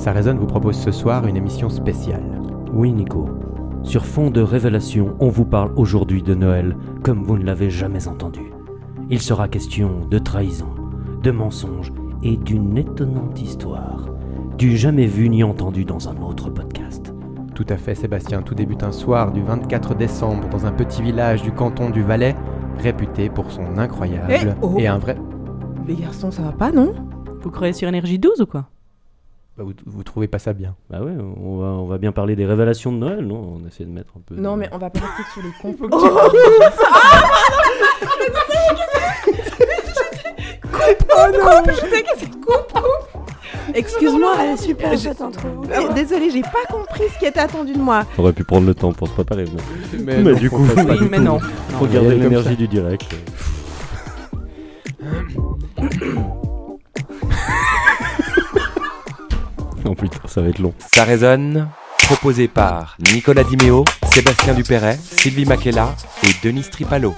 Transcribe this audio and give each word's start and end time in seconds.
Ça 0.00 0.12
résonne 0.12 0.38
vous 0.38 0.46
propose 0.46 0.78
ce 0.78 0.92
soir 0.92 1.26
une 1.26 1.36
émission 1.36 1.68
spéciale. 1.68 2.24
Oui, 2.72 2.90
Nico. 2.90 3.28
Sur 3.82 4.06
fond 4.06 4.30
de 4.30 4.40
révélation, 4.40 5.14
on 5.20 5.28
vous 5.28 5.44
parle 5.44 5.72
aujourd'hui 5.76 6.22
de 6.22 6.34
Noël 6.34 6.74
comme 7.02 7.22
vous 7.22 7.36
ne 7.36 7.44
l'avez 7.44 7.68
jamais 7.68 8.08
entendu. 8.08 8.50
Il 9.10 9.20
sera 9.20 9.46
question 9.46 9.90
de 10.10 10.18
trahison, 10.18 10.70
de 11.22 11.30
mensonges 11.30 11.92
et 12.22 12.38
d'une 12.38 12.78
étonnante 12.78 13.42
histoire, 13.42 14.06
du 14.56 14.74
jamais 14.78 15.04
vu 15.04 15.28
ni 15.28 15.44
entendu 15.44 15.84
dans 15.84 16.08
un 16.08 16.16
autre 16.22 16.48
podcast. 16.48 17.12
Tout 17.54 17.66
à 17.68 17.76
fait, 17.76 17.94
Sébastien. 17.94 18.40
Tout 18.40 18.54
débute 18.54 18.82
un 18.84 18.92
soir 18.92 19.32
du 19.32 19.42
24 19.42 19.94
décembre 19.94 20.48
dans 20.48 20.64
un 20.64 20.72
petit 20.72 21.02
village 21.02 21.42
du 21.42 21.52
canton 21.52 21.90
du 21.90 22.02
Valais, 22.02 22.34
réputé 22.78 23.28
pour 23.28 23.50
son 23.52 23.76
incroyable 23.76 24.32
Eh, 24.32 24.48
oh. 24.62 24.76
et 24.78 24.86
un 24.86 24.96
vrai. 24.96 25.18
Les 25.86 25.94
garçons, 25.96 26.30
ça 26.30 26.40
va 26.40 26.52
pas, 26.52 26.72
non? 26.72 26.94
Vous 27.42 27.50
croyez 27.50 27.74
sur 27.74 27.86
énergie 27.86 28.18
12 28.18 28.40
ou 28.40 28.46
quoi? 28.46 28.69
Bah, 29.56 29.64
vous, 29.64 29.72
vous 29.84 30.02
trouvez 30.04 30.28
pas 30.28 30.38
ça 30.38 30.52
bien 30.52 30.74
Bah 30.88 31.00
ouais, 31.02 31.12
on 31.12 31.58
va, 31.58 31.66
on 31.66 31.86
va 31.86 31.98
bien 31.98 32.12
parler 32.12 32.36
des 32.36 32.46
révélations 32.46 32.92
de 32.92 32.98
Noël, 32.98 33.26
non? 33.26 33.60
On 33.62 33.66
essaie 33.68 33.84
de 33.84 33.90
mettre 33.90 34.12
un 34.16 34.20
peu. 34.20 34.34
Non, 34.36 34.56
mais 34.56 34.68
on 34.72 34.78
va 34.78 34.90
pas 34.90 35.00
rester 35.00 35.22
sur 35.32 35.42
les 35.42 35.52
compos. 35.60 35.88
Excuse-moi, 43.74 44.34
elle 44.40 44.50
est 44.52 44.56
super 44.56 44.98
cette 44.98 45.20
intro. 45.20 45.48
Désolée, 45.94 46.30
j'ai 46.30 46.42
pas 46.42 46.64
compris 46.70 47.04
ce 47.14 47.18
qui 47.18 47.26
était 47.26 47.38
attendu 47.40 47.72
de 47.72 47.78
moi. 47.78 48.04
On 48.18 48.22
aurait 48.22 48.32
pu 48.32 48.42
prendre 48.44 48.66
le 48.66 48.74
temps 48.74 48.92
pour 48.92 49.06
se 49.08 49.12
préparer. 49.12 49.44
Mais, 49.92 49.98
Mais, 50.16 50.22
Mais 50.22 50.34
du 50.34 50.50
coup, 50.50 50.64
pas 50.74 50.82
Oui, 50.82 50.98
du 50.98 51.04
mais 51.08 51.18
tout. 51.18 51.22
non. 51.22 51.38
regardez 51.78 52.16
l'énergie 52.16 52.56
du 52.56 52.66
direct. 52.66 53.04
Ça 60.30 60.40
va 60.40 60.48
être 60.48 60.60
long. 60.60 60.72
Ça 60.94 61.04
résonne, 61.04 61.68
proposé 62.04 62.46
par 62.46 62.96
Nicolas 63.12 63.42
Dimeo, 63.42 63.84
Sébastien 64.12 64.54
Dupéret, 64.54 64.96
Sylvie 64.96 65.44
Makela 65.44 65.94
et 66.22 66.46
Denis 66.46 66.62
Tripalo. 66.70 67.14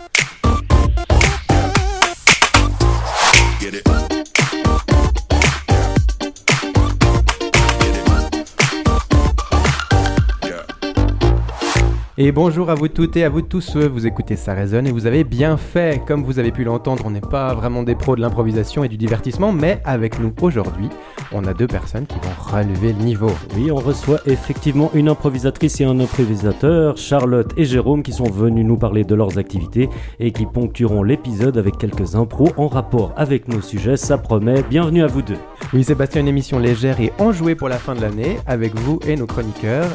Et 12.18 12.30
bonjour 12.30 12.70
à 12.70 12.74
vous 12.74 12.88
toutes 12.88 13.16
et 13.16 13.24
à 13.24 13.28
vous 13.28 13.42
tous, 13.42 13.76
vous 13.76 14.06
écoutez 14.06 14.36
Ça 14.36 14.54
résonne 14.54 14.86
et 14.86 14.92
vous 14.92 15.06
avez 15.06 15.24
bien 15.24 15.56
fait. 15.56 16.00
Comme 16.06 16.22
vous 16.22 16.38
avez 16.38 16.52
pu 16.52 16.62
l'entendre, 16.62 17.04
on 17.04 17.10
n'est 17.10 17.20
pas 17.20 17.52
vraiment 17.52 17.82
des 17.82 17.94
pros 17.94 18.16
de 18.16 18.20
l'improvisation 18.20 18.84
et 18.84 18.88
du 18.88 18.96
divertissement, 18.96 19.50
mais 19.50 19.80
avec 19.84 20.20
nous 20.20 20.32
aujourd'hui, 20.40 20.88
on 21.34 21.44
a 21.44 21.54
deux 21.54 21.66
personnes 21.66 22.06
qui 22.06 22.16
vont 22.16 22.56
relever 22.56 22.92
le 22.92 23.02
niveau. 23.02 23.30
Oui, 23.56 23.70
on 23.70 23.76
reçoit 23.76 24.20
effectivement 24.26 24.90
une 24.94 25.08
improvisatrice 25.08 25.80
et 25.80 25.84
un 25.84 25.98
improvisateur, 26.00 26.96
Charlotte 26.96 27.52
et 27.56 27.64
Jérôme, 27.64 28.02
qui 28.02 28.12
sont 28.12 28.30
venus 28.30 28.64
nous 28.64 28.76
parler 28.76 29.04
de 29.04 29.14
leurs 29.14 29.38
activités 29.38 29.88
et 30.20 30.32
qui 30.32 30.46
ponctueront 30.46 31.02
l'épisode 31.02 31.58
avec 31.58 31.78
quelques 31.78 32.14
impros 32.14 32.50
en 32.56 32.68
rapport 32.68 33.12
avec 33.16 33.48
nos 33.48 33.60
sujets. 33.60 33.96
Ça 33.96 34.18
promet. 34.18 34.62
Bienvenue 34.62 35.02
à 35.02 35.06
vous 35.06 35.22
deux. 35.22 35.38
Oui, 35.72 35.84
Sébastien, 35.84 36.22
une 36.22 36.28
émission 36.28 36.58
légère 36.58 37.00
et 37.00 37.12
enjouée 37.18 37.54
pour 37.54 37.68
la 37.68 37.78
fin 37.78 37.94
de 37.94 38.00
l'année 38.00 38.38
avec 38.46 38.74
vous 38.74 39.00
et 39.06 39.16
nos 39.16 39.26
chroniqueurs 39.26 39.88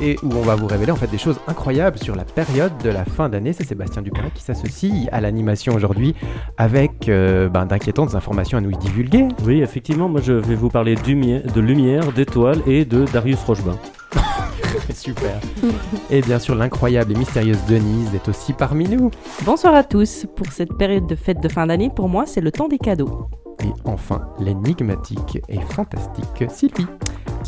et 0.00 0.16
où 0.22 0.32
on 0.34 0.42
va 0.42 0.54
vous 0.54 0.66
révéler 0.66 0.92
en 0.92 0.96
fait 0.96 1.08
des 1.08 1.18
choses 1.18 1.38
incroyables 1.46 1.98
sur 1.98 2.14
la 2.14 2.24
période 2.24 2.72
de 2.82 2.90
la 2.90 3.04
fin 3.04 3.28
d'année. 3.28 3.52
C'est 3.52 3.64
Sébastien 3.64 4.02
Dupéret 4.02 4.30
qui 4.34 4.42
s'associe 4.42 5.08
à 5.12 5.20
l'animation 5.20 5.74
aujourd'hui 5.74 6.14
avec 6.56 7.08
euh, 7.08 7.48
ben, 7.48 7.66
d'inquiétantes 7.66 8.14
informations 8.14 8.58
à 8.58 8.60
nous 8.60 8.72
divulguer. 8.72 9.26
Oui, 9.44 9.62
effectivement, 9.62 10.08
moi 10.08 10.20
je 10.22 10.32
vais 10.32 10.54
vous 10.54 10.70
parler 10.70 10.94
de 10.94 11.60
lumière, 11.60 12.12
d'étoiles 12.12 12.62
et 12.66 12.84
de 12.84 13.04
Darius 13.12 13.42
Rochebin. 13.44 13.76
Super. 14.94 15.38
et 16.10 16.22
bien 16.22 16.38
sûr, 16.38 16.54
l'incroyable 16.54 17.12
et 17.12 17.14
mystérieuse 17.14 17.58
Denise 17.68 18.14
est 18.14 18.28
aussi 18.28 18.52
parmi 18.52 18.88
nous. 18.88 19.10
Bonsoir 19.44 19.74
à 19.74 19.84
tous. 19.84 20.26
Pour 20.34 20.46
cette 20.50 20.74
période 20.74 21.06
de 21.06 21.14
fête 21.14 21.40
de 21.42 21.48
fin 21.48 21.66
d'année, 21.66 21.90
pour 21.94 22.08
moi, 22.08 22.24
c'est 22.26 22.40
le 22.40 22.50
temps 22.50 22.68
des 22.68 22.78
cadeaux. 22.78 23.28
Et 23.64 23.72
enfin, 23.84 24.28
l'énigmatique 24.38 25.40
et 25.48 25.60
fantastique 25.60 26.44
Sylvie. 26.48 26.86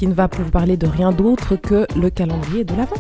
Qui 0.00 0.06
ne 0.06 0.15
va 0.15 0.31
vous 0.33 0.50
parler 0.50 0.78
de 0.78 0.87
rien 0.87 1.12
d'autre 1.12 1.56
que 1.56 1.87
le 1.94 2.09
calendrier 2.09 2.65
de 2.65 2.75
l'Avent. 2.75 2.97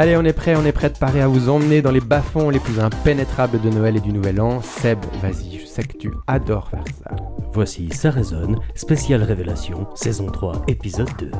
Allez, 0.00 0.16
on 0.16 0.24
est 0.24 0.32
prêt, 0.32 0.56
on 0.56 0.64
est 0.64 0.72
préparé 0.72 1.20
à 1.20 1.28
vous 1.28 1.48
emmener 1.48 1.80
dans 1.80 1.92
les 1.92 2.00
bas-fonds 2.00 2.50
les 2.50 2.58
plus 2.58 2.80
impénétrables 2.80 3.60
de 3.60 3.70
Noël 3.70 3.96
et 3.96 4.00
du 4.00 4.12
Nouvel 4.12 4.40
An. 4.40 4.60
Seb, 4.62 4.98
vas-y, 5.22 5.60
je 5.60 5.64
sais 5.64 5.84
que 5.84 5.96
tu 5.96 6.10
adores 6.26 6.70
faire 6.70 6.82
ça. 7.04 7.14
Voici 7.52 7.88
Ça 7.92 8.10
résonne, 8.10 8.58
spéciale 8.74 9.22
révélation, 9.22 9.86
saison 9.94 10.26
3, 10.26 10.62
épisode 10.66 11.08
2. 11.20 11.30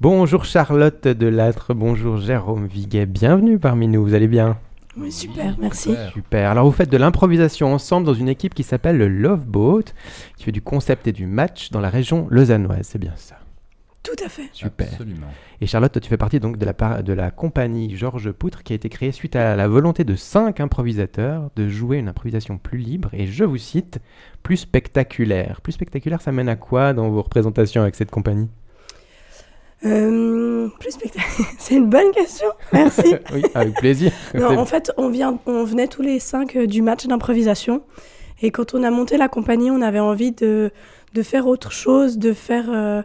Bonjour 0.00 0.44
Charlotte 0.44 1.06
Delattre, 1.06 1.74
bonjour 1.74 2.16
Jérôme 2.16 2.66
Viguet, 2.66 3.06
bienvenue 3.06 3.60
parmi 3.60 3.86
nous, 3.86 4.02
vous 4.02 4.14
allez 4.14 4.26
bien? 4.26 4.56
Oui, 4.96 5.12
super, 5.12 5.56
merci. 5.60 5.94
Super, 6.12 6.50
alors 6.50 6.64
vous 6.66 6.72
faites 6.72 6.90
de 6.90 6.96
l'improvisation 6.96 7.72
ensemble 7.72 8.06
dans 8.06 8.14
une 8.14 8.28
équipe 8.28 8.54
qui 8.54 8.64
s'appelle 8.64 8.98
le 8.98 9.08
Love 9.08 9.46
Boat, 9.46 9.84
qui 10.36 10.44
fait 10.44 10.52
du 10.52 10.62
concept 10.62 11.06
et 11.06 11.12
du 11.12 11.26
match 11.26 11.70
dans 11.70 11.80
la 11.80 11.90
région 11.90 12.26
lausannoise, 12.30 12.82
c'est 12.82 12.98
bien 12.98 13.12
ça 13.14 13.36
Tout 14.02 14.16
à 14.24 14.28
fait. 14.28 14.48
Super. 14.52 14.88
Et 15.60 15.66
Charlotte, 15.66 15.92
toi, 15.92 16.00
tu 16.00 16.08
fais 16.08 16.16
partie 16.16 16.40
donc 16.40 16.56
de 16.56 16.64
la, 16.64 16.74
par- 16.74 17.02
de 17.04 17.12
la 17.12 17.30
compagnie 17.30 17.94
Georges 17.96 18.32
Poutre 18.32 18.62
qui 18.64 18.72
a 18.72 18.76
été 18.76 18.88
créée 18.88 19.12
suite 19.12 19.36
à 19.36 19.54
la 19.54 19.68
volonté 19.68 20.02
de 20.04 20.16
cinq 20.16 20.58
improvisateurs 20.58 21.50
de 21.54 21.68
jouer 21.68 21.98
une 21.98 22.08
improvisation 22.08 22.58
plus 22.58 22.78
libre 22.78 23.10
et 23.12 23.26
je 23.26 23.44
vous 23.44 23.58
cite, 23.58 24.00
plus 24.42 24.56
spectaculaire. 24.56 25.60
Plus 25.60 25.72
spectaculaire, 25.72 26.20
ça 26.20 26.32
mène 26.32 26.48
à 26.48 26.56
quoi 26.56 26.94
dans 26.94 27.08
vos 27.10 27.22
représentations 27.22 27.82
avec 27.82 27.94
cette 27.94 28.10
compagnie? 28.10 28.48
Euh, 29.84 30.68
plus. 30.78 30.96
C'est 31.58 31.74
une 31.74 31.88
bonne 31.88 32.10
question. 32.12 32.48
Merci. 32.72 33.14
Oui, 33.32 33.42
avec 33.54 33.74
plaisir. 33.76 34.12
non, 34.34 34.58
en 34.58 34.66
fait, 34.66 34.92
on, 34.96 35.08
vient, 35.08 35.38
on 35.46 35.64
venait 35.64 35.88
tous 35.88 36.02
les 36.02 36.18
cinq 36.18 36.56
euh, 36.56 36.66
du 36.66 36.82
match 36.82 37.06
d'improvisation. 37.06 37.82
Et 38.42 38.50
quand 38.50 38.74
on 38.74 38.82
a 38.82 38.90
monté 38.90 39.16
la 39.16 39.28
compagnie, 39.28 39.70
on 39.70 39.80
avait 39.82 40.00
envie 40.00 40.32
de, 40.32 40.70
de 41.14 41.22
faire 41.22 41.46
autre 41.46 41.72
chose, 41.72 42.18
de 42.18 42.32
faire. 42.32 42.66
euh, 42.70 43.02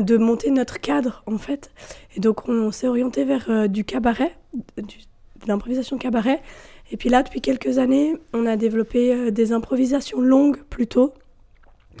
de 0.00 0.16
monter 0.16 0.50
notre 0.50 0.80
cadre, 0.80 1.22
en 1.26 1.38
fait. 1.38 1.70
Et 2.16 2.20
donc, 2.20 2.48
on, 2.48 2.72
s'est 2.72 2.88
orienté 2.88 3.24
vers 3.24 3.46
euh, 3.48 3.68
du 3.68 3.84
cabaret, 3.84 4.34
du- 4.76 4.98
de 4.98 5.46
l'improvisation 5.46 5.98
cabaret. 5.98 6.42
Et 6.90 6.96
puis 6.96 7.08
là, 7.08 7.22
depuis 7.22 7.40
quelques 7.40 7.78
années, 7.78 8.16
on 8.32 8.44
a 8.46 8.56
développé 8.56 9.30
des 9.30 9.52
improvisations 9.52 10.20
longues 10.20 10.58
plutôt. 10.68 11.14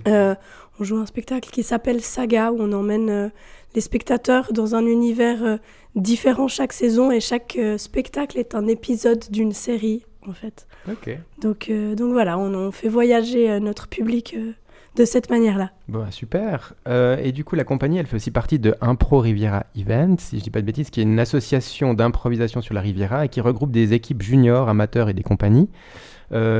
On 0.06 0.82
joue 0.84 0.96
un 0.98 1.06
spectacle 1.06 1.50
qui 1.50 1.62
s'appelle 1.62 2.00
Saga, 2.02 2.50
où 2.52 2.56
on 2.58 2.72
emmène 2.72 3.30
les 3.74 3.80
spectateurs 3.80 4.52
dans 4.52 4.74
un 4.74 4.86
univers 4.86 5.42
euh, 5.44 5.56
différent 5.96 6.48
chaque 6.48 6.72
saison 6.72 7.10
et 7.10 7.20
chaque 7.20 7.56
euh, 7.58 7.78
spectacle 7.78 8.38
est 8.38 8.54
un 8.54 8.66
épisode 8.66 9.24
d'une 9.30 9.52
série 9.52 10.04
en 10.28 10.32
fait. 10.32 10.66
Ok. 10.90 11.16
Donc, 11.40 11.68
euh, 11.68 11.94
donc 11.94 12.12
voilà, 12.12 12.38
on, 12.38 12.54
on 12.54 12.72
fait 12.72 12.88
voyager 12.88 13.60
notre 13.60 13.88
public 13.88 14.34
euh, 14.38 14.52
de 14.96 15.04
cette 15.04 15.28
manière-là. 15.28 15.70
Bon, 15.88 16.10
super. 16.10 16.74
Euh, 16.88 17.18
et 17.22 17.32
du 17.32 17.44
coup, 17.44 17.56
la 17.56 17.64
compagnie, 17.64 17.98
elle 17.98 18.06
fait 18.06 18.16
aussi 18.16 18.30
partie 18.30 18.58
de 18.58 18.74
Impro 18.80 19.18
Riviera 19.18 19.66
Event, 19.76 20.16
si 20.18 20.38
je 20.38 20.44
dis 20.44 20.50
pas 20.50 20.60
de 20.60 20.66
bêtises, 20.66 20.88
qui 20.90 21.00
est 21.00 21.02
une 21.02 21.18
association 21.20 21.94
d'improvisation 21.94 22.62
sur 22.62 22.74
la 22.74 22.80
Riviera 22.80 23.24
et 23.26 23.28
qui 23.28 23.40
regroupe 23.40 23.70
des 23.70 23.92
équipes 23.92 24.22
juniors, 24.22 24.68
amateurs 24.68 25.08
et 25.08 25.14
des 25.14 25.22
compagnies, 25.24 25.68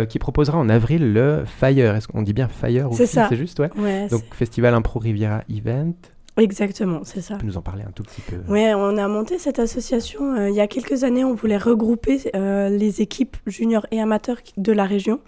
qui 0.08 0.18
proposera 0.20 0.58
en 0.58 0.68
avril 0.68 1.12
le 1.12 1.44
Fire. 1.46 1.96
Est-ce 1.96 2.06
qu'on 2.06 2.22
dit 2.22 2.32
bien 2.32 2.46
Fire 2.48 2.88
C'est 2.92 3.04
aussi 3.04 3.12
ça. 3.12 3.26
C'est 3.28 3.36
juste, 3.36 3.58
ouais. 3.58 3.70
Ouais, 3.76 4.06
Donc, 4.08 4.22
Festival 4.32 4.72
Impro 4.74 5.00
Riviera 5.00 5.42
Event. 5.48 5.94
Exactement, 6.42 7.02
c'est 7.04 7.20
ça. 7.20 7.34
Tu 7.34 7.40
peux 7.40 7.46
nous 7.46 7.56
en 7.56 7.62
parler 7.62 7.84
un 7.86 7.92
tout 7.92 8.02
petit 8.02 8.20
peu 8.20 8.36
Ouais, 8.50 8.74
on 8.74 8.96
a 8.96 9.08
monté 9.08 9.38
cette 9.38 9.58
association 9.58 10.34
euh, 10.34 10.50
il 10.50 10.54
y 10.54 10.60
a 10.60 10.66
quelques 10.66 11.04
années. 11.04 11.24
On 11.24 11.34
voulait 11.34 11.56
regrouper 11.56 12.20
euh, 12.34 12.68
les 12.68 13.00
équipes 13.00 13.36
juniors 13.46 13.86
et 13.90 14.00
amateurs 14.00 14.38
de 14.56 14.72
la 14.72 14.84
région 14.84 15.20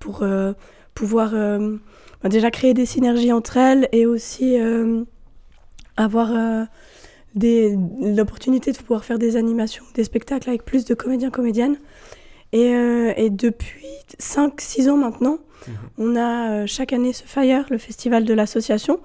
pour 0.00 0.22
euh, 0.22 0.52
pouvoir 0.94 1.32
bah, 2.22 2.28
déjà 2.28 2.50
créer 2.50 2.74
des 2.74 2.86
synergies 2.86 3.32
entre 3.32 3.56
elles 3.56 3.88
et 3.92 4.06
aussi 4.06 4.56
avoir 5.96 6.32
l'opportunité 7.34 8.70
de 8.70 8.78
pouvoir 8.78 9.04
faire 9.04 9.18
des 9.18 9.36
animations, 9.36 9.84
des 9.94 10.04
spectacles 10.04 10.50
avec 10.50 10.64
plus 10.64 10.84
de 10.84 10.94
comédiens, 10.94 11.30
comédiennes. 11.30 11.78
Et, 12.52 12.70
et 13.16 13.30
depuis 13.30 13.88
5-6 14.20 14.88
ans 14.90 14.96
maintenant, 14.96 15.38
on 15.98 16.14
a 16.14 16.66
chaque 16.66 16.92
année 16.92 17.12
ce 17.12 17.24
Fire, 17.24 17.66
le 17.70 17.78
festival 17.78 18.24
de 18.24 18.34
l'association, 18.34 19.00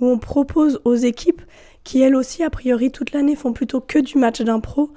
où 0.00 0.06
on 0.06 0.18
propose 0.18 0.80
aux 0.84 0.94
équipes 0.94 1.42
qui 1.82 2.00
elles 2.00 2.16
aussi, 2.16 2.42
a 2.42 2.50
priori, 2.50 2.90
toute 2.90 3.12
l'année 3.12 3.36
font 3.36 3.52
plutôt 3.52 3.80
que 3.80 3.98
du 3.98 4.18
match 4.18 4.40
d'impro, 4.40 4.90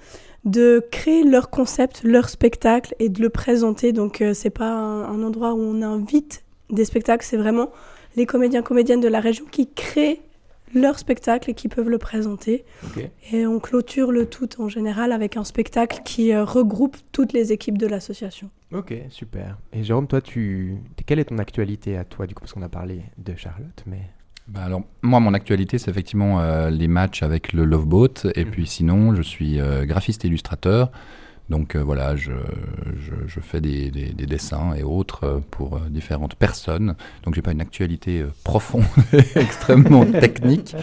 de 0.45 0.85
créer 0.91 1.23
leur 1.23 1.49
concept, 1.49 2.01
leur 2.03 2.29
spectacle 2.29 2.95
et 2.99 3.09
de 3.09 3.21
le 3.21 3.29
présenter. 3.29 3.91
Donc 3.91 4.21
euh, 4.21 4.33
c'est 4.33 4.49
pas 4.49 4.71
un, 4.71 5.03
un 5.03 5.21
endroit 5.23 5.53
où 5.53 5.59
on 5.59 5.81
invite 5.81 6.43
des 6.69 6.85
spectacles, 6.85 7.25
c'est 7.25 7.37
vraiment 7.37 7.71
les 8.15 8.25
comédiens, 8.25 8.61
comédiennes 8.61 9.01
de 9.01 9.07
la 9.07 9.19
région 9.19 9.45
qui 9.51 9.67
créent 9.67 10.21
leur 10.73 10.99
spectacle 10.99 11.49
et 11.49 11.53
qui 11.53 11.69
peuvent 11.69 11.89
le 11.89 11.97
présenter. 11.97 12.65
Et 13.31 13.45
on 13.45 13.59
clôture 13.59 14.11
le 14.11 14.25
tout 14.25 14.61
en 14.61 14.67
général 14.67 15.11
avec 15.11 15.37
un 15.37 15.43
spectacle 15.43 16.01
qui 16.03 16.33
euh, 16.33 16.43
regroupe 16.43 16.97
toutes 17.11 17.33
les 17.33 17.53
équipes 17.53 17.77
de 17.77 17.87
l'association. 17.87 18.49
Ok, 18.73 18.93
super. 19.09 19.57
Et 19.71 19.83
Jérôme, 19.83 20.07
toi, 20.07 20.19
tu... 20.19 20.77
quelle 21.05 21.19
est 21.19 21.25
ton 21.25 21.37
actualité 21.37 21.97
à 21.97 22.03
toi, 22.03 22.27
du 22.27 22.35
coup, 22.35 22.41
parce 22.41 22.53
qu'on 22.53 22.61
a 22.63 22.69
parlé 22.69 23.01
de 23.17 23.33
Charlotte, 23.35 23.83
mais... 23.85 24.01
Bah 24.47 24.61
alors, 24.63 24.81
moi, 25.01 25.19
mon 25.19 25.33
actualité, 25.33 25.77
c'est 25.77 25.91
effectivement 25.91 26.39
euh, 26.39 26.69
les 26.69 26.87
matchs 26.87 27.21
avec 27.21 27.51
le 27.53 27.65
Love 27.65 27.85
Boat. 27.85 28.13
Et 28.35 28.45
Mhm. 28.45 28.51
puis 28.51 28.65
sinon, 28.67 29.13
je 29.15 29.21
suis 29.21 29.59
euh, 29.59 29.85
graphiste 29.85 30.23
illustrateur. 30.23 30.91
Donc 31.49 31.75
euh, 31.75 31.83
voilà, 31.83 32.15
je, 32.15 32.31
je, 32.99 33.13
je 33.27 33.39
fais 33.39 33.61
des, 33.61 33.89
des- 33.89 34.11
des 34.13 34.25
dessins 34.25 34.73
et 34.73 34.83
autres 34.83 35.23
euh, 35.23 35.39
pour 35.51 35.75
euh, 35.77 35.79
différentes 35.89 36.35
personnes. 36.35 36.95
Donc 37.23 37.35
j'ai 37.35 37.41
pas 37.41 37.51
une 37.53 37.61
actualité 37.61 38.25
profonde, 38.43 38.83
extrêmement 39.35 40.05
technique. 40.11 40.75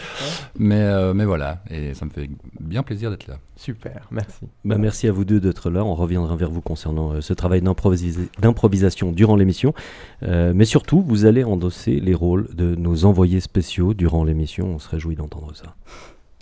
Mais, 0.59 0.81
euh, 0.81 1.13
mais 1.13 1.25
voilà, 1.27 1.63
et 1.71 1.93
ça 1.95 2.07
me 2.07 2.11
fait 2.11 2.31
bien 2.61 2.83
plaisir 2.83 3.11
d'être 3.11 3.27
là. 3.27 3.37
Super, 3.57 4.09
merci. 4.11 4.47
Bah, 4.65 4.79
merci 4.79 5.07
à 5.07 5.13
vous 5.13 5.25
deux 5.25 5.39
d'être 5.39 5.71
là. 5.71 5.85
On 5.85 5.95
reviendra 5.95 6.35
vers 6.35 6.51
vous 6.51 6.61
concernant 6.63 7.13
euh, 7.13 7.21
ce 7.21 7.35
travail 7.35 7.61
d'improvisation 7.63 9.13
durant 9.13 9.37
l'émission. 9.37 9.75
Euh, 10.23 10.53
mais 10.55 10.65
surtout, 10.65 11.03
vous 11.03 11.25
allez 11.27 11.45
endosser 11.45 12.01
les 12.01 12.15
rôles 12.15 12.49
de 12.55 12.75
nos 12.75 13.05
envoyés 13.05 13.41
spéciaux 13.41 13.95
durant 13.95 14.25
l'émission. 14.25 14.67
On 14.75 14.79
se 14.79 14.89
réjouit 14.89 15.15
d'entendre 15.17 15.55
ça. 15.55 15.75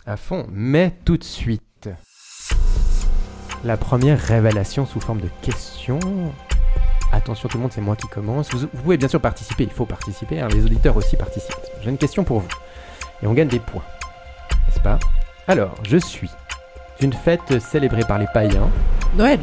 À 0.07 0.17
fond. 0.17 0.47
Mais 0.53 0.93
tout 1.05 1.17
de 1.17 1.25
suite, 1.25 1.91
la 3.65 3.77
première 3.77 4.19
révélation 4.19 4.87
sous 4.87 5.01
forme 5.01 5.21
de 5.21 5.29
question. 5.43 5.99
Attention 7.13 7.49
tout 7.49 7.59
le 7.59 7.63
monde, 7.63 7.73
c'est 7.73 7.81
moi 7.81 7.97
qui 7.97 8.09
commence. 8.09 8.51
Vous, 8.53 8.61
vous 8.61 8.83
pouvez 8.83 8.97
bien 8.97 9.09
sûr 9.09 9.21
participer, 9.21 9.65
il 9.65 9.71
faut 9.71 9.87
participer, 9.87 10.41
hein, 10.41 10.49
les 10.49 10.65
auditeurs 10.65 10.97
aussi 10.97 11.17
participent. 11.17 11.55
J'ai 11.83 11.91
une 11.91 11.99
question 11.99 12.25
pour 12.25 12.41
vous. 12.41 12.49
Et 13.23 13.27
on 13.27 13.35
gagne 13.35 13.49
des 13.49 13.59
points. 13.59 13.83
N'est-ce 14.67 14.81
pas? 14.81 14.99
Alors, 15.47 15.75
je 15.83 15.99
suis 15.99 16.31
une 17.01 17.13
fête 17.13 17.61
célébrée 17.61 18.05
par 18.07 18.19
les 18.19 18.27
païens 18.33 18.71
Noël? 19.17 19.41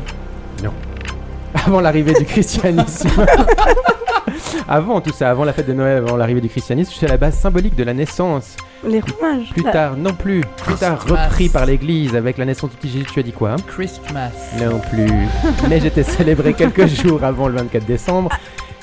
avant 1.53 1.81
l'arrivée 1.81 2.13
du 2.13 2.25
christianisme. 2.25 3.09
avant 4.67 5.01
tout 5.01 5.11
ça, 5.11 5.29
avant 5.29 5.43
la 5.43 5.53
fête 5.53 5.67
de 5.67 5.73
Noël, 5.73 5.97
avant 5.97 6.17
l'arrivée 6.17 6.41
du 6.41 6.49
christianisme, 6.49 6.93
à 7.05 7.09
la 7.09 7.17
base 7.17 7.37
symbolique 7.37 7.75
de 7.75 7.83
la 7.83 7.93
naissance. 7.93 8.57
Les 8.87 9.01
roumages. 9.01 9.49
Plus 9.51 9.63
tard, 9.63 9.97
non 9.97 10.13
plus. 10.13 10.41
Plus 10.63 10.75
tard, 10.75 11.05
repris 11.05 11.49
par 11.49 11.65
l'église 11.65 12.15
avec 12.15 12.37
la 12.37 12.45
naissance 12.45 12.69
du 12.69 12.77
petit 12.77 12.89
Jésus. 12.89 13.07
Tu 13.11 13.19
as 13.19 13.23
dit 13.23 13.33
quoi 13.33 13.51
hein? 13.51 13.55
Christmas. 13.67 14.31
Non 14.59 14.79
plus. 14.79 15.11
Mais 15.69 15.79
j'étais 15.81 16.03
célébré 16.03 16.53
quelques 16.53 16.87
jours 17.01 17.23
avant 17.23 17.47
le 17.47 17.55
24 17.55 17.85
décembre. 17.85 18.29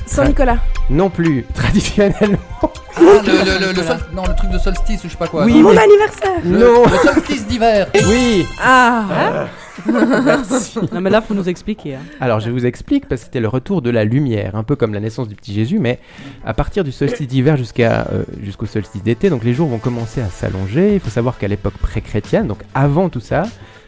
Saint-Nicolas. 0.06 0.58
Non 0.88 1.10
plus. 1.10 1.44
Traditionnellement. 1.54 2.38
Ah, 2.62 2.70
le, 3.02 3.32
le, 3.60 3.66
le, 3.66 3.72
le 3.72 3.82
sol- 3.82 3.98
non, 4.14 4.22
le 4.26 4.34
truc 4.36 4.50
de 4.50 4.58
solstice 4.58 5.00
ou 5.04 5.06
je 5.08 5.12
sais 5.12 5.18
pas 5.18 5.26
quoi. 5.26 5.44
Oui, 5.44 5.54
non. 5.54 5.62
Mon 5.68 5.74
mais- 5.74 5.82
anniversaire 5.82 6.30
Le- 6.44 6.58
Non. 6.58 6.84
Le 6.84 7.12
solstice 7.12 7.46
d'hiver. 7.46 7.88
Oui. 8.08 8.46
Ah 8.62 9.44
Merci. 9.86 10.78
Non, 10.92 11.00
mais 11.00 11.10
là, 11.10 11.20
faut 11.20 11.34
nous 11.34 11.48
expliquer. 11.48 11.96
hein. 11.96 12.00
Alors 12.20 12.40
je 12.40 12.50
vous 12.50 12.64
explique 12.66 13.06
parce 13.08 13.20
que 13.20 13.24
c'était 13.26 13.40
le 13.40 13.48
retour 13.48 13.82
de 13.82 13.90
la 13.90 14.04
lumière, 14.04 14.54
un 14.56 14.62
peu 14.64 14.74
comme 14.76 14.94
la 14.94 15.00
naissance 15.00 15.28
du 15.28 15.34
petit 15.34 15.52
Jésus, 15.52 15.78
mais 15.78 15.98
à 16.44 16.54
partir 16.54 16.82
du 16.82 16.92
solstice 16.92 17.26
d'hiver 17.28 17.56
jusqu'à 17.56 18.06
euh, 18.12 18.24
jusqu'au 18.42 18.66
solstice 18.66 19.02
d'été, 19.02 19.28
donc 19.30 19.44
les 19.44 19.52
jours 19.52 19.68
vont 19.68 19.78
commencer 19.78 20.20
à 20.22 20.28
s'allonger. 20.28 20.94
Il 20.94 21.00
faut 21.00 21.10
savoir 21.10 21.36
qu'à 21.38 21.48
l'époque 21.48 21.74
pré-chrétienne, 21.74 22.46
donc 22.46 22.58
avant 22.74 23.08
tout 23.08 23.20
ça, 23.20 23.42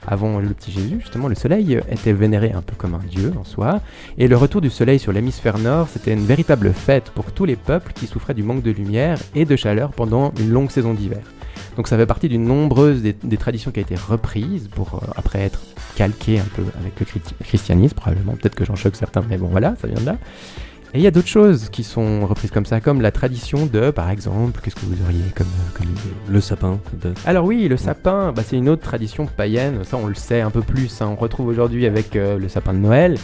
avant 0.09 0.39
le 0.39 0.49
petit 0.49 0.73
Jésus, 0.73 1.01
justement, 1.01 1.29
le 1.29 1.35
soleil 1.35 1.81
était 1.91 2.13
vénéré 2.13 2.53
un 2.53 2.63
peu 2.63 2.75
comme 2.77 2.95
un 2.95 3.03
dieu 3.09 3.33
en 3.39 3.45
soi, 3.45 3.81
et 4.17 4.27
le 4.27 4.37
retour 4.37 4.61
du 4.61 4.71
soleil 4.71 4.99
sur 4.99 5.13
l'hémisphère 5.13 5.59
nord, 5.59 5.89
c'était 5.89 6.13
une 6.13 6.25
véritable 6.25 6.73
fête 6.73 7.11
pour 7.11 7.33
tous 7.33 7.45
les 7.45 7.57
peuples 7.57 7.93
qui 7.93 8.07
souffraient 8.07 8.35
du 8.35 8.43
manque 8.43 8.63
de 8.63 8.71
lumière 8.71 9.19
et 9.35 9.45
de 9.45 9.57
chaleur 9.57 9.91
pendant 9.91 10.33
une 10.41 10.51
longue 10.51 10.71
saison 10.71 10.95
d'hiver. 10.95 11.23
Donc 11.77 11.89
ça 11.89 11.97
fait 11.97 12.07
partie 12.07 12.29
d'une 12.29 12.45
nombreuse 12.45 13.03
des, 13.03 13.37
traditions 13.37 13.71
qui 13.71 13.79
a 13.79 13.83
été 13.83 13.95
reprise 13.95 14.69
pour 14.69 14.95
euh, 14.95 15.13
après 15.17 15.41
être 15.41 15.61
calquée 15.95 16.41
un 16.41 16.47
peu 16.55 16.63
avec 16.81 16.99
le 16.99 17.07
christianisme 17.45 17.95
probablement. 17.95 18.33
Peut-être 18.33 18.55
que 18.55 18.65
j'en 18.65 18.75
choque 18.75 18.97
certains, 18.97 19.23
mais 19.29 19.37
bon 19.37 19.49
voilà, 19.49 19.77
ça 19.81 19.87
vient 19.87 20.01
de 20.01 20.07
là. 20.07 20.19
Et 20.95 20.99
il 20.99 21.03
y 21.03 21.07
a 21.07 21.11
d'autres 21.11 21.29
choses 21.29 21.69
qui 21.69 21.85
sont 21.85 22.27
reprises 22.27 22.51
comme 22.51 22.65
ça, 22.65 22.81
comme 22.81 23.03
la 23.03 23.11
tradition 23.11 23.67
de, 23.67 23.91
par 23.91 24.09
exemple, 24.11 24.61
qu'est-ce 24.63 24.75
que 24.75 24.87
vous 24.87 24.97
auriez 25.05 25.21
comme, 25.35 25.47
comme 25.75 25.87
idée 25.87 26.15
Le 26.31 26.41
sapin, 26.41 26.81
alors 27.27 27.45
oui, 27.45 27.69
le 27.69 27.77
sapin, 27.77 28.33
bah, 28.33 28.43
c'est 28.47 28.57
une 28.57 28.71
autre 28.71 28.83
tradition 28.83 29.27
païenne, 29.27 29.85
ça 29.85 29.99
on 29.99 30.07
le 30.07 30.15
sait 30.15 30.41
un 30.41 30.51
peu 30.51 30.63
plus, 30.63 31.03
hein. 31.03 31.09
on 31.13 31.17
retrouve 31.17 31.49
aujourd'hui 31.49 31.85
avec 31.85 32.17
euh, 32.17 32.39
le 32.39 32.49
sapin 32.49 32.73
de 32.73 32.79
Noël. 32.79 33.19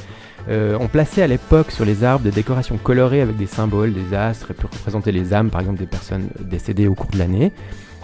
Euh, 0.51 0.77
on 0.79 0.89
plaçait 0.89 1.23
à 1.23 1.27
l'époque 1.27 1.71
sur 1.71 1.87
les 1.87 2.05
arbres 2.05 2.23
des 2.23 2.31
décorations 2.31 2.77
colorées 2.77 3.23
avec 3.23 3.39
des 3.39 3.47
symboles, 3.47 3.95
des 3.95 4.15
astres, 4.15 4.53
pour 4.53 4.69
représenter 4.71 5.11
les 5.11 5.33
âmes 5.33 5.49
par 5.49 5.63
exemple 5.63 5.79
des 5.79 5.87
personnes 5.87 6.29
décédées 6.41 6.87
au 6.87 6.95
cours 6.95 7.11
de 7.11 7.19
l'année. 7.19 7.51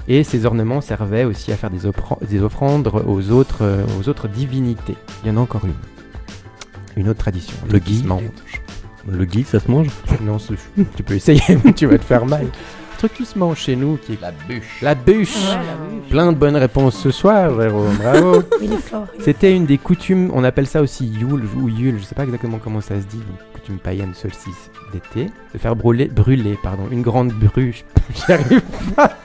Et 0.08 0.24
ces 0.24 0.46
ornements 0.46 0.80
servaient 0.80 1.24
aussi 1.24 1.52
à 1.52 1.56
faire 1.56 1.68
des, 1.68 1.86
offran- 1.86 2.18
des 2.26 2.40
offrandes 2.40 2.90
aux 3.06 3.30
autres, 3.30 3.58
euh, 3.60 3.84
aux 4.00 4.08
autres 4.08 4.26
divinités. 4.26 4.96
Il 5.22 5.28
y 5.28 5.30
en 5.30 5.36
a 5.36 5.40
encore 5.40 5.66
une. 5.66 5.74
Une 6.96 7.08
autre 7.10 7.20
tradition. 7.20 7.54
un 7.62 7.66
Le 7.72 7.78
truc 7.78 7.84
Le 9.08 9.24
gui, 9.24 9.44
ça 9.44 9.60
se 9.60 9.70
mange? 9.70 9.88
Non, 10.20 10.38
tu 10.96 11.02
peux 11.02 11.14
essayer, 11.14 11.42
mais 11.64 11.72
tu 11.72 11.86
vas 11.86 11.98
te 11.98 12.04
faire 12.04 12.26
mal. 12.26 12.46
Truc 13.00 13.14
qui 13.14 13.24
se 13.24 13.38
mange 13.38 13.56
chez 13.56 13.76
nous, 13.76 13.96
qui 13.96 14.12
est 14.12 14.20
La 14.20 14.30
bûche. 14.30 14.82
la 14.82 14.94
bûche. 14.94 15.34
Plein 16.10 16.32
de 16.32 16.36
bonnes 16.36 16.56
réponses 16.56 16.98
ce 16.98 17.10
soir, 17.10 17.58
Jérôme. 17.58 17.96
Bravo. 17.96 18.42
C'était 19.20 19.56
une 19.56 19.64
des 19.64 19.78
coutumes, 19.78 20.30
on 20.34 20.44
appelle 20.44 20.66
ça 20.66 20.82
aussi 20.82 21.06
Yule 21.06 21.46
ou 21.56 21.70
Yule, 21.70 21.98
je 21.98 22.04
sais 22.04 22.14
pas 22.14 22.24
exactement 22.24 22.58
comment 22.62 22.82
ça 22.82 23.00
se 23.00 23.06
dit, 23.06 23.16
une 23.16 23.52
coutume 23.54 23.78
païenne 23.78 24.12
solstice 24.12 24.70
d'été, 24.92 25.30
de 25.54 25.58
faire 25.58 25.74
brûler, 25.76 26.08
brûler 26.08 26.58
pardon, 26.62 26.88
une 26.90 27.00
grande 27.00 27.32
bûche, 27.32 27.86
j'y 28.14 28.32
arrive 28.32 28.60
pas, 28.94 29.16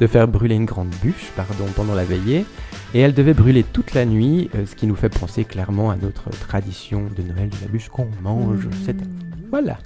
de 0.00 0.06
faire 0.06 0.26
brûler 0.26 0.54
une 0.54 0.64
grande 0.64 0.94
bûche 1.02 1.30
pardon, 1.36 1.66
pendant 1.76 1.94
la 1.94 2.04
veillée, 2.04 2.46
et 2.94 3.00
elle 3.00 3.12
devait 3.12 3.34
brûler 3.34 3.64
toute 3.64 3.92
la 3.92 4.06
nuit, 4.06 4.48
euh, 4.54 4.64
ce 4.64 4.74
qui 4.74 4.86
nous 4.86 4.96
fait 4.96 5.10
penser 5.10 5.44
clairement 5.44 5.90
à 5.90 5.96
notre 5.96 6.30
tradition 6.30 7.02
de 7.14 7.22
Noël 7.22 7.50
de 7.50 7.56
la 7.60 7.68
bûche 7.68 7.90
qu'on 7.90 8.08
mange 8.22 8.66
cette 8.86 9.02
année. 9.02 9.10
Voilà. 9.50 9.76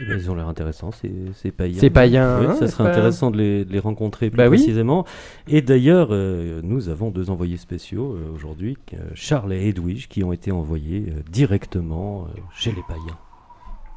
Eh 0.00 0.04
ben, 0.06 0.18
Ils 0.18 0.30
ont 0.30 0.34
l'air 0.34 0.48
intéressants, 0.48 0.90
ces, 0.92 1.12
ces 1.34 1.50
païens. 1.52 1.78
C'est 1.80 1.90
païen, 1.90 2.38
Oui, 2.40 2.46
hein, 2.48 2.54
ça 2.54 2.66
serait 2.68 2.84
pas 2.84 2.90
intéressant 2.90 3.30
de 3.30 3.36
les, 3.38 3.64
de 3.64 3.72
les 3.72 3.78
rencontrer 3.78 4.30
plus 4.30 4.36
Bah 4.36 4.48
oui. 4.48 4.56
précisément. 4.58 5.04
Et 5.48 5.62
d'ailleurs, 5.62 6.08
euh, 6.10 6.60
nous 6.62 6.88
avons 6.88 7.10
deux 7.10 7.30
envoyés 7.30 7.56
spéciaux 7.56 8.14
euh, 8.16 8.34
aujourd'hui, 8.34 8.76
Charles 9.14 9.52
et 9.52 9.68
Edwige, 9.68 10.08
qui 10.08 10.24
ont 10.24 10.32
été 10.32 10.50
envoyés 10.52 11.06
euh, 11.08 11.20
directement 11.30 12.26
chez 12.54 12.70
les 12.72 12.82
païens. 12.88 13.18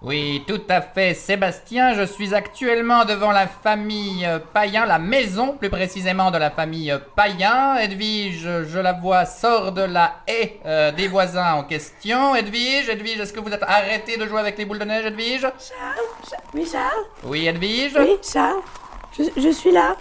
Oui, 0.04 0.44
tout 0.48 0.62
à 0.70 0.82
fait, 0.82 1.16
Sébastien. 1.16 1.96
Je 1.96 2.04
suis 2.04 2.36
actuellement 2.36 3.04
devant 3.04 3.32
la 3.32 3.48
famille 3.48 4.30
Païen, 4.54 4.86
la 4.86 5.00
maison 5.00 5.58
plus 5.58 5.72
précisément 5.72 6.30
de 6.30 6.38
la 6.38 6.52
famille 6.52 6.96
Païen. 7.16 7.78
Edwige, 7.78 8.48
je 8.68 8.80
la 8.80 8.94
vois, 8.94 9.26
sort 9.26 9.72
de 9.72 9.82
la 9.82 10.18
haie 10.28 10.60
euh, 10.68 10.92
des 10.92 11.08
voisins 11.08 11.54
en 11.54 11.64
question. 11.64 12.36
Edwige, 12.36 12.90
Edwige, 12.90 13.20
est-ce 13.22 13.34
que 13.34 13.40
vous 13.40 13.52
êtes 13.52 13.64
arrêté 13.64 14.18
de 14.18 14.28
jouer 14.28 14.40
avec 14.40 14.56
les 14.60 14.66
boules 14.66 14.78
de 14.78 14.86
neige, 14.86 15.06
Edwige? 15.06 15.48
Oui, 16.54 16.68
Charles? 16.72 17.06
Oui, 17.24 17.48
Edwige? 17.48 17.98
Oui, 17.98 18.18
Charles 18.22 18.62
je, 19.18 19.24
je 19.36 19.50
suis 19.50 19.72
là. 19.72 19.96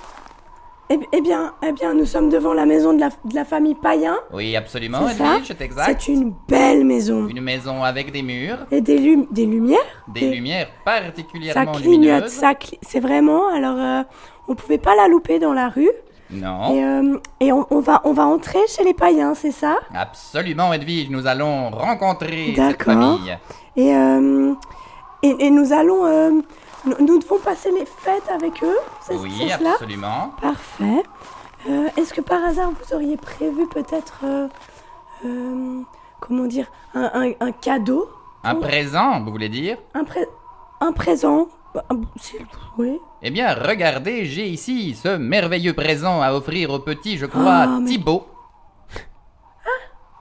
Eh, 0.89 1.01
eh 1.13 1.21
bien, 1.21 1.53
eh 1.67 1.73
bien, 1.73 1.95
nous 1.95 2.07
sommes 2.07 2.29
devant 2.29 2.53
la 2.55 2.65
maison 2.65 2.93
de 2.95 3.01
la, 3.01 3.09
de 3.09 3.35
la 3.35 3.45
famille 3.45 3.75
Païen. 3.75 4.17
Oui, 4.33 4.55
absolument, 4.55 4.99
C'est 5.09 5.15
ça 5.19 5.33
Edwige, 5.35 5.49
c'est 5.49 5.61
exact. 5.61 6.01
C'est 6.01 6.13
une 6.13 6.33
belle 6.49 6.85
maison. 6.85 7.27
Une 7.27 7.41
maison 7.41 7.83
avec 7.83 8.13
des 8.13 8.23
murs, 8.23 8.59
Et 8.71 8.81
des, 8.81 8.99
lum- 8.99 9.27
des 9.33 9.47
lumières. 9.47 9.81
des 10.07 10.31
lumières 10.31 10.69
Ça 10.85 11.01
particulièrement 11.01 11.73
clignote, 11.73 11.85
lumineuses. 12.07 12.31
ça 12.31 12.53
cli- 12.53 12.79
C'est 12.83 13.01
vraiment. 13.01 13.49
Alors, 13.53 13.77
euh, 13.77 14.03
on 14.47 14.55
pouvait 14.55 14.79
pas 14.79 14.95
la 14.95 15.09
louper 15.09 15.41
dans 15.41 15.53
la 15.53 15.69
rue. 15.69 15.91
Non. 16.31 16.73
Et, 16.75 16.85
euh, 16.85 17.19
et 17.41 17.53
on, 17.53 17.67
on 17.71 17.81
va, 17.81 18.01
on 18.05 18.13
va 18.13 18.25
entrer 18.27 18.61
chez 18.69 18.85
les 18.85 18.95
païens, 18.95 19.35
c'est 19.35 19.51
ça? 19.53 19.79
Absolument, 19.93 20.73
Edwige, 20.73 21.11
nous 21.11 21.27
allons 21.27 21.71
rencontrer 21.71 22.53
cette 22.57 22.83
famille. 22.83 23.37
et, 23.77 23.93
euh, 23.95 24.53
et, 25.25 25.35
et 25.47 25.51
nous 25.51 25.73
allons. 25.73 26.43
Nous, 26.87 27.19
devons 27.19 27.39
passer 27.39 27.71
les 27.71 27.87
fêtes 27.87 28.29
avec 28.33 28.63
eux, 28.63 28.79
c'est 29.03 29.15
Oui, 29.17 29.33
c'est 29.49 29.59
cela 29.59 29.73
absolument. 29.73 30.33
Parfait. 30.41 31.03
Euh, 31.69 31.89
Est-ce 31.97 32.13
que 32.15 32.21
par 32.21 32.45
hasard 32.45 32.71
vous 32.71 32.95
auriez 32.95 33.17
prévu 33.17 33.67
peut-être. 33.69 34.21
euh, 34.25 34.49
euh, 35.25 35.81
comment 36.21 36.45
dire 36.45 36.67
un, 36.95 37.11
un- 37.15 37.33
un 37.41 37.53
cadeau 37.53 38.09
Un 38.45 38.55
présent, 38.57 39.21
vous 39.25 39.31
voulez 39.31 39.49
dire? 39.49 39.77
Un, 39.95 40.05
pré- 40.05 40.29
un 40.81 40.93
présent 40.93 41.49
Bah, 41.75 41.85
ah, 41.91 41.95
oui. 42.79 42.99
Eh 43.23 43.31
bien, 43.31 43.53
regardez, 43.55 44.25
j'ai 44.27 44.47
ici 44.47 44.95
ce 44.95 45.17
merveilleux 45.17 45.75
présent 45.75 46.23
à 46.23 46.33
offrir 46.33 46.71
au 46.71 46.79
petit, 46.79 47.19
je 47.19 47.27
crois, 47.27 47.65
Ah, 47.65 47.79
mais- 47.81 47.87
Thibaut. 47.89 48.27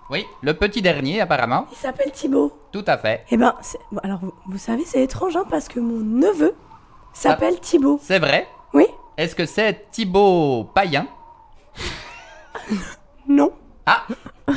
Oui, 0.10 0.26
le 0.42 0.54
petit 0.54 0.82
dernier, 0.82 1.22
apparemment. 1.22 1.66
Il 1.72 1.78
s'appelle 1.78 2.12
Thibaut. 2.12 2.52
Tout 2.72 2.84
à 2.86 2.98
fait. 2.98 3.26
Eh 3.32 3.38
ben, 3.38 3.56
bon, 3.92 4.00
alors 4.04 4.20
vous, 4.22 4.34
vous 4.48 4.58
savez, 4.58 4.84
c'est 4.86 5.02
étrange, 5.02 5.36
hein, 5.36 5.46
parce 5.50 5.68
que 5.68 5.80
mon 5.80 6.00
neveu 6.00 6.54
s'appelle 7.14 7.60
Thibaut. 7.60 8.00
C'est 8.02 8.20
vrai 8.20 8.48
Oui 8.74 8.86
Est-ce 9.18 9.36
que 9.36 9.46
c'est 9.46 9.90
Thibaut 9.90 10.66
Payen 10.76 11.08
Non. 13.28 13.52
Ah 13.86 14.04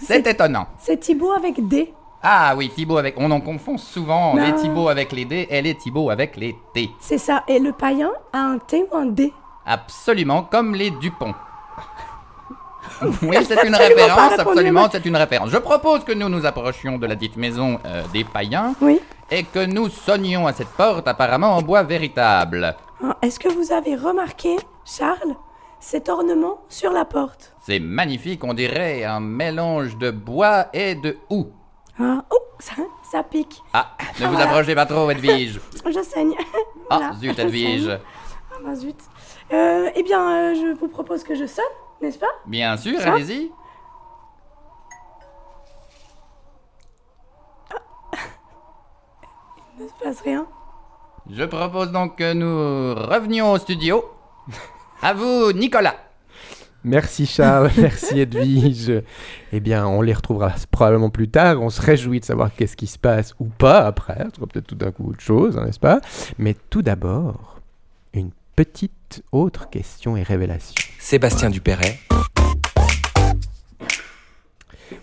C'est 0.00 0.26
étonnant. 0.26 0.66
C'est 0.78 0.98
Thibaut 0.98 1.32
avec 1.32 1.66
D. 1.68 1.92
Ah 2.22 2.54
oui, 2.56 2.70
Thibaut 2.70 2.98
avec. 2.98 3.14
On 3.18 3.30
en 3.32 3.40
confond 3.40 3.76
souvent 3.78 4.34
les. 4.34 4.54
Thibaut 4.54 4.88
avec 4.88 5.10
les 5.12 5.24
D 5.24 5.48
et 5.50 5.62
les 5.62 5.74
Thibaut 5.74 6.10
avec 6.10 6.36
les 6.36 6.54
T. 6.74 6.88
C'est 7.00 7.18
ça. 7.18 7.42
Et 7.48 7.58
le 7.58 7.72
païen 7.72 8.12
a 8.32 8.38
un 8.38 8.58
T 8.58 8.84
ou 8.90 8.96
un 8.96 9.06
D? 9.06 9.32
Absolument 9.66 10.44
comme 10.44 10.74
les 10.74 10.90
Dupont. 10.90 11.34
Oui, 13.22 13.36
c'est 13.44 13.62
une 13.66 13.74
référence, 13.74 14.38
absolument, 14.38 14.88
c'est 14.90 15.04
une 15.04 15.16
référence. 15.16 15.50
Je 15.50 15.58
propose 15.58 16.04
que 16.04 16.12
nous 16.12 16.28
nous 16.28 16.44
approchions 16.46 16.98
de 16.98 17.06
la 17.06 17.14
dite 17.14 17.36
maison 17.36 17.78
euh, 17.86 18.02
des 18.12 18.24
païens 18.24 18.74
Oui. 18.80 19.00
et 19.30 19.44
que 19.44 19.64
nous 19.64 19.88
sonnions 19.88 20.46
à 20.46 20.52
cette 20.52 20.68
porte 20.68 21.06
apparemment 21.08 21.56
en 21.56 21.62
bois 21.62 21.82
véritable. 21.82 22.74
Ah, 23.04 23.16
Est-ce 23.22 23.38
que 23.40 23.48
vous 23.48 23.72
avez 23.72 23.96
remarqué, 23.96 24.56
Charles, 24.84 25.34
cet 25.80 26.08
ornement 26.08 26.60
sur 26.68 26.92
la 26.92 27.04
porte? 27.04 27.52
C'est 27.64 27.80
magnifique, 27.80 28.42
on 28.44 28.54
dirait 28.54 29.04
un 29.04 29.20
mélange 29.20 29.96
de 29.96 30.10
bois 30.10 30.66
et 30.72 30.94
de 30.94 31.16
houx. 31.30 31.48
ah, 32.00 32.24
Oh, 32.30 32.38
ça, 32.58 32.74
ça 33.10 33.22
pique. 33.24 33.60
Ah, 33.72 33.88
ne 34.20 34.26
vous 34.26 34.32
voilà. 34.32 34.50
approchez 34.50 34.74
pas 34.74 34.86
trop, 34.86 35.10
Edwige. 35.10 35.60
Je 35.86 36.02
saigne. 36.02 36.34
Ah, 36.90 36.96
Voilà, 36.98 37.12
zut, 37.20 37.38
Edwige. 37.38 37.98
Ah 38.54 38.58
bah 38.64 38.74
zut. 38.74 38.96
Euh, 39.52 39.88
eh 39.96 40.02
bien, 40.02 40.20
euh, 40.30 40.54
je 40.54 40.78
vous 40.78 40.88
propose 40.88 41.24
que 41.24 41.34
je 41.34 41.46
sonne, 41.46 41.64
n'est-ce 42.02 42.18
pas? 42.18 42.26
Bien 42.46 42.76
sûr, 42.76 43.00
allez-y. 43.00 43.50
Il 49.78 49.84
ne 49.84 49.88
se 49.88 49.94
passe 50.02 50.20
rien. 50.20 50.46
Je 51.30 51.44
propose 51.44 51.92
donc 51.92 52.18
que 52.18 52.32
nous 52.34 52.94
revenions 52.94 53.52
au 53.52 53.58
studio. 53.58 54.04
À 55.00 55.14
vous, 55.14 55.52
Nicolas. 55.52 55.94
Merci 56.84 57.26
Charles, 57.26 57.70
merci 57.78 58.18
Edwige. 58.18 59.02
Eh 59.52 59.60
bien, 59.60 59.86
on 59.86 60.02
les 60.02 60.12
retrouvera 60.12 60.52
probablement 60.70 61.10
plus 61.10 61.28
tard. 61.28 61.62
On 61.62 61.70
se 61.70 61.80
réjouit 61.80 62.18
de 62.18 62.24
savoir 62.24 62.52
qu'est-ce 62.54 62.76
qui 62.76 62.88
se 62.88 62.98
passe 62.98 63.34
ou 63.38 63.44
pas 63.44 63.86
après. 63.86 64.26
Sera 64.34 64.46
peut-être 64.48 64.66
tout 64.66 64.74
d'un 64.74 64.90
coup 64.90 65.10
autre 65.10 65.20
chose, 65.20 65.56
hein, 65.56 65.64
n'est-ce 65.64 65.78
pas? 65.78 66.00
Mais 66.38 66.56
tout 66.70 66.82
d'abord, 66.82 67.60
petite 68.64 69.24
autre 69.32 69.68
question 69.70 70.16
et 70.16 70.22
révélation. 70.22 70.74
Sébastien 71.00 71.50
Dupéret, 71.50 71.98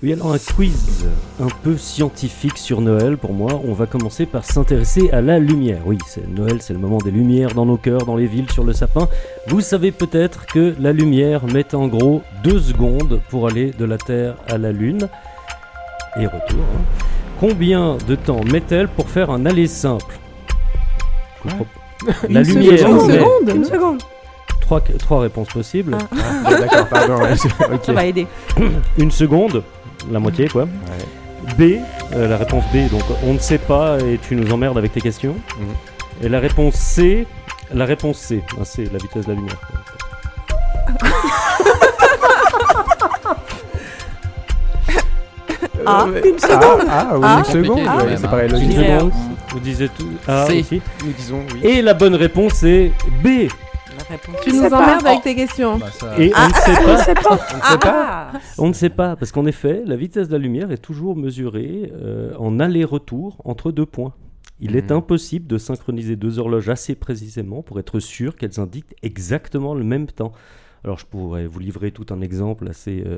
Oui, 0.01 0.13
alors 0.13 0.31
un 0.31 0.37
quiz 0.37 1.07
un 1.41 1.49
peu 1.63 1.75
scientifique 1.75 2.57
sur 2.57 2.79
Noël 2.79 3.17
pour 3.17 3.33
moi. 3.33 3.59
On 3.65 3.73
va 3.73 3.85
commencer 3.85 4.25
par 4.25 4.45
s'intéresser 4.45 5.09
à 5.11 5.19
la 5.19 5.39
lumière. 5.39 5.81
Oui, 5.85 5.97
c'est 6.07 6.25
Noël, 6.25 6.61
c'est 6.61 6.71
le 6.71 6.79
moment 6.79 6.99
des 6.99 7.11
lumières 7.11 7.53
dans 7.53 7.65
nos 7.65 7.75
cœurs, 7.75 8.05
dans 8.05 8.15
les 8.15 8.27
villes, 8.27 8.49
sur 8.49 8.63
le 8.63 8.71
sapin. 8.71 9.09
Vous 9.47 9.59
savez 9.59 9.91
peut-être 9.91 10.45
que 10.45 10.73
la 10.79 10.93
lumière 10.93 11.45
met 11.45 11.75
en 11.75 11.87
gros 11.87 12.21
deux 12.43 12.61
secondes 12.61 13.19
pour 13.29 13.47
aller 13.49 13.71
de 13.71 13.83
la 13.83 13.97
Terre 13.97 14.35
à 14.47 14.57
la 14.57 14.71
Lune 14.71 15.09
et 16.17 16.27
retour. 16.27 16.61
hein. 16.61 16.81
Combien 17.41 17.97
de 18.07 18.15
temps 18.15 18.43
met-elle 18.45 18.87
pour 18.87 19.09
faire 19.09 19.31
un 19.31 19.45
aller 19.45 19.67
simple? 19.67 20.17
La 22.29 22.41
Une 22.41 22.47
lumière 22.47 22.79
seconde. 22.79 23.09
Une 23.09 23.15
seconde. 23.19 23.49
Une 23.55 23.65
seconde. 23.65 24.01
trois, 24.61 24.81
trois 24.99 25.21
réponses 25.21 25.47
possibles. 25.49 25.97
Ah, 26.45 26.49
D'accord, 26.49 26.87
pardon. 26.87 27.17
ouais, 27.21 27.35
je- 27.35 27.65
ok. 27.73 27.85
Ça 27.85 27.93
va 27.93 28.05
aider. 28.05 28.27
Une 28.97 29.11
seconde, 29.11 29.63
la 30.11 30.19
moitié 30.19 30.47
quoi. 30.47 30.65
B, 31.57 31.61
euh, 32.13 32.27
la 32.27 32.37
réponse 32.37 32.63
B, 32.73 32.89
donc 32.91 33.01
on 33.25 33.33
ne 33.33 33.39
sait 33.39 33.57
pas 33.57 33.97
et 33.99 34.19
tu 34.21 34.35
nous 34.35 34.51
emmerdes 34.53 34.77
avec 34.77 34.91
tes 34.93 35.01
questions. 35.01 35.35
Mhm. 35.59 36.25
Et 36.25 36.29
la 36.29 36.39
réponse 36.39 36.75
C, 36.75 37.25
la 37.73 37.85
réponse 37.85 38.17
C, 38.17 38.43
Ah, 38.59 38.63
c'est 38.65 38.85
la 38.91 38.97
vitesse 38.99 39.25
de 39.25 39.31
la 39.31 39.35
lumière. 39.35 39.57
Ah, 45.85 46.05
Euh, 46.07 46.21
une 46.25 46.39
seconde. 46.39 46.85
Ah, 46.89 47.07
ah, 47.11 47.17
oui, 47.17 47.21
Ah. 47.23 47.37
une 47.39 47.45
seconde. 47.45 47.67
Compliqué, 47.67 47.81
ouais, 47.89 47.95
quand 47.97 48.05
même, 48.05 48.17
c'est 48.17 48.25
hein. 48.25 48.29
pareil, 48.29 48.47
Une 48.49 48.53
logique. 48.55 48.71
seconde, 48.77 49.11
vous 49.49 49.59
disiez 49.59 49.89
tout 49.89 50.09
A 50.27 50.45
C. 50.47 50.59
aussi. 50.59 50.81
Nous 51.05 51.11
disons 51.13 51.41
oui. 51.53 51.59
Et 51.69 51.81
la 51.81 51.93
bonne 51.93 52.15
réponse 52.15 52.63
est 52.63 52.91
B. 53.23 53.47
La 53.97 54.03
réponse. 54.15 54.35
Tu 54.43 54.53
nous 54.53 54.61
sais 54.63 54.69
pas. 54.69 54.77
emmerdes 54.83 55.07
avec 55.07 55.21
tes 55.23 55.35
questions. 55.35 55.77
Bah, 55.77 55.87
ça- 55.91 56.13
Et 56.17 56.31
on 56.35 56.47
ne 56.47 56.53
sait 56.97 57.13
pas. 57.13 57.29
On 57.29 57.33
ne 57.33 57.61
sait 57.71 57.77
pas. 57.79 58.29
Ah, 58.31 58.31
On 58.57 58.67
ne 58.69 58.73
sait 58.73 58.89
pas, 58.89 59.15
parce 59.15 59.31
qu'en 59.31 59.45
effet, 59.45 59.81
la 59.85 59.95
vitesse 59.95 60.27
de 60.27 60.33
la 60.33 60.39
lumière 60.39 60.71
est 60.71 60.77
toujours 60.77 61.15
mesurée 61.17 61.91
euh, 62.01 62.31
en 62.39 62.59
aller-retour 62.59 63.37
entre 63.45 63.71
deux 63.71 63.85
points. 63.85 64.13
Il 64.61 64.75
est 64.75 64.91
Mhm. 64.91 64.97
impossible 64.97 65.47
de 65.47 65.57
synchroniser 65.57 66.15
deux 66.17 66.37
horloges 66.37 66.69
assez 66.69 66.95
précisément 66.95 67.61
pour 67.61 67.79
être 67.79 67.99
sûr 67.99 68.35
qu'elles 68.35 68.59
indiquent 68.59 68.93
exactement 69.03 69.73
le 69.73 69.83
même 69.85 70.07
temps. 70.07 70.31
Alors 70.83 70.97
je 70.97 71.05
pourrais 71.05 71.47
vous 71.47 71.59
livrer 71.59 71.91
tout 71.91 72.05
un 72.11 72.21
exemple 72.21 72.67
assez 72.67 73.03
euh, 73.05 73.17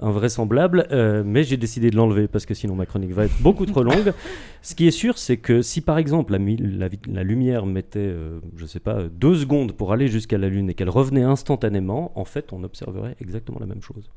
invraisemblable, 0.00 0.86
euh, 0.90 1.22
mais 1.24 1.44
j'ai 1.44 1.56
décidé 1.56 1.90
de 1.90 1.96
l'enlever 1.96 2.28
parce 2.28 2.46
que 2.46 2.54
sinon 2.54 2.74
ma 2.74 2.86
chronique 2.86 3.12
va 3.12 3.24
être 3.24 3.40
beaucoup 3.40 3.66
trop 3.66 3.82
longue. 3.82 4.12
Ce 4.62 4.74
qui 4.74 4.88
est 4.88 4.92
sûr, 4.92 5.18
c'est 5.18 5.36
que 5.36 5.62
si 5.62 5.80
par 5.80 5.98
exemple 5.98 6.36
la, 6.36 7.22
lumière 7.22 7.66
mettait, 7.66 8.00
euh, 8.00 8.40
je 8.56 8.66
sais 8.66 8.80
pas, 8.80 9.04
deux 9.04 9.36
secondes 9.36 9.72
pour 9.72 9.92
aller 9.92 10.08
jusqu'à 10.08 10.38
la 10.38 10.48
Lune 10.48 10.70
et 10.70 10.74
qu'elle 10.74 10.90
revenait 10.90 11.22
instantanément, 11.22 12.12
en 12.16 12.24
fait 12.24 12.52
on 12.52 12.64
observerait 12.64 13.16
exactement 13.20 13.58
la 13.60 13.66
même 13.66 13.82
chose. 13.82 14.10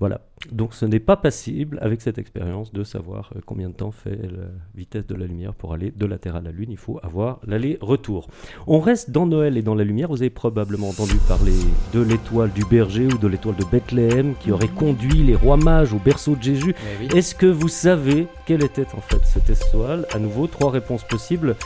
Voilà. 0.00 0.20
Donc 0.50 0.74
ce 0.74 0.84
n'est 0.84 1.00
pas 1.00 1.16
possible 1.16 1.78
avec 1.80 2.02
cette 2.02 2.18
expérience 2.18 2.72
de 2.72 2.82
savoir 2.82 3.30
euh, 3.34 3.40
combien 3.46 3.68
de 3.68 3.74
temps 3.74 3.92
fait 3.92 4.16
la 4.22 4.48
vitesse 4.74 5.06
de 5.06 5.14
la 5.14 5.26
lumière 5.26 5.54
pour 5.54 5.72
aller 5.72 5.92
de 5.92 6.04
la 6.04 6.18
Terre 6.18 6.36
à 6.36 6.40
la 6.40 6.50
Lune. 6.50 6.70
Il 6.70 6.76
faut 6.76 6.98
avoir 7.02 7.38
l'aller-retour. 7.46 8.28
On 8.66 8.80
reste 8.80 9.10
dans 9.10 9.26
Noël 9.26 9.56
et 9.56 9.62
dans 9.62 9.74
la 9.74 9.84
lumière. 9.84 10.08
Vous 10.08 10.20
avez 10.20 10.30
probablement 10.30 10.88
entendu 10.88 11.16
parler 11.28 11.54
de 11.92 12.00
l'étoile 12.00 12.50
du 12.52 12.64
berger 12.64 13.06
ou 13.06 13.18
de 13.18 13.28
l'étoile 13.28 13.56
de 13.56 13.64
Bethléem 13.64 14.34
qui 14.40 14.50
aurait 14.50 14.68
conduit 14.68 15.22
les 15.22 15.36
rois 15.36 15.56
mages 15.56 15.92
au 15.92 15.98
berceau 15.98 16.34
de 16.34 16.42
Jésus. 16.42 16.74
Oui. 17.00 17.08
Est-ce 17.14 17.34
que 17.34 17.46
vous 17.46 17.68
savez 17.68 18.26
quelle 18.46 18.64
était 18.64 18.86
en 18.94 19.00
fait 19.00 19.24
cette 19.24 19.48
étoile? 19.48 20.06
À 20.12 20.18
nouveau, 20.18 20.48
trois 20.48 20.70
réponses 20.70 21.04
possibles. 21.04 21.56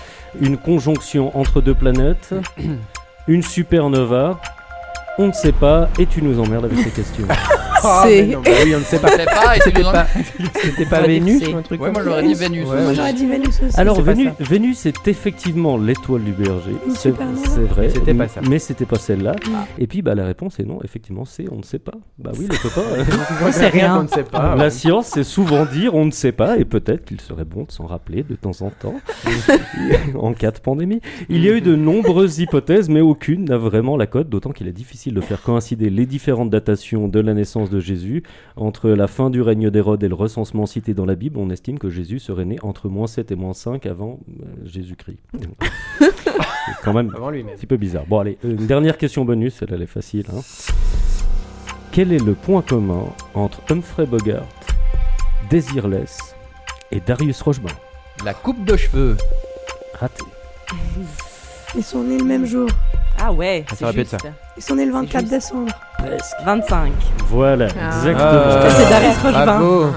Une 0.40 0.58
conjonction 0.58 1.36
entre 1.36 1.60
deux 1.62 1.74
planètes, 1.74 2.34
une 3.26 3.42
supernova, 3.42 4.40
on 5.18 5.28
ne 5.28 5.32
sait 5.32 5.52
pas, 5.52 5.88
et 5.98 6.06
tu 6.06 6.22
nous 6.22 6.38
emmerdes 6.38 6.66
avec 6.66 6.78
ces 6.78 6.90
questions. 6.90 7.26
Ah, 7.84 8.02
C'est- 8.06 8.22
mais 8.26 8.34
non, 8.34 8.42
bah 8.42 8.50
oui, 8.64 8.74
on 8.74 8.78
ne 8.78 8.84
sait 8.84 8.98
pas. 8.98 9.08
Je 9.08 9.16
sais 9.16 9.24
pas, 9.24 9.56
et 9.56 9.60
c'est 9.60 9.64
C'était 9.68 9.82
pas, 9.82 10.06
c'était 10.62 10.84
pas 10.86 10.96
J'aurais 11.00 11.08
dit 11.08 11.20
Vénus 11.20 11.48
ou 11.48 11.56
un 11.56 11.62
truc 11.62 11.80
Ouais, 11.80 11.86
comme 11.86 11.94
moi 11.94 12.02
ça 12.04 12.08
j'aurais 12.10 12.22
dit 12.22 12.34
Vénus. 12.34 12.66
Ouais, 12.68 12.76
aussi. 12.76 12.86
ouais, 12.88 12.94
J'aurais 12.94 13.12
dit 13.12 13.26
Vénus 13.26 13.60
aussi. 13.62 13.80
Alors 13.80 13.96
pas 13.96 14.02
Vénus. 14.02 14.32
Vénus 14.40 14.86
est 14.86 15.08
effectivement 15.08 15.76
l'étoile 15.76 16.22
du 16.24 16.32
berger, 16.32 16.72
c'est 16.96 17.10
vrai, 17.10 17.26
Mais 17.82 17.88
c'était 17.90 18.14
pas 18.14 18.28
ça. 18.28 18.40
mais 18.48 18.58
c'était 18.58 18.84
pas 18.86 18.98
celle-là. 18.98 19.36
Ah. 19.54 19.66
Et 19.78 19.86
puis 19.86 20.02
bah 20.02 20.14
la 20.14 20.24
réponse 20.26 20.58
est 20.60 20.64
non, 20.64 20.78
effectivement 20.84 21.24
c'est 21.24 21.44
on 21.52 21.56
ne 21.58 21.62
sait 21.62 21.78
pas. 21.78 21.92
Bah 22.18 22.32
oui 22.38 22.46
les 22.50 22.56
copains. 22.58 22.82
On 23.46 23.52
sait 23.52 23.68
rien 23.68 23.96
qu'on 23.96 24.02
ne 24.04 24.08
sait 24.08 24.24
pas. 24.24 24.54
La 24.56 24.64
ouais. 24.64 24.70
science, 24.70 25.06
c'est 25.14 25.24
souvent 25.24 25.64
dire 25.64 25.94
on 25.94 26.04
ne 26.04 26.10
sait 26.10 26.32
pas, 26.32 26.56
et 26.58 26.64
peut-être 26.64 27.04
qu'il 27.04 27.20
serait 27.20 27.44
bon 27.44 27.64
de 27.64 27.70
s'en 27.72 27.86
rappeler 27.86 28.22
de 28.28 28.34
temps 28.34 28.60
en 28.62 28.70
temps, 28.70 28.94
en 30.18 30.32
cas 30.32 30.50
de 30.50 30.58
pandémie. 30.58 31.00
Il 31.28 31.44
y 31.44 31.48
a 31.48 31.52
eu 31.52 31.60
de 31.60 31.74
nombreuses 31.76 32.38
hypothèses, 32.40 32.88
mais 32.88 33.00
aucune 33.00 33.44
n'a 33.44 33.56
vraiment 33.58 33.96
la 33.96 34.06
cote, 34.06 34.28
d'autant 34.28 34.50
qu'il 34.50 34.68
est 34.68 34.72
difficile 34.72 35.14
de 35.14 35.20
faire 35.20 35.42
coïncider 35.42 35.90
les 35.90 36.06
différentes 36.06 36.50
datations 36.50 37.08
de 37.08 37.20
la 37.20 37.34
naissance 37.34 37.67
de 37.70 37.80
Jésus. 37.80 38.22
Entre 38.56 38.90
la 38.90 39.06
fin 39.06 39.30
du 39.30 39.42
règne 39.42 39.70
d'Hérode 39.70 40.02
et 40.02 40.08
le 40.08 40.14
recensement 40.14 40.66
cité 40.66 40.94
dans 40.94 41.06
la 41.06 41.14
Bible, 41.14 41.38
on 41.38 41.50
estime 41.50 41.78
que 41.78 41.88
Jésus 41.90 42.18
serait 42.18 42.44
né 42.44 42.58
entre 42.62 42.88
moins 42.88 43.06
7 43.06 43.30
et 43.32 43.36
moins 43.36 43.54
5 43.54 43.86
avant 43.86 44.20
euh, 44.40 44.44
Jésus-Christ. 44.64 45.18
c'est 45.98 46.10
quand 46.84 46.92
même 46.92 47.12
Avant 47.14 47.28
un 47.28 47.32
lui-même. 47.32 47.54
petit 47.56 47.66
peu 47.66 47.76
bizarre. 47.76 48.04
Bon, 48.06 48.18
allez, 48.20 48.38
une 48.44 48.66
dernière 48.66 48.96
question 48.98 49.24
bonus, 49.24 49.54
celle-là, 49.54 49.76
elle 49.76 49.82
est 49.82 49.86
facile. 49.86 50.26
hein. 50.34 50.40
Quel 51.92 52.12
est 52.12 52.24
le 52.24 52.34
point 52.34 52.62
commun 52.62 53.04
entre 53.34 53.60
Humphrey 53.70 54.06
Bogart, 54.06 54.46
Desireless 55.50 56.34
et 56.92 57.00
Darius 57.00 57.40
Rochebaum 57.42 57.72
La 58.24 58.34
coupe 58.34 58.64
de 58.64 58.76
cheveux. 58.76 59.16
Raté. 59.94 60.22
Ils 61.76 61.82
sont 61.82 62.04
nés 62.04 62.18
le 62.18 62.24
même 62.24 62.44
jour. 62.46 62.68
ah 63.18 63.32
ouais, 63.32 63.64
Ça 63.70 63.90
c'est 63.92 63.98
juste. 63.98 64.10
ça. 64.20 64.32
Ils 64.58 64.62
sont 64.62 64.74
nés 64.74 64.86
le 64.86 64.92
24 64.92 65.20
juste. 65.20 65.32
décembre. 65.32 65.72
Presque. 65.98 66.34
25. 66.44 66.92
Voilà, 67.28 67.68
Ah. 67.80 67.86
exactement. 67.88 68.24
Ah, 68.24 68.70
c'est 68.70 68.88
Darius. 68.90 69.18
Bravo. 69.22 69.86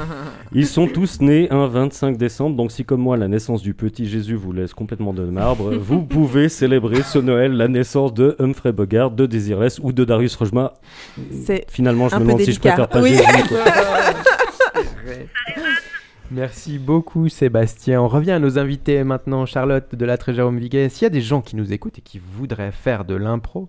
Ils 0.53 0.67
sont 0.67 0.85
tous 0.85 1.21
nés 1.21 1.47
un 1.49 1.65
25 1.67 2.17
décembre, 2.17 2.57
donc 2.57 2.73
si 2.73 2.83
comme 2.83 2.99
moi 2.99 3.15
la 3.15 3.29
naissance 3.29 3.61
du 3.61 3.73
petit 3.73 4.05
Jésus 4.05 4.35
vous 4.35 4.51
laisse 4.51 4.73
complètement 4.73 5.13
de 5.13 5.23
marbre, 5.23 5.73
vous 5.75 6.01
pouvez 6.01 6.49
célébrer 6.49 7.03
ce 7.03 7.19
Noël 7.19 7.53
la 7.53 7.69
naissance 7.69 8.13
de 8.13 8.35
Humphrey 8.37 8.73
Bogart, 8.73 9.11
de 9.11 9.25
Desireless 9.25 9.79
ou 9.81 9.93
de 9.93 10.03
Darius. 10.03 10.37
C'est 11.45 11.65
Finalement, 11.69 12.09
je 12.09 12.15
un 12.15 12.19
me 12.19 12.25
demande 12.25 12.41
si 12.41 12.51
je 12.51 12.59
préfère 12.59 12.89
pas 12.89 13.01
Oui. 13.01 13.11
Jésus. 13.15 13.23
Merci 16.31 16.79
beaucoup 16.79 17.27
Sébastien. 17.29 18.01
On 18.01 18.07
revient 18.07 18.31
à 18.31 18.39
nos 18.39 18.57
invités 18.59 19.03
maintenant. 19.03 19.45
Charlotte 19.45 19.93
de 19.95 20.05
la 20.05 20.17
Jérôme 20.27 20.57
Viguet. 20.59 20.87
S'il 20.89 21.03
y 21.03 21.05
a 21.05 21.09
des 21.09 21.21
gens 21.21 21.41
qui 21.41 21.55
nous 21.57 21.73
écoutent 21.73 21.97
et 21.97 22.01
qui 22.01 22.21
voudraient 22.37 22.71
faire 22.71 23.03
de 23.03 23.15
l'impro, 23.15 23.67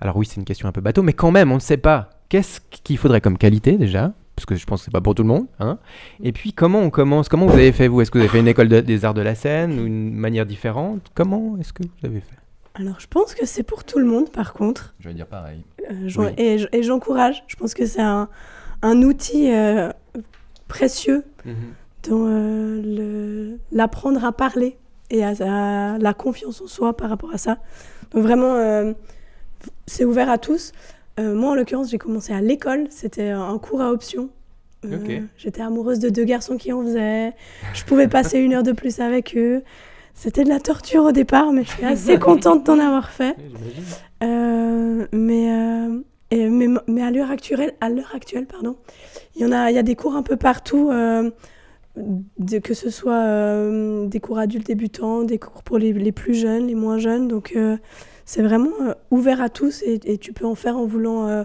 alors 0.00 0.16
oui 0.16 0.26
c'est 0.26 0.36
une 0.36 0.44
question 0.44 0.68
un 0.68 0.72
peu 0.72 0.80
bateau, 0.80 1.02
mais 1.02 1.12
quand 1.12 1.30
même 1.30 1.50
on 1.52 1.56
ne 1.56 1.60
sait 1.60 1.76
pas. 1.76 2.10
Qu'est-ce 2.28 2.60
qu'il 2.82 2.98
faudrait 2.98 3.20
comme 3.20 3.38
qualité 3.38 3.76
déjà 3.78 4.12
parce 4.34 4.44
que 4.44 4.54
je 4.54 4.66
pense 4.66 4.80
que 4.80 4.84
c'est 4.86 4.90
pas 4.90 5.00
pour 5.00 5.14
tout 5.14 5.22
le 5.22 5.28
monde. 5.28 5.46
Hein 5.60 5.78
et 6.22 6.30
puis 6.32 6.52
comment 6.52 6.80
on 6.80 6.90
commence 6.90 7.28
Comment 7.30 7.46
vous 7.46 7.54
avez 7.54 7.72
fait 7.72 7.88
vous? 7.88 8.02
Est-ce 8.02 8.10
que 8.10 8.18
vous 8.18 8.24
avez 8.24 8.30
fait 8.30 8.40
une 8.40 8.48
école 8.48 8.68
de- 8.68 8.80
des 8.80 9.04
arts 9.06 9.14
de 9.14 9.22
la 9.22 9.34
scène 9.34 9.80
ou 9.80 9.86
une 9.86 10.12
manière 10.12 10.44
différente? 10.44 11.00
Comment 11.14 11.56
est-ce 11.58 11.72
que 11.72 11.82
vous 11.84 12.06
avez 12.06 12.20
fait? 12.20 12.36
Alors, 12.74 13.00
je 13.00 13.06
pense 13.06 13.34
que 13.34 13.46
c'est 13.46 13.62
pour 13.62 13.84
tout 13.84 13.98
le 13.98 14.04
monde, 14.04 14.30
par 14.30 14.52
contre. 14.52 14.94
Je 15.00 15.08
vais 15.08 15.14
dire 15.14 15.26
pareil. 15.26 15.64
Euh, 15.90 16.10
Oui. 16.18 16.26
Et, 16.36 16.82
j'encourage. 16.82 17.42
Je 17.46 17.56
pense 17.56 17.72
que 17.72 17.86
c'est 17.86 18.02
un, 18.02 18.28
un 18.82 19.00
outil 19.00 19.50
euh, 19.54 19.90
précieux 20.68 21.24
dans 22.06 22.26
euh, 22.28 23.56
l'apprendre 23.72 24.22
à 24.22 24.32
parler 24.32 24.76
et 25.08 25.24
à, 25.24 25.30
à 25.94 25.96
la 25.98 26.12
confiance 26.12 26.60
en 26.60 26.66
soi 26.66 26.94
par 26.94 27.08
rapport 27.08 27.32
à 27.32 27.38
ça. 27.38 27.56
Donc 28.10 28.22
vraiment, 28.22 28.54
euh, 28.56 28.92
c'est 29.86 30.04
ouvert 30.04 30.30
à 30.30 30.38
tous. 30.38 30.72
Euh, 31.18 31.34
moi, 31.34 31.50
en 31.50 31.54
l'occurrence, 31.54 31.90
j'ai 31.90 31.98
commencé 31.98 32.32
à 32.32 32.40
l'école. 32.40 32.86
C'était 32.90 33.30
un 33.30 33.56
cours 33.58 33.80
à 33.80 33.90
option. 33.92 34.28
Euh. 34.84 34.88
J'étais 35.38 35.62
amoureuse 35.62 35.98
de 35.98 36.08
deux 36.10 36.24
garçons 36.24 36.56
qui 36.56 36.72
en 36.72 36.82
faisaient. 36.82 37.32
Je 37.74 37.84
pouvais 37.84 38.08
passer 38.08 38.38
une 38.38 38.52
heure 38.54 38.62
de 38.62 38.72
plus 38.72 39.00
avec 39.00 39.34
eux. 39.36 39.62
C'était 40.14 40.44
de 40.44 40.48
la 40.48 40.60
torture 40.60 41.04
au 41.04 41.12
départ, 41.12 41.52
mais 41.52 41.64
je 41.64 41.70
suis 41.70 41.84
assez 41.84 42.18
contente 42.18 42.64
d'en 42.66 42.78
avoir 42.78 43.10
fait. 43.10 43.34
Euh, 44.22 45.06
mais, 45.12 45.48
et- 46.30 46.48
mais, 46.48 46.68
mais 46.86 47.02
à 47.02 47.10
l'heure 47.10 47.30
actuelle, 47.30 47.72
à 47.80 47.88
l'heure 47.88 48.12
actuelle, 48.14 48.46
pardon, 48.46 48.76
il 49.34 49.42
y 49.42 49.44
en 49.46 49.52
a, 49.52 49.70
il 49.70 49.74
y 49.74 49.78
a 49.78 49.82
des 49.82 49.94
cours 49.96 50.16
un 50.16 50.22
peu 50.22 50.36
partout, 50.36 50.90
de- 50.90 52.58
que 52.58 52.74
ce 52.74 52.90
soit 52.90 54.06
des 54.06 54.20
cours 54.20 54.38
adultes 54.38 54.66
débutants, 54.66 55.22
des 55.24 55.38
cours 55.38 55.62
pour 55.62 55.78
les, 55.78 55.92
les 55.92 56.12
plus 56.12 56.34
jeunes, 56.34 56.66
les 56.66 56.74
moins 56.74 56.98
jeunes. 56.98 57.28
Donc 57.28 57.56
c'est 58.26 58.42
vraiment 58.42 58.68
euh, 58.82 58.92
ouvert 59.10 59.40
à 59.40 59.48
tous 59.48 59.82
et, 59.82 59.98
et 60.04 60.18
tu 60.18 60.34
peux 60.34 60.44
en 60.44 60.54
faire 60.54 60.76
en 60.76 60.84
voulant 60.84 61.26
euh, 61.28 61.44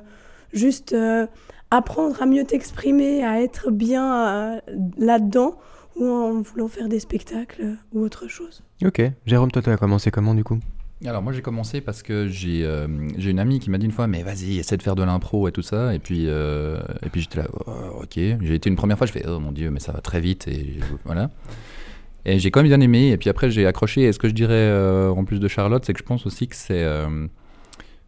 juste 0.51 0.91
euh, 0.91 1.25
apprendre 1.69 2.21
à 2.21 2.25
mieux 2.25 2.43
t'exprimer, 2.43 3.23
à 3.23 3.41
être 3.41 3.71
bien 3.71 4.27
euh, 4.27 4.59
là-dedans 4.97 5.57
ou 5.95 6.05
en 6.05 6.41
voulant 6.41 6.67
faire 6.67 6.89
des 6.89 6.99
spectacles 6.99 7.61
euh, 7.61 7.73
ou 7.93 8.01
autre 8.01 8.27
chose. 8.27 8.63
Ok. 8.83 9.01
Jérôme, 9.25 9.51
toi 9.51 9.61
tu 9.61 9.69
as 9.69 9.77
commencé 9.77 10.11
comment 10.11 10.33
du 10.35 10.43
coup? 10.43 10.59
Alors 11.05 11.23
moi 11.23 11.33
j'ai 11.33 11.41
commencé 11.41 11.81
parce 11.81 12.03
que 12.03 12.27
j'ai 12.27 12.63
euh, 12.63 12.87
j'ai 13.17 13.31
une 13.31 13.39
amie 13.39 13.59
qui 13.59 13.71
m'a 13.71 13.79
dit 13.79 13.87
une 13.87 13.91
fois 13.91 14.05
mais 14.05 14.21
vas-y 14.21 14.59
essaie 14.59 14.77
de 14.77 14.83
faire 14.83 14.93
de 14.93 15.01
l'impro 15.01 15.47
et 15.47 15.51
tout 15.51 15.63
ça 15.63 15.95
et 15.95 15.99
puis 15.99 16.25
euh, 16.27 16.79
et 17.03 17.09
puis 17.09 17.21
j'étais 17.21 17.39
là 17.39 17.47
Oh, 17.65 18.03
ok 18.03 18.13
j'ai 18.15 18.53
été 18.53 18.69
une 18.69 18.75
première 18.75 18.99
fois 18.99 19.07
je 19.07 19.11
fais 19.11 19.23
oh 19.27 19.39
mon 19.39 19.51
dieu 19.51 19.71
mais 19.71 19.79
ça 19.79 19.93
va 19.93 20.01
très 20.01 20.19
vite 20.19 20.47
et 20.47 20.77
voilà 21.03 21.31
et 22.25 22.39
j'ai 22.39 22.51
quand 22.51 22.59
même 22.61 22.67
bien 22.69 22.81
aimé 22.81 23.09
et 23.09 23.17
puis 23.17 23.29
après 23.29 23.49
j'ai 23.49 23.65
accroché. 23.65 24.03
Et 24.03 24.13
ce 24.13 24.19
que 24.19 24.27
je 24.27 24.33
dirais 24.33 24.53
euh, 24.53 25.09
en 25.09 25.23
plus 25.25 25.39
de 25.39 25.47
Charlotte 25.47 25.83
c'est 25.85 25.93
que 25.93 25.99
je 25.99 26.03
pense 26.03 26.25
aussi 26.25 26.47
que 26.47 26.55
c'est 26.55 26.83
euh, 26.83 27.27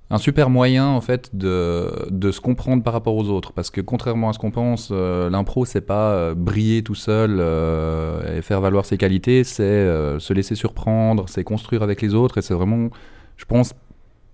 un 0.10 0.18
super 0.20 0.50
moyen 0.50 0.86
en 0.88 1.02
fait 1.02 1.36
de, 1.36 1.92
de 2.12 2.32
se 2.32 2.40
comprendre 2.42 2.84
par 2.84 2.94
rapport 2.94 3.16
aux 3.16 3.30
autres. 3.30 3.54
Parce 3.54 3.72
que 3.72 3.82
contrairement 3.82 4.30
à 4.30 4.34
ce 4.34 4.40
qu'on 4.40 4.52
pense 4.52 4.90
euh, 4.92 5.30
l'impro 5.30 5.66
c'est 5.66 5.82
pas 5.82 6.12
euh, 6.12 6.34
briller 6.36 6.84
tout 6.84 6.96
seul 6.96 7.38
euh, 7.40 8.38
et 8.38 8.42
faire 8.42 8.62
valoir 8.62 8.86
ses 8.86 8.98
qualités. 8.98 9.44
C'est 9.44 9.64
euh, 9.64 10.20
se 10.20 10.34
laisser 10.34 10.56
surprendre 10.56 11.28
c'est 11.28 11.44
construire 11.44 11.82
avec 11.84 12.02
les 12.02 12.14
autres. 12.14 12.38
Et 12.38 12.42
c'est 12.42 12.54
vraiment 12.54 12.90
je 13.38 13.46
pense 13.46 13.74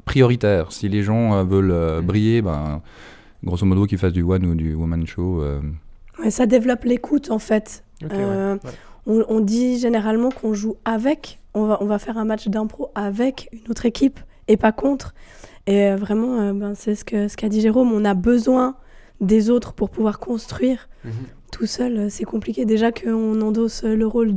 prioritaire. 0.06 0.72
Si 0.72 0.90
les 0.90 1.04
gens 1.04 1.36
euh, 1.36 1.44
veulent 1.44 1.72
euh, 1.72 2.02
briller 2.02 2.42
ben 2.42 2.82
grosso 3.44 3.66
modo 3.66 3.86
qu'ils 3.86 3.98
fassent 4.00 4.12
du 4.14 4.24
one 4.24 4.46
ou 4.46 4.56
du 4.56 4.74
woman 4.74 5.06
show 5.08 5.42
euh, 5.42 5.62
Ouais, 6.22 6.32
ça 6.32 6.46
développe 6.46 6.84
l'écoute 6.84 7.32
en 7.32 7.40
fait. 7.40 7.86
Ok, 8.04 8.12
Euh, 8.14 8.56
ouais, 8.56 8.60
ouais. 8.66 8.72
On, 9.06 9.24
on 9.30 9.40
dit 9.40 9.80
généralement 9.80 10.30
qu'on 10.30 10.54
joue 10.54 10.78
avec, 10.86 11.40
on 11.54 11.66
va, 11.66 11.78
on 11.82 11.86
va 11.86 12.00
faire 12.00 12.18
un 12.18 12.26
match 12.26 12.48
d'impro 12.48 12.92
avec 12.96 13.50
une 13.52 13.72
autre 13.72 13.86
équipe 13.86 14.20
et 14.48 14.58
pas 14.58 14.72
contre. 14.72 15.14
Et 15.68 15.84
euh, 15.84 15.96
vraiment, 15.96 16.40
euh, 16.40 16.54
ben, 16.54 16.74
c'est 16.76 16.96
ce 16.96 17.06
qu'a 17.06 17.30
ce 17.30 17.38
qu'a 17.38 17.50
dit 17.50 17.62
Jérôme, 17.62 17.92
on 17.92 18.06
a 18.06 18.14
besoin 18.14 18.76
des 19.22 19.50
autres 19.50 19.74
pour 19.74 19.90
pouvoir 19.90 20.20
construire. 20.20 20.90
Mhm. 21.04 21.12
Tout 21.52 21.66
seul, 21.66 21.98
euh, 21.98 22.08
c'est 22.10 22.26
compliqué. 22.26 22.66
Déjà 22.66 22.92
qu'on 22.92 23.42
endosse 23.42 23.84
le 23.84 24.06
rôle 24.06 24.34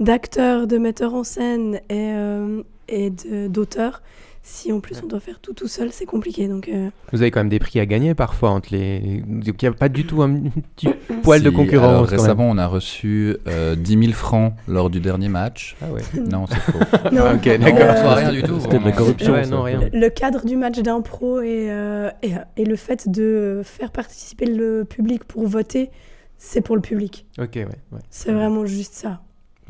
d'acteur, 0.00 0.66
de, 0.66 0.78
metteur 0.78 1.14
en 1.14 1.24
scène 1.24 1.76
et, 1.88 2.12
euh, 2.12 2.62
et 2.88 3.10
d'auteur. 3.48 4.02
Si 4.42 4.72
en 4.72 4.80
plus 4.80 5.00
on 5.04 5.06
doit 5.06 5.20
faire 5.20 5.38
tout 5.38 5.52
tout 5.52 5.68
seul, 5.68 5.90
c'est 5.92 6.06
compliqué. 6.06 6.48
Donc, 6.48 6.68
euh, 6.68 6.88
Vous 7.12 7.20
avez 7.20 7.30
quand 7.30 7.40
même 7.40 7.50
des 7.50 7.58
prix 7.58 7.78
à 7.78 7.84
gagner 7.86 8.14
parfois 8.14 8.50
entre 8.50 8.70
les. 8.72 9.22
Donc 9.26 9.62
il 9.62 9.68
n'y 9.68 9.68
a 9.68 9.72
pas 9.76 9.90
du 9.90 10.06
tout 10.06 10.22
un 10.22 10.34
petit 10.76 10.88
poil 11.22 11.42
de 11.42 11.50
concurrence. 11.50 11.88
alors, 11.88 12.04
quand 12.06 12.10
même. 12.12 12.20
récemment 12.20 12.48
on 12.50 12.56
a 12.58 12.66
reçu 12.66 13.36
euh, 13.46 13.76
10 13.76 13.98
000 13.98 14.12
francs 14.12 14.54
lors 14.66 14.88
du 14.88 14.98
dernier 15.00 15.28
match 15.28 15.76
Ah 15.82 15.92
ouais. 15.92 16.00
non 16.30 16.46
c'est 16.46 16.56
faux 16.58 16.78
non, 17.12 17.22
Ah, 17.26 17.34
ok, 17.34 17.46
Non, 17.46 17.58
d'accord. 17.66 17.94
reçoit 17.94 18.14
rien 18.14 18.32
du 18.32 18.42
tout 18.42 18.60
C'était 18.60 18.78
de 18.78 18.84
la 18.84 18.92
corruption. 18.92 19.32
Ouais, 19.34 19.44
ça. 19.44 19.50
non, 19.50 19.62
rien. 19.62 19.80
le 19.92 20.08
cadre 20.08 20.44
du 20.46 20.56
match 20.56 20.78
d'impro 20.80 21.40
et, 21.42 21.66
euh, 21.70 22.10
et, 22.22 22.32
et 22.56 22.64
le 22.64 22.76
fait 22.76 23.08
de 23.10 23.60
faire 23.62 23.90
participer 23.92 24.46
le 24.46 24.84
public 24.84 25.24
pour 25.24 25.46
voter, 25.46 25.90
c'est 26.38 26.62
pour 26.62 26.76
le 26.76 26.82
public. 26.82 27.26
Ok, 27.38 27.50
ouais. 27.56 27.66
ouais. 27.66 28.00
C'est 28.08 28.32
vraiment 28.32 28.64
juste 28.64 28.94
ça. 28.94 29.20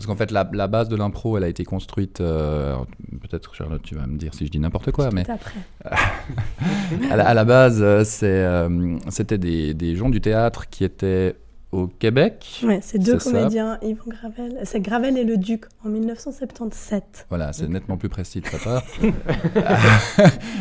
Parce 0.00 0.06
qu'en 0.06 0.16
fait, 0.16 0.30
la, 0.30 0.48
la 0.54 0.66
base 0.66 0.88
de 0.88 0.96
l'impro, 0.96 1.36
elle 1.36 1.44
a 1.44 1.48
été 1.48 1.62
construite. 1.62 2.22
euh, 2.22 2.74
Peut-être, 3.20 3.54
Charlotte, 3.54 3.82
tu 3.82 3.94
vas 3.96 4.06
me 4.06 4.16
dire 4.16 4.32
si 4.32 4.46
je 4.46 4.50
dis 4.50 4.58
n'importe 4.58 4.90
quoi, 4.92 5.10
mais 5.12 5.28
après. 5.28 5.60
à 7.10 7.16
la, 7.16 7.28
à 7.28 7.34
la 7.34 7.44
base, 7.44 7.82
euh, 7.82 8.02
euh, 8.22 8.98
c'était 9.10 9.36
des, 9.36 9.74
des 9.74 9.96
gens 9.96 10.08
du 10.08 10.22
théâtre 10.22 10.70
qui 10.70 10.84
étaient 10.84 11.36
au 11.72 11.86
Québec. 11.86 12.60
Ouais, 12.64 12.80
c'est 12.82 12.98
deux 12.98 13.18
C'est 13.18 13.30
ça. 13.30 13.38
comédiens, 13.38 13.78
Yvan 13.82 14.02
Gravel. 14.08 14.58
C'est 14.64 14.80
Gravel 14.80 15.16
et 15.16 15.24
le 15.24 15.36
Duc 15.36 15.66
en 15.84 15.88
1977. 15.88 17.26
Voilà, 17.28 17.52
c'est 17.52 17.68
nettement 17.68 17.96
plus 17.96 18.08
précis 18.08 18.40
de 18.40 18.46
sa 18.46 18.58
part. 18.58 18.82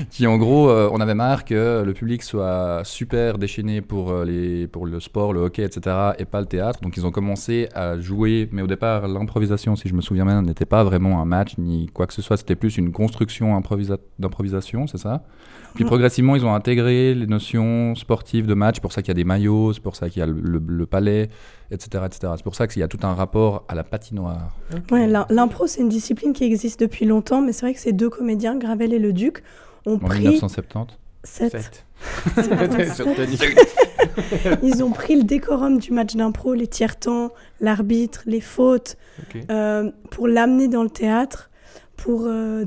qui, 0.10 0.28
en 0.28 0.38
gros, 0.38 0.70
euh, 0.70 0.90
on 0.92 1.00
avait 1.00 1.16
marre 1.16 1.46
que 1.46 1.84
le 1.86 1.94
public 1.94 2.24
soit 2.24 2.82
super 2.84 3.38
déchaîné 3.38 3.82
pour, 3.82 4.12
euh, 4.12 4.26
les, 4.26 4.68
pour 4.68 4.86
le 4.86 5.00
sport, 5.00 5.34
le 5.34 5.42
hockey, 5.42 5.64
etc., 5.64 5.96
et 6.20 6.26
pas 6.26 6.42
le 6.42 6.46
théâtre. 6.48 6.80
Donc, 6.82 6.96
ils 6.98 7.06
ont 7.06 7.12
commencé 7.12 7.70
à 7.74 8.00
jouer. 8.00 8.50
Mais 8.52 8.62
au 8.62 8.68
départ, 8.68 9.08
l'improvisation, 9.08 9.76
si 9.76 9.88
je 9.90 9.94
me 9.94 10.02
souviens 10.02 10.26
bien, 10.26 10.42
n'était 10.42 10.66
pas 10.66 10.84
vraiment 10.84 11.22
un 11.22 11.26
match 11.26 11.58
ni 11.58 11.88
quoi 11.88 12.08
que 12.08 12.14
ce 12.14 12.22
soit. 12.22 12.38
C'était 12.38 12.56
plus 12.56 12.78
une 12.78 12.92
construction 12.92 13.60
improvisa- 13.60 13.98
d'improvisation, 14.20 14.88
c'est 14.88 14.98
ça? 15.00 15.24
Puis 15.76 15.86
progressivement, 15.86 16.36
ils 16.36 16.46
ont 16.46 16.54
intégré 16.54 17.14
les 17.14 17.28
notions 17.28 17.96
sportives 17.96 18.46
de 18.48 18.54
match. 18.54 18.76
C'est 18.76 18.82
pour 18.82 18.92
ça 18.92 19.02
qu'il 19.02 19.10
y 19.10 19.12
a 19.12 19.16
des 19.16 19.24
maillots, 19.24 19.72
c'est 19.74 19.82
pour 19.82 19.96
ça 19.96 20.10
qu'il 20.10 20.20
y 20.20 20.24
a 20.24 20.26
le, 20.26 20.34
le- 20.42 20.62
le 20.66 20.86
palais, 20.86 21.30
etc., 21.72 22.04
etc. 22.06 22.34
C'est 22.38 22.44
pour 22.44 22.56
ça 22.56 22.68
qu'il 22.68 22.80
y 22.80 22.84
a 22.84 22.88
tout 22.88 23.00
un 23.04 23.14
rapport 23.14 23.64
à 23.68 23.76
la 23.76 23.84
patinoire. 23.84 24.56
Ouais, 24.92 25.08
l'im- 25.08 25.26
l'impro, 25.30 25.68
c'est 25.68 25.82
une 25.82 25.90
discipline 25.90 26.34
qui 26.34 26.44
existe 26.44 26.80
depuis 26.80 27.06
longtemps, 27.06 27.42
mais 27.42 27.54
c'est 27.54 27.66
vrai 27.66 27.74
que 27.74 27.80
ces 27.80 27.94
deux 27.94 28.10
comédiens, 28.10 28.58
Gravel 28.58 28.94
et 28.94 29.00
le 29.00 29.14
Duc, 29.14 29.44
ont 29.86 29.94
En 29.96 30.00
pris 30.00 30.20
1970. 30.20 30.94
sept- 31.24 31.52
Sept. 31.52 31.86
c'est 32.36 32.42
vraiment 32.54 32.94
Sur 32.94 33.06
sept. 33.06 33.16
Tony. 33.16 33.38
Ils 34.64 34.84
ont 34.84 34.92
pris 34.92 35.16
le 35.16 35.24
décorum 35.24 35.78
du 35.80 35.92
match 35.92 36.16
d'impro, 36.16 36.54
les 36.54 36.68
tiers-temps, 36.68 37.32
l'arbitre, 37.62 38.24
les 38.26 38.42
fautes, 38.42 38.98
euh, 39.50 39.92
pour 40.12 40.28
l'amener 40.28 40.68
dans 40.68 40.84
le 40.84 40.90
théâtre, 40.90 41.50
pour 41.98 42.24
euh, 42.26 42.66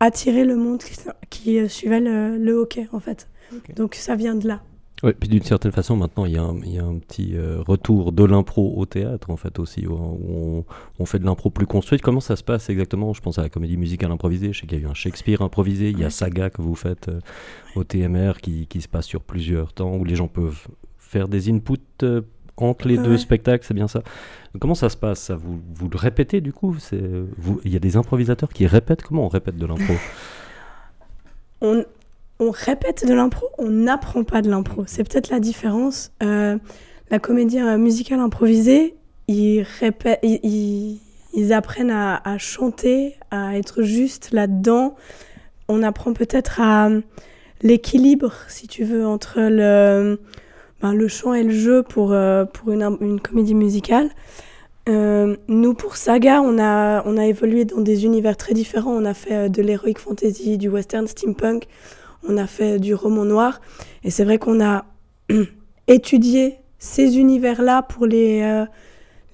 attirer 0.00 0.44
le 0.44 0.56
monde 0.56 0.82
qui, 0.82 0.94
qui, 1.30 1.58
euh, 1.58 1.68
suivait 1.68 2.00
le, 2.00 2.36
le 2.38 2.52
hockey, 2.52 2.88
en 2.92 3.00
fait. 3.00 3.28
Donc 3.76 3.94
ça 3.94 4.16
vient 4.16 4.34
de 4.34 4.48
là. 4.48 4.62
Ouais, 5.02 5.12
puis 5.12 5.28
d'une 5.28 5.42
certaine 5.42 5.72
façon, 5.72 5.94
maintenant, 5.94 6.24
il 6.24 6.32
y 6.32 6.38
a 6.38 6.42
un, 6.42 6.56
il 6.64 6.72
y 6.72 6.78
a 6.78 6.84
un 6.84 6.98
petit 6.98 7.36
euh, 7.36 7.62
retour 7.66 8.12
de 8.12 8.24
l'impro 8.24 8.72
au 8.76 8.86
théâtre, 8.86 9.28
en 9.28 9.36
fait, 9.36 9.58
aussi, 9.58 9.86
où, 9.86 9.92
où 9.92 10.56
on, 10.58 10.64
on 10.98 11.04
fait 11.04 11.18
de 11.18 11.26
l'impro 11.26 11.50
plus 11.50 11.66
construite. 11.66 12.00
Comment 12.00 12.20
ça 12.20 12.34
se 12.34 12.42
passe 12.42 12.70
exactement? 12.70 13.12
Je 13.12 13.20
pense 13.20 13.38
à 13.38 13.42
la 13.42 13.50
comédie 13.50 13.76
musicale 13.76 14.10
improvisée. 14.10 14.54
Je 14.54 14.60
sais 14.60 14.66
qu'il 14.66 14.78
y 14.78 14.82
a 14.82 14.84
eu 14.86 14.90
un 14.90 14.94
Shakespeare 14.94 15.42
improvisé. 15.42 15.90
Il 15.90 15.98
y 15.98 16.04
a 16.04 16.08
Saga 16.08 16.48
que 16.48 16.62
vous 16.62 16.74
faites 16.74 17.08
euh, 17.08 17.20
au 17.74 17.84
TMR 17.84 18.40
qui, 18.40 18.66
qui 18.68 18.80
se 18.80 18.88
passe 18.88 19.04
sur 19.04 19.20
plusieurs 19.20 19.74
temps, 19.74 19.94
où 19.96 20.04
les 20.04 20.16
gens 20.16 20.28
peuvent 20.28 20.66
faire 20.98 21.28
des 21.28 21.50
inputs 21.50 21.76
euh, 22.02 22.22
entre 22.56 22.88
les 22.88 22.96
Ouais. 22.98 23.04
deux 23.04 23.16
spectacles, 23.18 23.64
c'est 23.66 23.74
bien 23.74 23.88
ça. 23.88 24.02
Comment 24.60 24.74
ça 24.74 24.88
se 24.88 24.96
passe 24.96 25.20
ça? 25.20 25.36
Vous, 25.36 25.60
vous 25.74 25.88
le 25.88 25.96
répétez 25.98 26.40
du 26.40 26.52
coup? 26.52 26.74
Il 26.92 27.72
y 27.72 27.76
a 27.76 27.78
des 27.78 27.96
improvisateurs 27.96 28.48
qui 28.48 28.66
répètent? 28.66 29.02
Comment 29.02 29.24
on 29.24 29.28
répète 29.28 29.56
de 29.58 29.66
l'impro? 29.66 29.94
On, 31.62 31.84
on 32.38 32.50
répète 32.50 33.06
de 33.06 33.14
l'impro, 33.14 33.46
on 33.58 33.68
n'apprend 33.70 34.24
pas 34.24 34.42
de 34.42 34.50
l'impro. 34.50 34.84
C'est 34.86 35.04
peut-être 35.08 35.30
la 35.30 35.40
différence. 35.40 36.12
Euh, 36.22 36.58
la 37.10 37.18
comédie 37.18 37.58
euh, 37.60 37.78
musicale 37.78 38.20
improvisée, 38.20 38.94
ils, 39.28 39.62
répè- 39.80 40.18
ils, 40.22 40.40
ils- 40.42 41.00
ils 41.34 41.52
apprennent 41.52 41.90
à, 41.90 42.20
à 42.24 42.36
chanter, 42.38 43.14
à 43.30 43.56
être 43.56 43.82
juste 43.82 44.32
là-dedans. 44.32 44.96
On 45.68 45.82
apprend 45.82 46.12
peut-être 46.12 46.60
à 46.60 46.90
l'équilibre, 47.62 48.32
si 48.48 48.66
tu 48.68 48.84
veux, 48.84 49.06
entre 49.06 49.40
le, 49.40 50.20
ben, 50.80 50.92
le 50.92 51.08
chant 51.08 51.34
et 51.34 51.42
le 51.42 51.50
jeu 51.50 51.82
pour, 51.82 52.12
euh, 52.12 52.44
pour 52.44 52.72
une, 52.72 52.96
une 53.00 53.20
comédie 53.20 53.54
musicale. 53.54 54.10
Euh, 54.88 55.36
nous, 55.48 55.74
pour 55.74 55.96
Saga, 55.96 56.40
on 56.42 56.58
a, 56.58 57.02
on 57.06 57.16
a 57.16 57.26
évolué 57.26 57.64
dans 57.64 57.80
des 57.80 58.04
univers 58.04 58.36
très 58.36 58.54
différents. 58.54 58.92
On 58.92 59.04
a 59.04 59.14
fait 59.14 59.34
euh, 59.34 59.48
de 59.48 59.62
l'heroic 59.62 59.98
fantasy, 59.98 60.58
du 60.58 60.68
western 60.68 61.06
steampunk, 61.08 61.66
on 62.28 62.36
a 62.36 62.46
fait 62.46 62.78
du 62.78 62.94
roman 62.94 63.24
noir. 63.24 63.60
Et 64.04 64.10
c'est 64.10 64.24
vrai 64.24 64.38
qu'on 64.38 64.64
a 64.64 64.84
étudié 65.88 66.58
ces 66.78 67.18
univers-là 67.18 67.82
pour 67.82 68.06
les, 68.06 68.42
euh, 68.42 68.64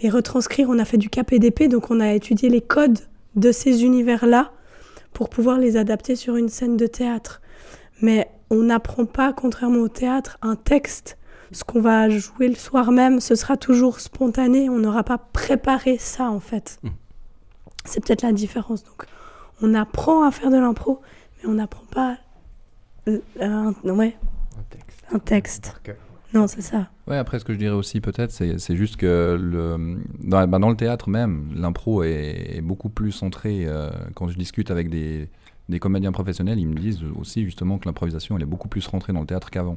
les 0.00 0.09
retranscrire. 0.09 0.68
On 0.70 0.78
a 0.78 0.87
fait 0.87 0.96
du 0.96 1.11
KPDP, 1.11 1.68
donc 1.68 1.90
on 1.90 2.00
a 2.00 2.12
étudié 2.14 2.48
les 2.48 2.62
codes 2.62 3.00
de 3.37 3.52
ces 3.52 3.85
univers-là 3.85 4.52
pour 5.12 5.28
pouvoir 5.28 5.59
les 5.59 5.76
adapter 5.76 6.16
sur 6.16 6.37
une 6.37 6.48
scène 6.48 6.78
de 6.78 6.87
théâtre. 6.87 7.42
Mais 8.00 8.31
on 8.48 8.62
n'apprend 8.62 9.05
pas, 9.05 9.35
contrairement 9.35 9.81
au 9.81 9.88
théâtre, 9.88 10.38
un 10.40 10.57
texte. 10.57 11.18
Ce 11.52 11.64
qu'on 11.64 11.80
va 11.80 12.08
jouer 12.08 12.48
le 12.48 12.54
soir 12.54 12.90
même, 12.92 13.20
ce 13.20 13.34
sera 13.34 13.56
toujours 13.56 14.00
spontané. 14.00 14.68
On 14.70 14.78
n'aura 14.78 15.04
pas 15.04 15.18
préparé 15.18 15.98
ça, 15.98 16.30
en 16.30 16.40
fait. 16.40 16.78
Mm. 16.82 16.88
C'est 17.84 18.04
peut-être 18.04 18.22
la 18.22 18.32
différence. 18.32 18.84
Donc, 18.84 19.04
on 19.60 19.74
apprend 19.74 20.24
à 20.26 20.30
faire 20.30 20.50
de 20.50 20.56
l'impro, 20.56 21.00
mais 21.42 21.48
on 21.50 21.54
n'apprend 21.54 21.84
pas 21.92 22.16
euh, 23.08 23.18
un, 23.40 23.74
ouais, 23.84 24.16
Un 25.12 25.18
texte. 25.18 25.80
un. 25.88 25.92
Non, 26.34 26.46
c'est 26.46 26.62
ça. 26.62 26.88
Ouais, 27.06 27.18
après, 27.18 27.38
ce 27.38 27.44
que 27.44 27.52
je 27.52 27.58
dirais 27.58 27.74
aussi, 27.74 28.00
peut-être, 28.00 28.30
c'est 28.30 28.58
c'est 28.58 28.74
juste 28.76 28.96
que 28.96 29.36
le, 29.38 29.98
dans, 30.20 30.46
bah, 30.46 30.58
dans 30.58 30.70
le 30.70 30.76
théâtre 30.76 31.10
même, 31.10 31.50
l'impro 31.54 32.02
est, 32.04 32.56
est 32.56 32.60
beaucoup 32.62 32.88
plus 32.88 33.12
centré. 33.12 33.66
euh, 33.66 33.90
quand 34.14 34.28
je 34.28 34.38
discute 34.38 34.70
avec 34.70 34.88
des, 34.88 35.28
des 35.68 35.78
comédiens 35.78 36.12
professionnels, 36.12 36.58
ils 36.58 36.66
me 36.66 36.74
disent 36.74 37.02
aussi 37.20 37.44
justement 37.44 37.76
que 37.78 37.86
l'improvisation, 37.86 38.36
elle 38.36 38.42
est 38.42 38.46
beaucoup 38.46 38.68
plus 38.68 38.86
rentrée 38.86 39.12
dans 39.12 39.20
le 39.20 39.26
théâtre 39.26 39.50
qu'avant. 39.50 39.76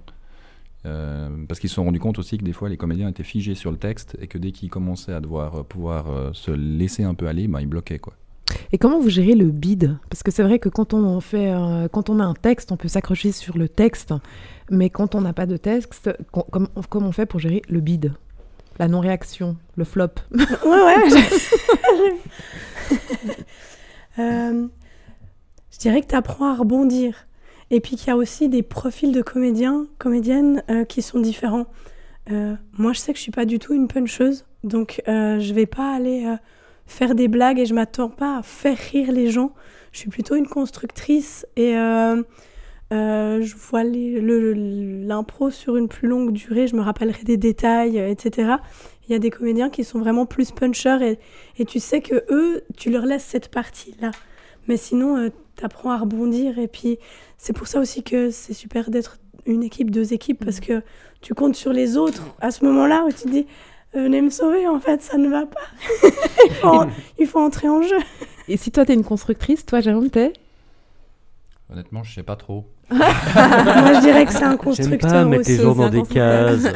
Euh, 0.85 1.29
parce 1.47 1.59
qu'ils 1.59 1.69
se 1.69 1.75
sont 1.75 1.83
rendus 1.83 1.99
compte 1.99 2.19
aussi 2.19 2.37
que 2.37 2.43
des 2.43 2.53
fois, 2.53 2.69
les 2.69 2.77
comédiens 2.77 3.09
étaient 3.09 3.23
figés 3.23 3.55
sur 3.55 3.71
le 3.71 3.77
texte 3.77 4.15
et 4.21 4.27
que 4.27 4.37
dès 4.37 4.51
qu'ils 4.51 4.69
commençaient 4.69 5.13
à 5.13 5.19
devoir 5.19 5.55
euh, 5.55 5.63
pouvoir 5.63 6.09
euh, 6.11 6.29
se 6.33 6.51
laisser 6.51 7.03
un 7.03 7.13
peu 7.15 7.27
aller, 7.27 7.47
bah, 7.47 7.61
ils 7.61 7.67
bloquaient. 7.67 7.97
Quoi. 7.99 8.13
Et 8.71 8.77
comment 8.77 8.99
vous 8.99 9.09
gérez 9.09 9.33
le 9.33 9.45
bide? 9.49 9.97
Parce 10.09 10.21
que 10.21 10.29
c'est 10.31 10.43
vrai 10.43 10.59
que 10.59 10.69
quand 10.69 10.93
on 10.93 11.03
en 11.05 11.21
fait, 11.21 11.51
euh, 11.51 11.87
quand 11.87 12.09
on 12.09 12.19
a 12.19 12.23
un 12.23 12.35
texte, 12.35 12.71
on 12.71 12.77
peut 12.77 12.87
s'accrocher 12.87 13.31
sur 13.31 13.57
le 13.57 13.67
texte, 13.67 14.13
mais 14.69 14.89
quand 14.91 15.15
on 15.15 15.21
n'a 15.21 15.33
pas 15.33 15.47
de 15.47 15.57
texte, 15.57 16.11
com- 16.31 16.43
comment 16.51 16.67
comment 16.89 17.07
on 17.07 17.11
fait 17.11 17.25
pour 17.25 17.39
gérer 17.39 17.63
le 17.67 17.79
bide? 17.79 18.13
La 18.77 18.87
non-réaction, 18.87 19.57
le 19.77 19.83
flop. 19.85 20.09
Ouais, 20.31 20.45
ouais. 20.65 22.15
Euh, 24.17 24.67
je 25.71 25.77
dirais 25.79 25.99
que 26.01 26.07
tu 26.07 26.15
apprends 26.15 26.53
à 26.53 26.55
rebondir. 26.55 27.27
Et 27.71 27.79
puis 27.79 27.95
qu'il 27.95 28.07
y 28.07 28.11
a 28.11 28.17
aussi 28.17 28.47
des 28.47 28.61
profils 28.61 29.11
de 29.11 29.21
comédiens, 29.21 29.87
comédiennes 29.97 30.63
euh, 30.69 30.85
qui 30.85 31.01
sont 31.01 31.19
différents. 31.19 31.65
Euh, 32.31 32.55
moi, 32.77 32.93
je 32.93 32.99
sais 32.99 33.11
que 33.13 33.17
je 33.17 33.23
suis 33.23 33.31
pas 33.31 33.45
du 33.45 33.59
tout 33.59 33.73
une 33.73 33.87
puncheuse, 33.87 34.45
donc 34.63 35.01
euh, 35.07 35.39
je 35.39 35.53
vais 35.53 35.67
pas 35.67 35.93
aller 35.93 36.25
euh, 36.25 36.35
faire 36.87 37.15
des 37.15 37.27
blagues 37.27 37.59
et 37.59 37.65
je 37.65 37.73
m'attends 37.73 38.09
pas 38.09 38.37
à 38.39 38.41
faire 38.41 38.77
rire 38.77 39.11
les 39.11 39.29
gens. 39.29 39.53
Je 39.91 39.99
suis 39.99 40.09
plutôt 40.09 40.35
une 40.35 40.47
constructrice 40.47 41.45
et 41.55 41.73
je 42.91 43.55
vois 43.55 43.83
l'impro 43.83 45.51
sur 45.51 45.77
une 45.77 45.87
plus 45.87 46.07
longue 46.07 46.33
durée. 46.33 46.67
Je 46.67 46.75
me 46.75 46.81
rappellerai 46.81 47.23
des 47.23 47.37
détails, 47.37 47.97
etc. 47.97 48.55
Il 49.07 49.13
y 49.13 49.15
a 49.15 49.19
des 49.19 49.29
comédiens 49.29 49.69
qui 49.69 49.83
sont 49.83 49.99
vraiment 49.99 50.25
plus 50.25 50.51
punchers 50.51 50.97
et, 51.01 51.19
et 51.61 51.65
tu 51.65 51.79
sais 51.79 52.01
que 52.01 52.25
eux, 52.29 52.63
tu 52.75 52.89
leur 52.89 53.05
laisses 53.05 53.23
cette 53.23 53.49
partie-là. 53.49 54.11
Mais 54.67 54.75
sinon, 54.75 55.29
tu 55.55 55.65
apprends 55.65 55.91
à 55.91 55.97
rebondir. 55.97 56.59
Et 56.59 56.67
puis, 56.67 56.99
c'est 57.37 57.53
pour 57.53 57.67
ça 57.67 57.79
aussi 57.79 58.03
que 58.03 58.31
c'est 58.31 58.53
super 58.53 58.89
d'être 58.89 59.17
une 59.45 59.63
équipe, 59.63 59.91
deux 59.91 60.13
équipes, 60.13 60.43
parce 60.43 60.59
que 60.59 60.81
tu 61.21 61.33
comptes 61.33 61.55
sur 61.55 61.73
les 61.73 61.97
autres 61.97 62.23
à 62.41 62.51
ce 62.51 62.65
moment-là 62.65 63.05
où 63.05 63.11
tu 63.11 63.23
te 63.23 63.29
dis 63.29 63.47
euh, 63.95 64.03
venez 64.03 64.21
me 64.21 64.29
sauver, 64.29 64.67
en 64.67 64.79
fait, 64.79 65.01
ça 65.01 65.17
ne 65.17 65.29
va 65.29 65.45
pas. 65.45 65.59
il, 66.45 66.53
faut, 66.53 66.83
il 67.19 67.27
faut 67.27 67.39
entrer 67.39 67.69
en 67.69 67.81
jeu. 67.81 67.97
Et 68.47 68.57
si 68.57 68.71
toi, 68.71 68.85
t'es 68.85 68.93
une 68.93 69.03
constructrice, 69.03 69.65
toi, 69.65 69.79
Jérôme, 69.79 70.09
t'es? 70.09 70.33
Honnêtement, 71.71 72.03
je 72.03 72.13
sais 72.13 72.23
pas 72.23 72.35
trop. 72.35 72.65
Moi, 72.91 72.99
je 72.99 74.01
dirais 74.01 74.25
que 74.25 74.31
c'est 74.31 74.43
un 74.43 74.51
J'aime 74.51 74.57
constructeur 74.57 75.11
pas 75.11 75.25
mettre 75.25 75.41
aussi. 75.41 75.57
les 75.57 75.63
gens 75.63 75.73
dans 75.73 75.89
des 75.89 76.03
cases. 76.03 76.67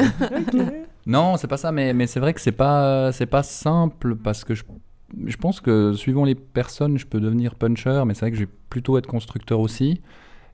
Non, 1.05 1.37
c'est 1.37 1.47
pas 1.47 1.57
ça, 1.57 1.71
mais, 1.71 1.93
mais 1.93 2.07
c'est 2.07 2.19
vrai 2.19 2.33
que 2.33 2.41
c'est 2.41 2.51
pas, 2.51 3.11
c'est 3.11 3.25
pas 3.25 3.43
simple 3.43 4.15
parce 4.15 4.43
que 4.43 4.55
je, 4.55 4.63
je 5.25 5.37
pense 5.37 5.61
que 5.61 5.93
suivant 5.93 6.25
les 6.25 6.35
personnes, 6.35 6.97
je 6.97 7.05
peux 7.05 7.19
devenir 7.19 7.55
puncher, 7.55 8.03
mais 8.05 8.13
c'est 8.13 8.21
vrai 8.21 8.31
que 8.31 8.37
je 8.37 8.43
vais 8.43 8.51
plutôt 8.69 8.97
être 8.97 9.07
constructeur 9.07 9.59
aussi. 9.59 10.01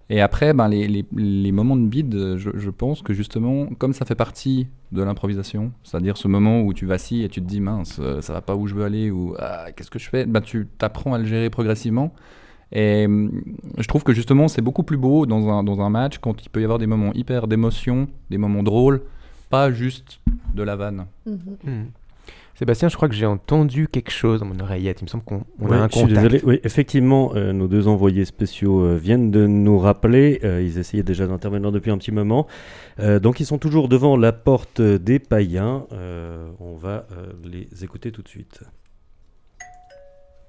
Et 0.10 0.22
après, 0.22 0.54
ben, 0.54 0.68
les, 0.68 0.88
les, 0.88 1.06
les 1.16 1.52
moments 1.52 1.76
de 1.76 1.88
bide, 1.88 2.36
je, 2.38 2.52
je 2.54 2.70
pense 2.70 3.02
que 3.02 3.14
justement, 3.14 3.68
comme 3.80 3.94
ça 3.94 4.06
fait 4.06 4.16
partie 4.16 4.68
de 4.92 5.02
l'improvisation, 5.02 5.72
c'est-à-dire 5.84 6.16
ce 6.16 6.28
moment 6.28 6.62
où 6.62 6.74
tu 6.74 6.86
vacilles 6.86 7.24
et 7.24 7.30
tu 7.30 7.42
te 7.42 7.48
dis 7.48 7.60
mince, 7.60 7.98
euh, 8.00 8.22
ça 8.22 8.34
va 8.34 8.42
pas 8.42 8.56
où 8.56 8.68
je 8.68 8.76
veux 8.76 8.84
aller 8.84 9.10
ou 9.10 9.36
ah, 9.40 9.72
qu'est-ce 9.72 9.90
que 9.90 9.98
je 9.98 10.08
fais, 10.08 10.26
ben, 10.26 10.42
tu 10.42 10.68
t'apprends 10.78 11.14
à 11.16 11.18
le 11.18 11.26
gérer 11.26 11.50
progressivement. 11.50 12.14
Et 12.72 13.06
hum, 13.06 13.42
je 13.78 13.88
trouve 13.88 14.04
que 14.04 14.14
justement, 14.14 14.48
c'est 14.48 14.62
beaucoup 14.62 14.84
plus 14.84 14.98
beau 14.98 15.26
dans 15.26 15.50
un, 15.50 15.64
dans 15.64 15.82
un 15.82 15.90
match 15.90 16.20
quand 16.20 16.44
il 16.44 16.50
peut 16.50 16.62
y 16.62 16.64
avoir 16.64 16.78
des 16.78 16.88
moments 16.88 17.14
hyper 17.14 17.48
d'émotion, 17.48 18.08
des 18.30 18.38
moments 18.38 18.64
drôles, 18.64 19.02
pas 19.50 19.72
juste 19.72 20.20
de 20.54 20.62
la 20.62 20.76
vanne. 20.76 21.06
Hmm. 21.26 21.86
Sébastien, 22.58 22.88
je 22.88 22.96
crois 22.96 23.10
que 23.10 23.16
j'ai 23.16 23.26
entendu 23.26 23.90
quelque 23.90 24.12
chose 24.12 24.40
dans 24.40 24.46
mon 24.46 24.58
oreillette. 24.62 25.02
Il 25.02 25.04
me 25.06 25.10
semble 25.10 25.26
qu'on 25.26 25.44
on 25.60 25.68
Ouais, 25.68 25.76
a 25.76 25.82
un 25.82 25.88
je 25.90 25.98
suis 25.98 26.02
contact. 26.08 26.22
désolé. 26.22 26.42
Oui, 26.46 26.60
effectivement, 26.64 27.34
euh, 27.36 27.52
nos 27.52 27.68
deux 27.68 27.90
envoyés 27.90 28.24
spéciaux 28.24 28.80
euh, 28.80 28.96
viennent 28.96 29.30
de 29.30 29.46
nous 29.46 29.78
rappeler. 29.78 30.40
euh, 30.46 30.62
ils 30.62 30.78
essayaient 30.78 31.04
déjà 31.04 31.28
d'intervenir 31.28 31.74
depuis 31.74 31.92
un 31.92 31.98
petit 31.98 32.14
moment. 32.14 32.48
Euh, 33.02 33.20
donc, 33.20 33.42
ils 33.42 33.46
sont 33.46 33.58
toujours 33.58 33.90
devant 33.90 34.16
la 34.16 34.32
porte 34.32 34.80
des 34.82 35.20
païens. 35.20 35.86
Euh, 35.92 36.48
on 36.62 36.76
va 36.76 37.06
euh, 37.12 37.34
les 37.44 37.84
écouter 37.84 38.14
tout 38.14 38.22
de 38.22 38.30
suite. 38.30 38.62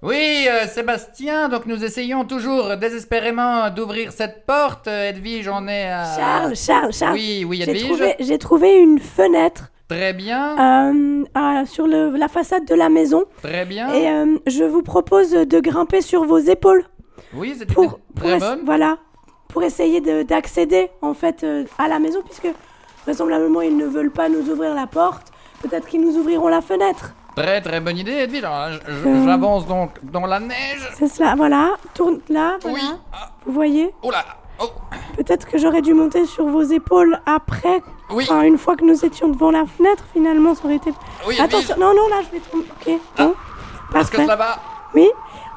Oui, 0.02 0.46
euh, 0.48 0.66
Sébastien, 0.68 1.48
donc 1.48 1.66
nous 1.66 1.82
essayons 1.82 2.24
toujours 2.24 2.76
désespérément 2.76 3.68
d'ouvrir 3.70 4.12
cette 4.12 4.44
porte. 4.46 4.86
Edwige, 4.86 5.48
on 5.48 5.66
est 5.66 5.88
à... 5.90 6.04
Charles, 6.16 6.54
Charles, 6.54 6.92
Charles. 6.92 7.14
Oui, 7.14 7.44
oui, 7.48 7.62
J'ai 7.64 7.70
Edwige. 7.70 7.82
trouvé, 7.88 8.14
j'ai 8.20 8.38
trouvé 8.38 8.78
une 8.78 9.00
fenêtre 9.00 9.72
Très 9.88 10.12
bien, 10.12 10.58
euh, 10.58 11.24
à- 11.34 11.64
sur 11.64 11.86
le- 11.86 12.10
la 12.16 12.26
façade 12.28 12.64
de 12.64 12.74
la 12.74 12.88
maison 12.88 13.24
très 13.42 13.64
bien. 13.64 13.92
et 13.94 14.08
euh, 14.10 14.36
je 14.48 14.64
vous 14.64 14.82
propose 14.82 15.30
de 15.30 15.60
grimper 15.60 16.00
sur 16.00 16.24
vos 16.24 16.38
épaules 16.38 16.84
Oui, 17.32 17.54
c'était 17.56 17.72
pour, 17.72 18.00
pour 18.14 18.24
très 18.28 18.38
bonne. 18.40 18.62
voilà 18.64 18.98
pour 19.48 19.62
essayer 19.62 20.00
de- 20.00 20.22
d'accéder 20.24 20.90
en 21.02 21.14
fait 21.14 21.44
euh, 21.44 21.64
à 21.78 21.86
la 21.86 22.00
maison 22.00 22.20
puisque 22.24 22.48
vraisemblablement 23.04 23.60
ils 23.60 23.76
ne 23.76 23.86
veulent 23.86 24.10
pas 24.10 24.28
nous 24.28 24.50
ouvrir 24.50 24.74
la 24.74 24.88
porte. 24.88 25.28
Peut-être 25.62 25.86
qu'ils 25.86 26.00
nous 26.02 26.16
ouvriront 26.16 26.48
la 26.48 26.60
fenêtre. 26.60 27.14
Très 27.36 27.60
très 27.60 27.80
bonne 27.80 27.96
idée, 27.96 28.12
Edwige. 28.12 28.42
J'avance 29.24 29.66
donc 29.66 29.90
dans 30.02 30.26
la 30.26 30.40
neige. 30.40 30.90
C'est 30.98 31.08
cela, 31.08 31.34
voilà. 31.36 31.76
Tourne 31.94 32.20
là, 32.28 32.56
voilà. 32.60 32.76
Oui. 32.76 32.82
Ah, 33.12 33.30
Vous 33.46 33.52
voyez 33.52 33.90
oh 34.02 34.10
là. 34.10 34.24
Oh, 34.60 34.70
Peut-être 35.16 35.46
que 35.46 35.58
j'aurais 35.58 35.82
dû 35.82 35.94
monter 35.94 36.26
sur 36.26 36.46
vos 36.46 36.62
épaules 36.62 37.18
après. 37.26 37.82
oui. 38.10 38.24
Enfin, 38.24 38.42
une 38.42 38.58
fois 38.58 38.76
que 38.76 38.84
nous 38.84 39.04
étions 39.04 39.28
devant 39.28 39.50
la 39.50 39.64
fenêtre, 39.66 40.04
finalement, 40.12 40.54
ça 40.54 40.64
aurait 40.64 40.76
été. 40.76 40.92
Oui. 41.26 41.38
Attention, 41.40 41.76
non, 41.78 41.94
non, 41.94 42.08
là, 42.08 42.16
je 42.26 42.30
vais 42.32 42.40
tomber. 42.40 42.66
Ok, 42.86 43.00
bon. 43.18 43.34
Est-ce 43.98 44.10
que 44.10 44.22
va 44.36 44.58
Oui. 44.94 45.08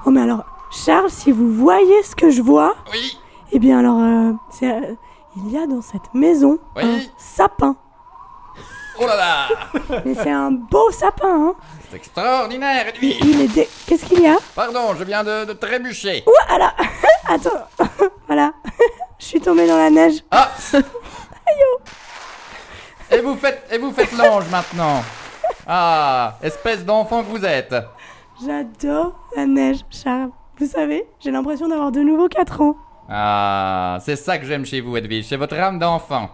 Oh, 0.06 0.12
mais 0.12 0.22
alors, 0.22 0.44
Charles, 0.72 1.10
si 1.10 1.32
vous 1.32 1.52
voyez 1.52 2.04
ce 2.04 2.16
que 2.16 2.30
je 2.30 2.42
vois, 2.42 2.76
Oui. 2.92 3.18
eh 3.52 3.60
bien, 3.60 3.80
alors, 3.80 4.00
euh, 4.00 4.32
euh, 4.64 4.96
il 5.38 5.52
y 5.52 5.58
a 5.58 5.66
dans 5.68 5.82
cette 5.82 6.14
maison 6.14 6.58
Oui. 6.76 6.84
un 6.84 7.00
sapin. 7.18 7.76
Oh 9.02 9.06
là 9.08 9.16
là. 9.16 9.48
Mais 10.06 10.14
c'est 10.14 10.32
un 10.32 10.52
beau 10.52 10.92
sapin, 10.92 11.48
hein. 11.50 11.56
C'est 11.90 11.98
extraordinaire, 11.98 12.88
Edwige. 12.88 13.18
Il 13.22 13.42
est 13.42 13.48
dé... 13.48 13.68
Qu'est-ce 13.88 14.06
qu'il 14.06 14.22
y 14.22 14.28
a? 14.28 14.38
Pardon, 14.56 14.94
je 14.98 15.04
viens 15.04 15.24
de, 15.24 15.46
de 15.46 15.54
trébucher. 15.54 16.24
Voilà. 16.48 16.74
Attends. 17.28 17.68
voilà. 18.28 18.54
je 19.20 19.26
suis 19.26 19.42
tombée 19.42 19.68
dans 19.68 19.78
la 19.78 19.90
neige. 19.90 20.24
Ah 20.30 20.52
Et 23.12 23.22
vous 23.22 23.36
faites, 23.36 23.68
et 23.72 23.80
vous 23.80 23.92
faites 23.92 24.12
l'ange 24.12 24.46
maintenant. 24.52 25.02
Ah, 25.66 26.38
espèce 26.44 26.86
d'enfant 26.86 27.24
que 27.24 27.30
vous 27.30 27.44
êtes. 27.44 27.74
J'adore 28.46 29.14
la 29.36 29.48
neige, 29.48 29.80
Charles. 29.90 30.30
Vous 30.60 30.68
savez, 30.68 31.08
j'ai 31.20 31.32
l'impression 31.32 31.68
d'avoir 31.68 31.92
de 31.92 32.02
nouveau 32.02 32.28
4 32.28 32.62
ans. 32.62 32.76
Ah, 33.10 33.98
c'est 34.02 34.16
ça 34.16 34.38
que 34.38 34.46
j'aime 34.46 34.66
chez 34.66 34.82
vous, 34.82 34.96
Edwige. 34.96 35.26
C'est 35.28 35.38
votre 35.38 35.56
âme 35.56 35.80
d'enfant. 35.80 36.30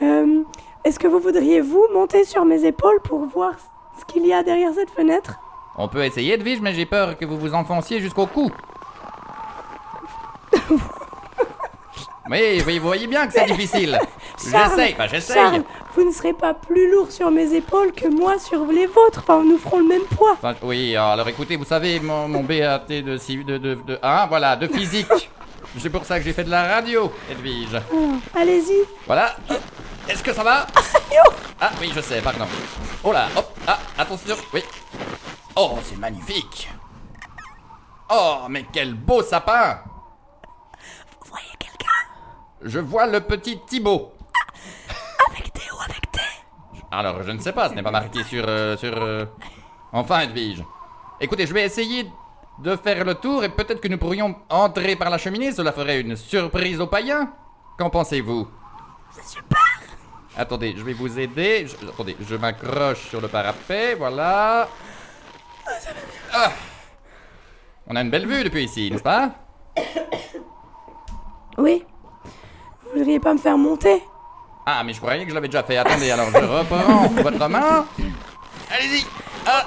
Euh, 0.00 0.42
Est-ce 0.84 0.98
que 0.98 1.06
vous 1.06 1.20
voudriez, 1.20 1.60
vous, 1.60 1.86
monter 1.92 2.24
sur 2.24 2.46
mes 2.46 2.64
épaules 2.64 3.00
pour 3.04 3.26
voir 3.26 3.52
ce 3.98 4.04
qu'il 4.04 4.26
y 4.26 4.32
a 4.32 4.42
derrière 4.42 4.72
cette 4.74 4.90
fenêtre 4.90 5.34
On 5.76 5.88
peut 5.88 6.04
essayer, 6.04 6.34
Edwige, 6.34 6.60
mais 6.60 6.72
j'ai 6.74 6.86
peur 6.86 7.16
que 7.18 7.24
vous 7.24 7.38
vous 7.38 7.54
enfonciez 7.54 8.00
jusqu'au 8.00 8.26
cou. 8.26 8.50
Oui, 12.30 12.62
oui, 12.66 12.78
vous 12.78 12.86
voyez 12.86 13.06
bien 13.08 13.26
que 13.26 13.32
c'est 13.32 13.44
difficile. 13.44 13.98
J'essaye, 14.42 14.94
bah 14.96 15.06
j'essaye. 15.06 15.62
Vous 15.94 16.04
ne 16.04 16.10
serez 16.12 16.32
pas 16.32 16.54
plus 16.54 16.90
lourd 16.90 17.10
sur 17.10 17.30
mes 17.30 17.52
épaules 17.52 17.92
que 17.92 18.08
moi 18.08 18.38
sur 18.38 18.64
les 18.66 18.86
vôtres. 18.86 19.18
Enfin, 19.18 19.42
nous 19.44 19.58
ferons 19.58 19.78
le 19.78 19.86
même 19.86 20.02
poids. 20.16 20.32
Enfin, 20.32 20.54
oui, 20.62 20.96
alors 20.96 21.28
écoutez, 21.28 21.56
vous 21.56 21.64
savez, 21.64 22.00
mon, 22.00 22.28
mon 22.28 22.42
BAT 22.42 22.86
de, 22.88 23.16
ci- 23.18 23.44
de, 23.44 23.58
de, 23.58 23.74
de, 23.74 23.98
hein, 24.02 24.26
voilà, 24.28 24.56
de 24.56 24.66
physique. 24.66 25.30
C'est 25.78 25.90
pour 25.90 26.04
ça 26.04 26.18
que 26.18 26.24
j'ai 26.24 26.32
fait 26.32 26.44
de 26.44 26.50
la 26.50 26.62
radio, 26.74 27.12
Edwige. 27.30 27.74
Alors, 27.74 27.84
Allez-y. 28.34 28.78
Voilà. 29.06 29.36
Est-ce 30.08 30.22
que 30.22 30.32
ça 30.32 30.42
va 30.42 30.66
Ah 31.60 31.70
oui, 31.80 31.92
je 31.94 32.00
sais, 32.00 32.20
pardon. 32.20 32.46
Oh 33.04 33.12
là, 33.12 33.28
hop, 33.36 33.56
ah, 33.66 33.78
attention, 33.98 34.36
oui. 34.52 34.62
Oh, 35.56 35.78
c'est 35.84 35.96
magnifique. 35.98 36.68
Oh, 38.10 38.46
mais 38.48 38.66
quel 38.72 38.94
beau 38.94 39.22
sapin. 39.22 39.78
Vous 41.20 41.28
voyez 41.30 41.46
quelqu'un? 41.58 41.86
Je 42.62 42.78
vois 42.80 43.06
le 43.06 43.20
petit 43.20 43.60
Thibaut. 43.66 44.12
Avec 45.30 45.52
Théo, 45.52 45.74
avec 45.84 46.10
Thé. 46.10 46.20
Alors, 46.90 47.22
je 47.22 47.30
ne 47.30 47.38
sais 47.38 47.52
pas, 47.52 47.68
ce 47.68 47.74
n'est 47.74 47.82
pas 47.82 47.90
marqué 47.92 48.24
sur... 48.24 48.44
euh, 48.46 48.76
sur 48.76 48.92
euh, 48.96 49.24
Enfin, 49.92 50.20
Edwige. 50.20 50.64
Écoutez, 51.20 51.46
je 51.46 51.54
vais 51.54 51.62
essayer 51.64 52.10
de 52.58 52.76
faire 52.76 53.04
le 53.04 53.14
tour 53.14 53.44
et 53.44 53.48
peut-être 53.50 53.80
que 53.80 53.88
nous 53.88 53.98
pourrions 53.98 54.34
entrer 54.50 54.96
par 54.96 55.10
la 55.10 55.18
cheminée. 55.18 55.52
Cela 55.52 55.72
ferait 55.72 56.00
une 56.00 56.16
surprise 56.16 56.80
aux 56.80 56.86
païens. 56.88 57.32
Qu'en 57.78 57.88
pensez-vous? 57.90 58.48
C'est 59.12 59.26
super 59.26 59.58
Attendez, 60.36 60.74
je 60.76 60.82
vais 60.82 60.92
vous 60.94 61.18
aider. 61.18 61.66
Je- 61.66 61.88
attendez, 61.88 62.16
je 62.20 62.36
m'accroche 62.36 63.08
sur 63.08 63.20
le 63.20 63.28
parapet, 63.28 63.94
voilà. 63.94 64.68
Ah. 66.32 66.50
On 67.86 67.96
a 67.96 68.00
une 68.00 68.10
belle 68.10 68.26
vue 68.26 68.42
depuis 68.44 68.64
ici, 68.64 68.90
n'est-ce 68.90 69.02
pas? 69.02 69.30
Oui. 71.58 71.84
Vous 72.84 72.98
voudriez 72.98 73.20
pas 73.20 73.34
me 73.34 73.38
faire 73.38 73.58
monter? 73.58 74.02
Ah, 74.64 74.82
mais 74.84 74.92
je 74.92 75.00
croyais 75.00 75.24
que 75.24 75.30
je 75.30 75.34
l'avais 75.34 75.48
déjà 75.48 75.62
fait. 75.62 75.76
Attendez, 75.76 76.10
alors 76.10 76.30
je 76.30 76.36
reprends 76.38 77.08
votre 77.22 77.48
main. 77.48 77.84
Allez-y. 78.70 79.04
Ah, 79.46 79.64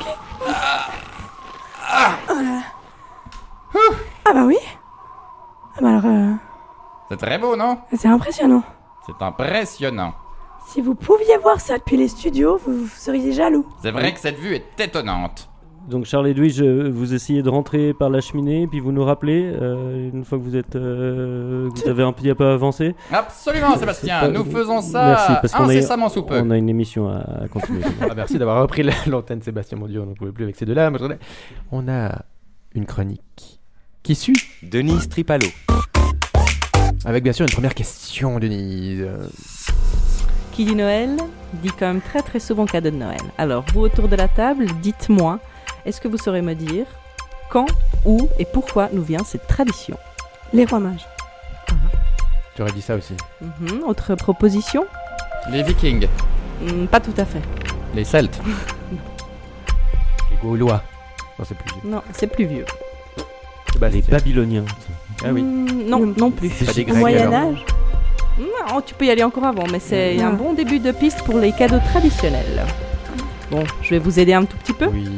Ah 4.27 4.33
bah 4.33 4.43
oui. 4.45 4.57
Ah 5.77 5.79
bah 5.81 5.89
alors, 5.89 6.05
euh, 6.05 6.33
c'est 7.09 7.17
très 7.17 7.37
beau, 7.37 7.55
non? 7.55 7.79
c'est 7.93 8.07
impressionnant. 8.07 8.63
C'est 9.05 9.21
impressionnant. 9.23 10.13
Si 10.67 10.81
vous 10.81 10.95
pouviez 10.95 11.37
voir 11.41 11.59
ça 11.61 11.77
depuis 11.77 11.95
les 11.97 12.07
studios, 12.07 12.59
vous, 12.65 12.85
vous 12.85 12.87
seriez 12.95 13.31
jaloux. 13.31 13.65
C'est 13.81 13.91
vrai 13.91 14.13
que 14.13 14.19
cette 14.19 14.37
vue 14.37 14.55
est 14.55 14.79
étonnante. 14.79 15.49
Donc 15.87 16.05
Charles 16.05 16.27
Edwige, 16.29 16.61
euh, 16.63 16.89
vous 16.91 17.13
essayez 17.13 17.43
de 17.43 17.49
rentrer 17.49 17.93
par 17.93 18.09
la 18.09 18.19
cheminée, 18.19 18.65
puis 18.65 18.79
vous 18.79 18.91
nous 18.91 19.03
rappelez, 19.05 19.51
euh, 19.53 20.09
une 20.11 20.25
fois 20.25 20.39
que 20.39 20.43
vous 20.43 20.55
êtes, 20.55 20.75
euh, 20.75 21.69
que 21.69 21.81
vous 21.83 21.87
avez 21.89 22.01
un 22.01 22.11
petit 22.11 22.33
peu 22.33 22.47
avancé. 22.47 22.95
Absolument, 23.11 23.75
Sébastien. 23.77 24.19
pas- 24.21 24.27
Nous 24.29 24.43
faisons 24.45 24.81
Merci, 24.81 24.91
ça 24.91 25.57
a- 25.59 25.61
incessamment 25.63 26.09
sous 26.09 26.23
peu. 26.23 26.39
On 26.39 26.49
a 26.49 26.57
une 26.57 26.69
émission 26.69 27.07
à, 27.07 27.43
à 27.43 27.47
continuer. 27.47 27.81
Ah, 28.01 28.13
merci 28.15 28.39
d'avoir 28.39 28.61
repris 28.63 28.81
la- 28.81 28.93
l'antenne, 29.07 29.43
Sébastien, 29.43 29.77
mon 29.77 29.85
Dieu, 29.87 30.01
on 30.01 30.07
n'en 30.07 30.13
pouvait 30.15 30.31
plus 30.31 30.45
avec 30.45 30.55
ces 30.55 30.65
deux-là. 30.65 30.91
On 31.71 31.87
a 31.87 32.23
une 32.73 32.87
chronique 32.87 33.59
qui 34.01 34.15
suit, 34.15 34.35
Denise 34.63 35.07
Tripalo. 35.07 35.45
avec 37.05 37.23
bien 37.23 37.33
sûr 37.33 37.45
une 37.45 37.53
première 37.53 37.75
question, 37.75 38.39
Denise. 38.39 39.05
Qui 40.55 40.63
dit 40.65 40.75
Noël 40.75 41.17
dit 41.53 41.69
quand 41.77 41.87
même 41.87 42.01
très 42.01 42.21
très 42.21 42.39
souvent 42.39 42.65
cadeau 42.65 42.89
de 42.89 42.95
Noël. 42.95 43.19
Alors, 43.37 43.65
vous 43.73 43.81
autour 43.81 44.07
de 44.07 44.15
la 44.15 44.27
table, 44.27 44.65
dites-moi, 44.81 45.39
est-ce 45.85 45.99
que 45.99 46.07
vous 46.07 46.17
saurez 46.17 46.41
me 46.41 46.53
dire 46.53 46.85
quand, 47.49 47.65
où 48.05 48.29
et 48.39 48.45
pourquoi 48.45 48.89
nous 48.93 49.03
vient 49.03 49.23
cette 49.25 49.47
tradition? 49.47 49.97
Les 50.53 50.65
rois 50.65 50.79
mages. 50.79 51.05
Tu 52.55 52.61
aurais 52.61 52.71
dit 52.71 52.81
ça 52.81 52.95
aussi. 52.95 53.15
Mhm, 53.41 53.83
Autre 53.85 54.15
proposition? 54.15 54.85
Les 55.51 55.61
Vikings, 55.63 56.07
Hmm, 56.61 56.85
Pas 56.87 57.01
tout 57.01 57.13
à 57.17 57.25
fait. 57.25 57.41
les 57.93 58.05
Celtes. 58.05 58.39
Les 60.31 60.37
Gaulois. 60.41 60.81
Non, 61.37 61.45
c'est 61.45 61.57
plus. 61.57 61.71
Non, 61.83 62.01
c'est 62.13 62.27
plus 62.27 62.45
vieux. 62.45 62.65
Bah, 63.77 63.89
les 63.89 64.01
Babyloniens. 64.01 64.63
Ah 65.25 65.33
oui. 65.33 65.41
Hmm, 65.43 65.89
non, 65.89 66.05
non 66.17 66.31
plus. 66.31 66.49
C'est 66.49 66.63
pas 66.65 66.71
des 66.73 66.83
Au 66.83 66.85
Grecs. 66.85 66.97
Moyen 66.97 67.27
alors. 67.33 67.51
Âge 67.51 67.65
Non, 68.37 68.81
tu 68.81 68.93
peux 68.93 69.05
y 69.05 69.09
aller 69.09 69.23
encore 69.23 69.45
avant, 69.45 69.65
mais 69.71 69.79
c'est 69.79 70.21
un 70.21 70.33
bon 70.33 70.53
début 70.53 70.79
de 70.79 70.91
piste 70.91 71.23
pour 71.23 71.39
les 71.39 71.51
cadeaux 71.51 71.79
traditionnels. 71.91 72.65
Bon, 73.49 73.63
je 73.81 73.91
vais 73.91 73.99
vous 73.99 74.19
aider 74.19 74.33
un 74.33 74.43
tout 74.43 74.57
petit 74.57 74.73
peu. 74.73 74.87
Oui. 74.87 75.15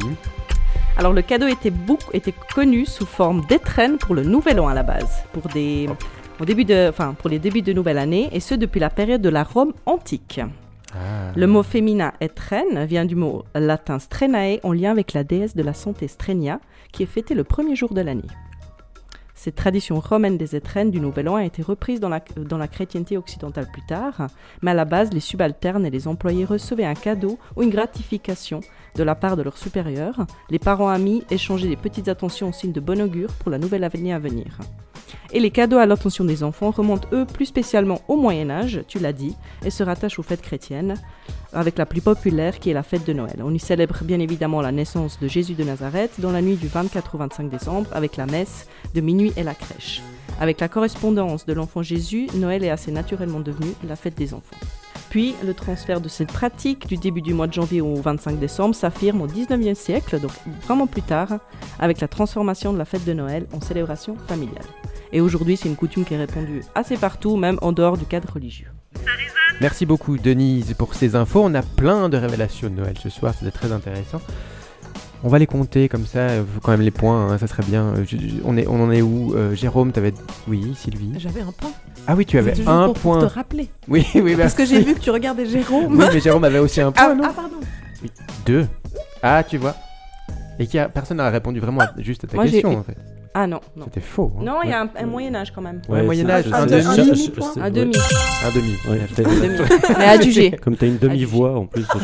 Alors 0.97 1.13
le 1.13 1.21
cadeau 1.21 1.47
était, 1.47 1.69
beaucoup, 1.69 2.11
était 2.13 2.33
connu 2.53 2.85
sous 2.85 3.05
forme 3.05 3.45
d'étrennes 3.45 3.97
pour 3.97 4.15
le 4.15 4.23
nouvel 4.23 4.59
an 4.59 4.67
à 4.67 4.73
la 4.73 4.83
base, 4.83 5.23
pour, 5.31 5.47
des, 5.49 5.87
au 6.39 6.45
début 6.45 6.65
de, 6.65 6.87
enfin, 6.89 7.15
pour 7.17 7.29
les 7.29 7.39
débuts 7.39 7.61
de 7.61 7.73
nouvelle 7.73 7.99
année, 7.99 8.29
et 8.31 8.39
ce 8.39 8.55
depuis 8.55 8.79
la 8.79 8.89
période 8.89 9.21
de 9.21 9.29
la 9.29 9.43
Rome 9.43 9.73
antique. 9.85 10.41
Ah. 10.93 11.31
Le 11.35 11.47
mot 11.47 11.63
féminin 11.63 12.13
étrenne 12.21 12.85
vient 12.85 13.05
du 13.05 13.15
mot 13.15 13.45
latin 13.53 13.99
strenae 13.99 14.59
en 14.63 14.73
lien 14.73 14.91
avec 14.91 15.13
la 15.13 15.23
déesse 15.23 15.55
de 15.55 15.63
la 15.63 15.73
santé 15.73 16.07
Strenia, 16.07 16.59
qui 16.91 17.03
est 17.03 17.07
fêtée 17.07 17.35
le 17.35 17.43
premier 17.43 17.75
jour 17.75 17.93
de 17.93 18.01
l'année. 18.01 18.23
Cette 19.39 19.53
tradition 19.53 19.99
romaine 19.99 20.35
des 20.35 20.55
étrennes 20.55 20.89
du 20.89 20.99
Nouvel 20.99 21.29
An 21.29 21.35
a 21.35 21.45
été 21.45 21.61
reprise 21.61 21.99
dans 21.99 22.09
la, 22.09 22.21
dans 22.37 22.57
la 22.57 22.67
chrétienté 22.67 23.17
occidentale 23.17 23.67
plus 23.71 23.85
tard, 23.85 24.29
mais 24.63 24.71
à 24.71 24.73
la 24.73 24.83
base, 24.83 25.13
les 25.13 25.19
subalternes 25.19 25.85
et 25.85 25.91
les 25.91 26.07
employés 26.07 26.43
recevaient 26.43 26.85
un 26.85 26.95
cadeau 26.95 27.37
ou 27.55 27.61
une 27.61 27.69
gratification 27.69 28.61
de 28.95 29.03
la 29.03 29.13
part 29.13 29.37
de 29.37 29.43
leurs 29.43 29.59
supérieurs. 29.59 30.25
Les 30.49 30.57
parents 30.57 30.89
amis 30.89 31.23
échangeaient 31.29 31.67
des 31.67 31.75
petites 31.75 32.07
attentions 32.07 32.47
en 32.47 32.51
signe 32.51 32.71
de 32.71 32.79
bon 32.79 32.99
augure 32.99 33.31
pour 33.33 33.51
la 33.51 33.59
nouvelle 33.59 33.83
année 33.83 34.11
à 34.11 34.17
venir. 34.17 34.57
Et 35.31 35.39
les 35.39 35.51
cadeaux 35.51 35.77
à 35.77 35.85
l'attention 35.85 36.23
des 36.23 36.43
enfants 36.43 36.71
remontent 36.71 37.07
eux 37.13 37.25
plus 37.25 37.45
spécialement 37.45 38.01
au 38.07 38.17
Moyen 38.17 38.49
Âge, 38.49 38.81
tu 38.87 38.99
l'as 38.99 39.13
dit, 39.13 39.35
et 39.65 39.69
se 39.69 39.83
rattachent 39.83 40.19
aux 40.19 40.23
fêtes 40.23 40.41
chrétiennes, 40.41 40.95
avec 41.53 41.77
la 41.77 41.85
plus 41.85 42.01
populaire 42.01 42.59
qui 42.59 42.69
est 42.69 42.73
la 42.73 42.83
fête 42.83 43.05
de 43.05 43.13
Noël. 43.13 43.41
On 43.43 43.53
y 43.53 43.59
célèbre 43.59 44.03
bien 44.03 44.19
évidemment 44.19 44.61
la 44.61 44.71
naissance 44.71 45.19
de 45.19 45.27
Jésus 45.27 45.55
de 45.55 45.63
Nazareth 45.63 46.19
dans 46.19 46.31
la 46.31 46.41
nuit 46.41 46.55
du 46.55 46.67
24 46.67 47.15
au 47.15 47.17
25 47.17 47.49
décembre 47.49 47.89
avec 47.93 48.17
la 48.17 48.25
messe 48.25 48.67
de 48.93 49.01
minuit 49.01 49.33
et 49.37 49.43
la 49.43 49.55
crèche. 49.55 50.01
Avec 50.39 50.59
la 50.59 50.67
correspondance 50.67 51.45
de 51.45 51.53
l'enfant 51.53 51.81
Jésus, 51.81 52.27
Noël 52.35 52.63
est 52.63 52.69
assez 52.69 52.91
naturellement 52.91 53.39
devenu 53.39 53.71
la 53.87 53.95
fête 53.95 54.15
des 54.15 54.33
enfants. 54.33 54.57
Puis, 55.09 55.35
le 55.45 55.53
transfert 55.53 56.01
de 56.01 56.09
cette 56.09 56.31
pratique 56.31 56.87
du 56.87 56.97
début 56.97 57.21
du 57.21 57.33
mois 57.33 57.47
de 57.47 57.53
janvier 57.53 57.81
au 57.81 57.95
25 57.95 58.39
décembre 58.39 58.75
s'affirme 58.75 59.21
au 59.21 59.27
19e 59.27 59.73
siècle, 59.73 60.19
donc 60.19 60.31
vraiment 60.65 60.87
plus 60.87 61.01
tard, 61.01 61.39
avec 61.79 62.01
la 62.01 62.07
transformation 62.07 62.73
de 62.73 62.77
la 62.77 62.85
fête 62.85 63.05
de 63.05 63.13
Noël 63.13 63.47
en 63.53 63.61
célébration 63.61 64.15
familiale. 64.27 64.65
Et 65.13 65.21
aujourd'hui, 65.21 65.55
c'est 65.55 65.69
une 65.69 65.75
coutume 65.75 66.03
qui 66.03 66.13
est 66.13 66.17
répandue 66.17 66.63
assez 66.75 66.97
partout, 66.97 67.37
même 67.37 67.57
en 67.61 67.71
dehors 67.71 67.97
du 67.97 68.05
cadre 68.05 68.33
religieux. 68.33 68.67
Merci 69.61 69.85
beaucoup, 69.85 70.17
Denise, 70.17 70.73
pour 70.73 70.93
ces 70.93 71.15
infos. 71.15 71.41
On 71.43 71.55
a 71.55 71.61
plein 71.61 72.09
de 72.09 72.17
révélations 72.17 72.69
de 72.69 72.75
Noël 72.75 72.95
ce 73.01 73.09
soir, 73.09 73.33
c'était 73.33 73.51
très 73.51 73.71
intéressant. 73.71 74.21
On 75.23 75.29
va 75.29 75.39
les 75.39 75.47
compter 75.47 75.89
comme 75.89 76.05
ça, 76.05 76.19
euh, 76.19 76.43
quand 76.61 76.71
même 76.71 76.81
les 76.81 76.91
points, 76.91 77.31
hein, 77.31 77.37
ça 77.37 77.47
serait 77.47 77.63
bien. 77.63 77.85
Euh, 77.95 78.03
je- 78.07 78.17
je- 78.17 78.35
on, 78.45 78.55
est, 78.55 78.67
on 78.67 78.81
en 78.83 78.91
est 78.91 79.01
où 79.01 79.33
Euh, 79.35 79.55
Jérôme, 79.55 79.91
t'avais. 79.91 80.13
Oui, 80.47 80.73
Sylvie. 80.75 81.13
J'avais 81.17 81.41
un 81.41 81.51
point. 81.51 81.71
Ah 82.05 82.15
oui, 82.15 82.25
tu 82.25 82.37
avais 82.37 82.53
juste 82.55 82.67
un 82.67 82.85
pour, 82.85 82.93
pour 82.93 83.01
point. 83.13 83.27
te 83.27 83.33
rappeler. 83.33 83.67
Oui, 83.87 84.05
oui, 84.15 84.35
Parce 84.35 84.53
que 84.53 84.61
merci. 84.61 84.75
j'ai 84.75 84.81
vu 84.83 84.93
que 84.93 84.99
tu 84.99 85.09
regardais 85.09 85.45
Jérôme. 85.45 85.97
Oui, 85.97 86.05
mais 86.13 86.19
Jérôme 86.19 86.43
avait 86.43 86.59
aussi 86.59 86.79
un 86.81 86.91
point, 86.91 87.09
ah, 87.11 87.15
non 87.15 87.23
ah, 87.25 87.33
pardon. 87.35 87.57
Deux. 88.45 88.67
Ah, 89.23 89.43
tu 89.43 89.57
vois. 89.57 89.75
Et 90.59 90.67
qui 90.67 90.77
a... 90.79 90.87
personne 90.87 91.17
n'a 91.17 91.29
répondu 91.29 91.59
vraiment 91.59 91.81
à- 91.81 91.91
juste 91.97 92.23
à 92.23 92.27
ta 92.27 92.35
Moi, 92.35 92.45
question, 92.47 92.77
en 92.77 92.83
fait. 92.83 92.95
Ah 93.39 93.45
non, 93.45 93.59
non. 93.75 93.85
C'était 93.85 93.99
faux. 93.99 94.31
hein. 94.39 94.41
Non, 94.43 94.55
il 94.63 94.69
y 94.71 94.73
a 94.73 94.81
un, 94.81 94.89
un 94.97 95.05
Moyen 95.05 95.35
Âge 95.35 95.51
quand 95.53 95.61
même. 95.61 95.79
Ouais, 95.87 96.01
Moyen 96.01 96.27
Âge, 96.27 96.45
c'est- 96.45 96.53
un 96.55 96.65
demi- 96.65 96.81
c'est- 97.53 97.59
un 97.61 97.69
demi. 97.69 97.95
Un 98.43 98.51
demi. 98.51 98.73
Ouais, 98.89 98.99
peut-être-. 99.15 99.93
Mais 99.99 100.05
à. 100.05 100.51
Comme 100.59 100.75
t'as 100.75 100.87
une 100.87 100.97
demi-voix 100.97 101.55
en 101.59 101.67
plus. 101.67 101.85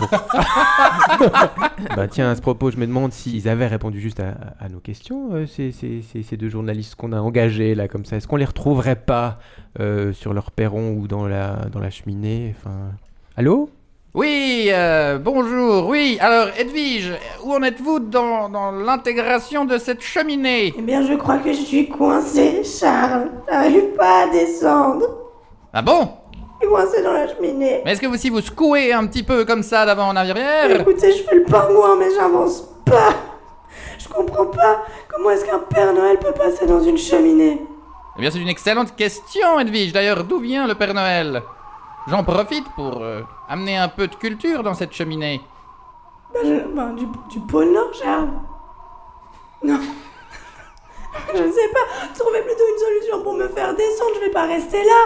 Bah 1.96 2.08
tiens, 2.08 2.30
à 2.30 2.36
ce 2.36 2.42
propos, 2.42 2.70
je 2.72 2.78
me 2.78 2.86
demande 2.86 3.12
s'ils 3.14 3.48
avaient 3.50 3.68
répondu 3.68 4.00
juste 4.00 4.20
à, 4.20 4.36
à 4.60 4.70
nos 4.70 4.80
questions, 4.80 5.30
euh, 5.34 5.46
ces, 5.46 5.72
ces- 5.72 6.02
ces- 6.02 6.24
ces 6.24 6.38
deux 6.38 6.50
journalistes 6.50 6.96
qu'on 6.96 7.12
a 7.12 7.20
engagés 7.20 7.76
là 7.76 7.88
comme 7.88 8.06
ça. 8.06 8.16
Est-ce 8.18 8.28
qu'on 8.28 8.36
les 8.38 8.46
retrouverait 8.46 8.96
pas 8.96 9.40
euh, 9.80 10.14
sur 10.14 10.34
leur 10.34 10.52
perron 10.52 10.92
ou 10.92 11.08
dans 11.08 11.28
la, 11.28 11.66
dans 11.72 11.80
la 11.80 11.90
cheminée? 11.90 12.56
Enfin... 12.58 12.92
Allô? 13.38 13.70
Oui, 14.16 14.68
euh, 14.70 15.18
bonjour, 15.18 15.88
oui. 15.88 16.20
Alors, 16.22 16.50
Edwige, 16.56 17.14
où 17.44 17.52
en 17.52 17.64
êtes-vous 17.64 17.98
dans, 17.98 18.48
dans 18.48 18.70
l'intégration 18.72 19.66
de 19.66 19.80
cette 19.80 20.02
cheminée? 20.02 20.72
Eh 20.78 20.82
bien, 20.84 21.02
je 21.02 21.16
crois 21.16 21.38
que 21.40 21.52
je 21.52 21.58
suis 21.58 21.90
coincée, 21.90 22.62
Charles. 22.64 23.32
J'arrive 23.50 23.96
pas 23.98 24.26
à 24.26 24.28
descendre. 24.28 25.08
Ah 25.74 25.82
bon? 25.82 26.10
Je 26.32 26.68
suis 26.68 26.76
coincée 26.76 27.02
dans 27.02 27.14
la 27.14 27.28
cheminée. 27.28 27.82
Mais 27.84 27.94
est-ce 27.94 28.02
que 28.02 28.06
vous, 28.06 28.18
si 28.18 28.30
vous 28.30 28.42
secouez 28.42 28.94
un 28.94 29.08
petit 29.08 29.24
peu 29.24 29.46
comme 29.46 29.64
ça 29.64 29.84
d'avant 29.84 30.10
en 30.10 30.16
arrière? 30.16 30.82
Écoutez, 30.82 31.12
je 31.12 31.24
fais 31.24 31.36
le 31.36 31.46
pingouin, 31.46 31.96
mais 31.98 32.14
j'avance 32.16 32.70
pas. 32.86 33.16
Je 33.98 34.08
comprends 34.08 34.46
pas 34.46 34.84
comment 35.12 35.32
est-ce 35.32 35.44
qu'un 35.44 35.58
Père 35.58 35.92
Noël 35.92 36.20
peut 36.20 36.34
passer 36.34 36.68
dans 36.68 36.82
une 36.82 37.00
cheminée. 37.00 37.60
Eh 38.16 38.22
bien, 38.22 38.30
c'est 38.30 38.38
une 38.38 38.48
excellente 38.48 38.96
question, 38.96 39.60
Edwige. 39.60 39.92
D'ailleurs, 39.92 40.24
d'où 40.24 40.38
vient 40.38 40.68
le 40.68 40.76
Père 40.76 40.94
Noël? 40.94 41.42
J'en 42.08 42.24
profite 42.24 42.66
pour 42.76 43.02
euh, 43.02 43.22
amener 43.48 43.78
un 43.78 43.88
peu 43.88 44.08
de 44.08 44.16
culture 44.16 44.62
dans 44.64 44.74
cette 44.74 44.94
cheminée. 44.94 45.42
Bah, 46.34 46.90
du, 46.98 47.06
du 47.30 47.40
pôle 47.48 47.72
Nord, 47.72 47.94
Charles. 47.94 48.30
Non. 49.64 49.80
je 51.34 51.42
ne 51.44 51.52
sais 51.52 51.70
pas. 51.72 52.08
Trouvez 52.18 52.42
plutôt 52.42 52.64
une 52.74 52.80
solution 52.80 53.24
pour 53.24 53.34
me 53.34 53.48
faire 53.48 53.74
descendre. 53.76 54.12
Je 54.16 54.20
vais 54.22 54.32
pas 54.32 54.46
rester 54.48 54.84
là. 54.84 55.02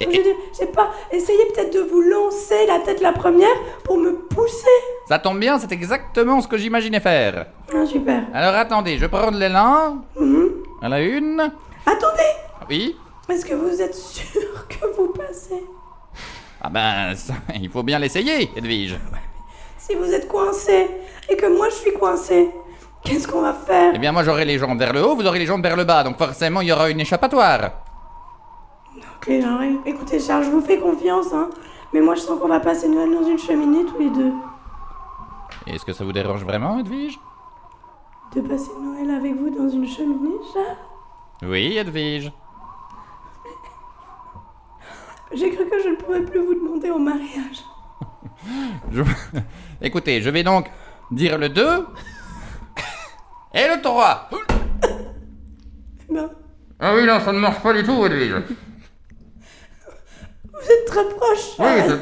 Et- 0.00 0.04
Je, 0.14 0.20
je 0.52 0.56
sais 0.56 0.66
pas. 0.66 0.90
Essayez 1.10 1.46
peut-être 1.46 1.72
de 1.74 1.80
vous 1.80 2.00
lancer 2.02 2.66
la 2.66 2.78
tête 2.80 3.00
la 3.00 3.12
première 3.12 3.56
pour 3.84 3.96
me 3.98 4.12
pousser. 4.14 4.66
Ça 5.08 5.18
tombe 5.18 5.38
bien, 5.40 5.58
c'est 5.58 5.72
exactement 5.72 6.40
ce 6.40 6.46
que 6.48 6.56
j'imaginais 6.56 7.00
faire. 7.00 7.46
Ah, 7.74 7.84
super. 7.84 8.22
Alors 8.32 8.54
attendez, 8.54 8.98
je 8.98 9.06
prends 9.06 9.30
de 9.30 9.38
l'élan. 9.38 9.98
Mhm. 10.18 10.62
À 10.82 10.88
la 10.88 11.00
une. 11.02 11.40
Attendez. 11.84 12.22
Oui. 12.68 12.96
Est-ce 13.28 13.44
que 13.44 13.54
vous 13.54 13.80
êtes 13.82 13.94
sûr 13.94 14.68
que 14.68 14.86
vous 14.96 15.08
passez? 15.08 15.64
Ah 16.62 16.68
ben, 16.68 17.14
ça, 17.16 17.34
il 17.54 17.70
faut 17.70 17.82
bien 17.82 17.98
l'essayer, 17.98 18.50
Edwige. 18.56 18.98
Si 19.78 19.94
vous 19.94 20.12
êtes 20.12 20.28
coincé 20.28 20.88
et 21.28 21.36
que 21.36 21.46
moi 21.56 21.68
je 21.70 21.74
suis 21.74 21.92
coincé, 21.94 22.50
qu'est-ce 23.02 23.26
qu'on 23.26 23.42
va 23.42 23.54
faire? 23.54 23.92
Eh 23.94 23.98
bien, 23.98 24.12
moi 24.12 24.22
j'aurai 24.24 24.44
les 24.44 24.58
jambes 24.58 24.78
vers 24.78 24.92
le 24.92 25.04
haut, 25.04 25.16
vous 25.16 25.26
aurez 25.26 25.38
les 25.38 25.46
jambes 25.46 25.62
vers 25.62 25.76
le 25.76 25.84
bas, 25.84 26.04
donc 26.04 26.18
forcément 26.18 26.60
il 26.60 26.68
y 26.68 26.72
aura 26.72 26.90
une 26.90 27.00
échappatoire. 27.00 27.70
Ok, 29.16 29.28
alors, 29.28 29.60
écoutez 29.86 30.18
Charles, 30.18 30.44
je 30.44 30.50
vous 30.50 30.60
fais 30.60 30.78
confiance, 30.78 31.32
hein. 31.32 31.50
Mais 31.92 32.00
moi, 32.00 32.14
je 32.14 32.20
sens 32.20 32.38
qu'on 32.38 32.48
va 32.48 32.60
passer 32.60 32.88
Noël 32.88 33.10
dans 33.10 33.26
une 33.26 33.38
cheminée 33.38 33.84
tous 33.84 33.98
les 33.98 34.10
deux. 34.10 34.32
Est-ce 35.66 35.84
que 35.84 35.92
ça 35.92 36.04
vous 36.04 36.12
dérange 36.12 36.44
vraiment, 36.44 36.78
Edwige? 36.78 37.18
De 38.34 38.40
passer 38.42 38.70
Noël 38.80 39.10
avec 39.10 39.34
vous 39.34 39.50
dans 39.50 39.68
une 39.68 39.88
cheminée, 39.88 40.36
Charles? 40.54 40.76
Oui, 41.42 41.76
Edwige. 41.76 42.32
J'ai 45.34 45.50
cru 45.50 45.68
que 45.68 45.82
je 45.82 45.88
ne 45.90 45.96
pourrais 45.96 46.22
plus 46.22 46.40
vous 46.40 46.54
demander 46.54 46.90
en 46.90 46.98
mariage. 46.98 47.62
Je- 48.92 49.02
Écoutez, 49.82 50.20
je 50.22 50.30
vais 50.30 50.42
donc 50.42 50.66
dire 51.10 51.38
le 51.38 51.48
2 51.48 51.86
et 53.54 53.66
le 53.68 53.80
3. 53.82 54.28
Eh 56.08 56.12
ben, 56.12 56.30
Ah 56.80 56.94
oui, 56.94 57.04
non, 57.06 57.20
ça 57.20 57.32
ne 57.32 57.38
marche 57.38 57.62
pas 57.62 57.72
du 57.72 57.82
tout, 57.82 58.04
Edwige. 58.06 58.34
vous 60.52 60.70
êtes 60.70 60.84
très 60.86 61.08
proche, 61.08 61.56
Oui, 61.58 61.94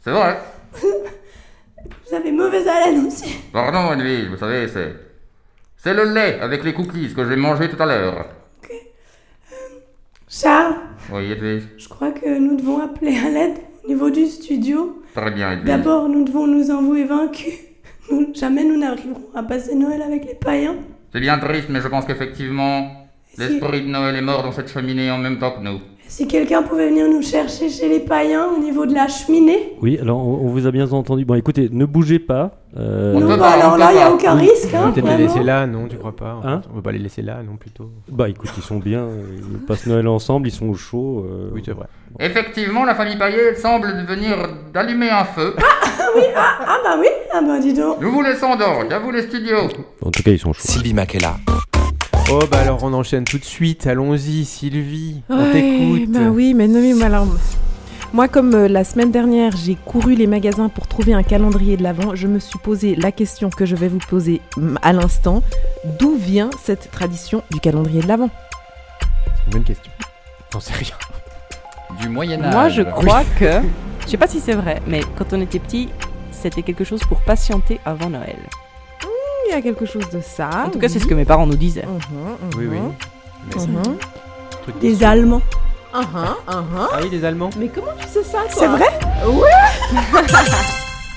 c'est 0.00 0.10
vrai. 0.10 0.38
Vous 0.72 2.14
avez 2.14 2.32
mauvaise 2.32 2.66
haleine 2.66 3.06
aussi. 3.06 3.36
Pardon, 3.52 3.92
Edwige, 3.92 4.28
vous 4.28 4.36
savez, 4.38 4.68
c'est. 4.68 4.94
C'est 5.76 5.92
le 5.94 6.04
lait 6.04 6.40
avec 6.40 6.64
les 6.64 6.72
cookies 6.72 7.12
que 7.14 7.28
j'ai 7.28 7.36
mangé 7.36 7.68
tout 7.68 7.80
à 7.82 7.86
l'heure. 7.86 8.26
Charles, 10.40 10.74
Oui, 11.12 11.30
Edwige. 11.30 11.62
je 11.78 11.88
crois 11.88 12.10
que 12.10 12.38
nous 12.38 12.56
devons 12.56 12.80
appeler 12.82 13.16
à 13.16 13.30
l'aide 13.30 13.58
au 13.84 13.88
niveau 13.88 14.10
du 14.10 14.26
studio. 14.26 15.02
Très 15.14 15.30
bien, 15.30 15.52
Edwige. 15.52 15.66
D'abord, 15.66 16.08
nous 16.08 16.24
devons 16.24 16.46
nous 16.48 16.70
avouer 16.72 17.04
vaincus. 17.04 17.54
Nous- 18.10 18.34
jamais 18.34 18.64
nous 18.64 18.76
n'arriverons 18.76 19.28
à 19.34 19.42
passer 19.44 19.74
Noël 19.76 20.02
avec 20.02 20.24
les 20.24 20.34
païens. 20.34 20.74
C'est 21.12 21.20
bien 21.20 21.38
triste, 21.38 21.68
mais 21.70 21.80
je 21.80 21.86
pense 21.88 22.04
qu'effectivement, 22.04 22.90
l'esprit 23.38 23.82
de 23.82 23.86
Noël 23.88 24.16
est 24.16 24.22
mort 24.22 24.42
dans 24.42 24.50
cette 24.52 24.70
cheminée 24.72 25.08
en 25.10 25.18
même 25.18 25.38
temps 25.38 25.52
que 25.52 25.60
nous. 25.62 25.80
Si 26.16 26.28
quelqu'un 26.28 26.62
pouvait 26.62 26.90
venir 26.90 27.08
nous 27.08 27.22
chercher 27.22 27.68
chez 27.68 27.88
les 27.88 27.98
païens 27.98 28.46
au 28.56 28.60
niveau 28.62 28.86
de 28.86 28.94
la 28.94 29.08
cheminée. 29.08 29.72
Oui, 29.82 29.98
alors 30.00 30.18
on, 30.18 30.44
on 30.44 30.46
vous 30.46 30.64
a 30.64 30.70
bien 30.70 30.88
entendu. 30.92 31.24
Bon, 31.24 31.34
écoutez, 31.34 31.68
ne 31.72 31.84
bougez 31.86 32.20
pas. 32.20 32.52
euh, 32.76 33.14
On 33.16 33.18
Non, 33.18 33.26
peut 33.26 33.32
bah 33.36 33.38
pas, 33.38 33.50
alors 33.50 33.76
là, 33.76 33.86
peut 33.88 33.92
il 33.94 33.96
n'y 33.96 34.02
a 34.04 34.12
aucun 34.12 34.34
risque. 34.34 34.72
Hein, 34.72 34.92
Peut-être 34.94 35.08
les 35.08 35.16
laisser 35.24 35.42
là, 35.42 35.66
non, 35.66 35.88
tu 35.88 35.96
crois 35.96 36.14
pas 36.14 36.38
Hein. 36.44 36.62
On 36.72 36.76
va 36.76 36.82
pas 36.82 36.92
les 36.92 37.00
laisser 37.00 37.20
là, 37.22 37.38
non, 37.44 37.56
plutôt. 37.56 37.90
Bah 38.08 38.28
écoute, 38.28 38.48
ils 38.56 38.62
sont 38.62 38.76
bien, 38.78 39.08
ils 39.52 39.58
passent 39.66 39.86
Noël 39.88 40.06
ensemble, 40.06 40.46
ils 40.46 40.52
sont 40.52 40.68
au 40.68 40.74
chaud. 40.74 41.26
euh, 41.28 41.50
Oui, 41.52 41.62
c'est 41.64 41.72
vrai. 41.72 41.86
Effectivement, 42.20 42.84
la 42.84 42.94
famille 42.94 43.16
Paillet 43.18 43.56
semble 43.56 43.88
venir 44.06 44.36
d'allumer 44.72 45.10
un 45.10 45.24
feu. 45.24 45.56
Ah 46.36 46.78
bah 46.84 46.96
oui, 47.00 47.08
ah 47.32 47.40
bah 47.44 47.58
dis 47.58 47.72
donc. 47.74 48.00
Nous 48.00 48.12
vous 48.12 48.22
laissons 48.22 48.54
donc, 48.54 48.92
à 48.92 49.00
vous 49.00 49.10
les 49.10 49.22
studios. 49.22 49.66
En 50.00 50.12
tout 50.12 50.22
cas, 50.22 50.30
ils 50.30 50.38
sont 50.38 50.52
chauds. 50.52 50.62
Sylvie 50.62 50.94
Makela. 50.94 51.34
Oh, 52.30 52.40
bah 52.50 52.60
alors 52.60 52.82
on 52.82 52.92
enchaîne 52.94 53.24
tout 53.24 53.38
de 53.38 53.44
suite. 53.44 53.86
Allons-y, 53.86 54.44
Sylvie. 54.44 55.22
On 55.28 55.52
t'écoute. 55.52 56.10
Bah 56.10 56.30
oui, 56.30 56.54
mais 56.54 56.66
non, 56.66 56.80
mais 56.80 56.94
moi, 56.94 57.06
alors, 57.06 57.26
moi, 58.14 58.28
comme 58.28 58.54
euh, 58.54 58.68
la 58.68 58.84
semaine 58.84 59.10
dernière, 59.10 59.56
j'ai 59.56 59.74
couru 59.74 60.14
les 60.14 60.26
magasins 60.26 60.68
pour 60.68 60.86
trouver 60.86 61.12
un 61.14 61.22
calendrier 61.22 61.76
de 61.76 61.82
l'Avent, 61.82 62.14
je 62.14 62.26
me 62.26 62.38
suis 62.38 62.58
posé 62.58 62.94
la 62.94 63.12
question 63.12 63.50
que 63.50 63.66
je 63.66 63.76
vais 63.76 63.88
vous 63.88 63.98
poser 63.98 64.40
à 64.82 64.92
l'instant. 64.92 65.42
D'où 65.98 66.16
vient 66.16 66.50
cette 66.62 66.90
tradition 66.90 67.42
du 67.50 67.60
calendrier 67.60 68.00
de 68.00 68.08
l'Avent? 68.08 68.30
Une 69.46 69.52
bonne 69.52 69.64
question. 69.64 69.92
J'en 70.52 70.60
sais 70.60 70.74
rien. 70.74 70.94
Du 72.00 72.08
Moyen-Âge. 72.08 72.52
Moi, 72.52 72.68
je 72.68 72.82
crois 72.82 73.24
que. 73.38 73.60
Je 74.04 74.10
sais 74.10 74.16
pas 74.16 74.28
si 74.28 74.40
c'est 74.40 74.54
vrai, 74.54 74.80
mais 74.86 75.00
quand 75.16 75.32
on 75.32 75.40
était 75.40 75.58
petit, 75.58 75.88
c'était 76.30 76.62
quelque 76.62 76.84
chose 76.84 77.00
pour 77.04 77.20
patienter 77.22 77.80
avant 77.84 78.10
Noël. 78.10 78.38
Il 79.46 79.50
y 79.50 79.54
a 79.54 79.62
quelque 79.62 79.86
chose 79.86 80.08
de 80.10 80.20
ça. 80.20 80.48
en 80.66 80.70
tout 80.70 80.78
cas, 80.78 80.88
c'est 80.88 80.98
ce 80.98 81.06
que 81.06 81.14
mes 81.14 81.24
parents 81.24 81.46
nous 81.46 81.56
disaient. 81.56 81.86
Mhm, 81.86 82.36
Oui, 82.58 82.66
oui. 82.70 82.78
mhm, 82.78 82.92
Mais 83.56 83.60
mhm. 83.90 83.96
truc 84.62 84.78
Des. 84.80 85.04
Allemands. 85.04 85.42
Mhm, 85.94 86.00
mhm. 86.02 86.88
Ah 86.92 86.98
oui, 87.02 87.08
les 87.12 87.24
Allemands 87.24 87.50
Mais 87.58 87.68
comment 87.68 87.92
tu 88.00 88.08
sais 88.08 88.24
ça, 88.24 88.38
toi? 88.50 88.50
C'est 88.50 88.66
vrai? 88.66 88.88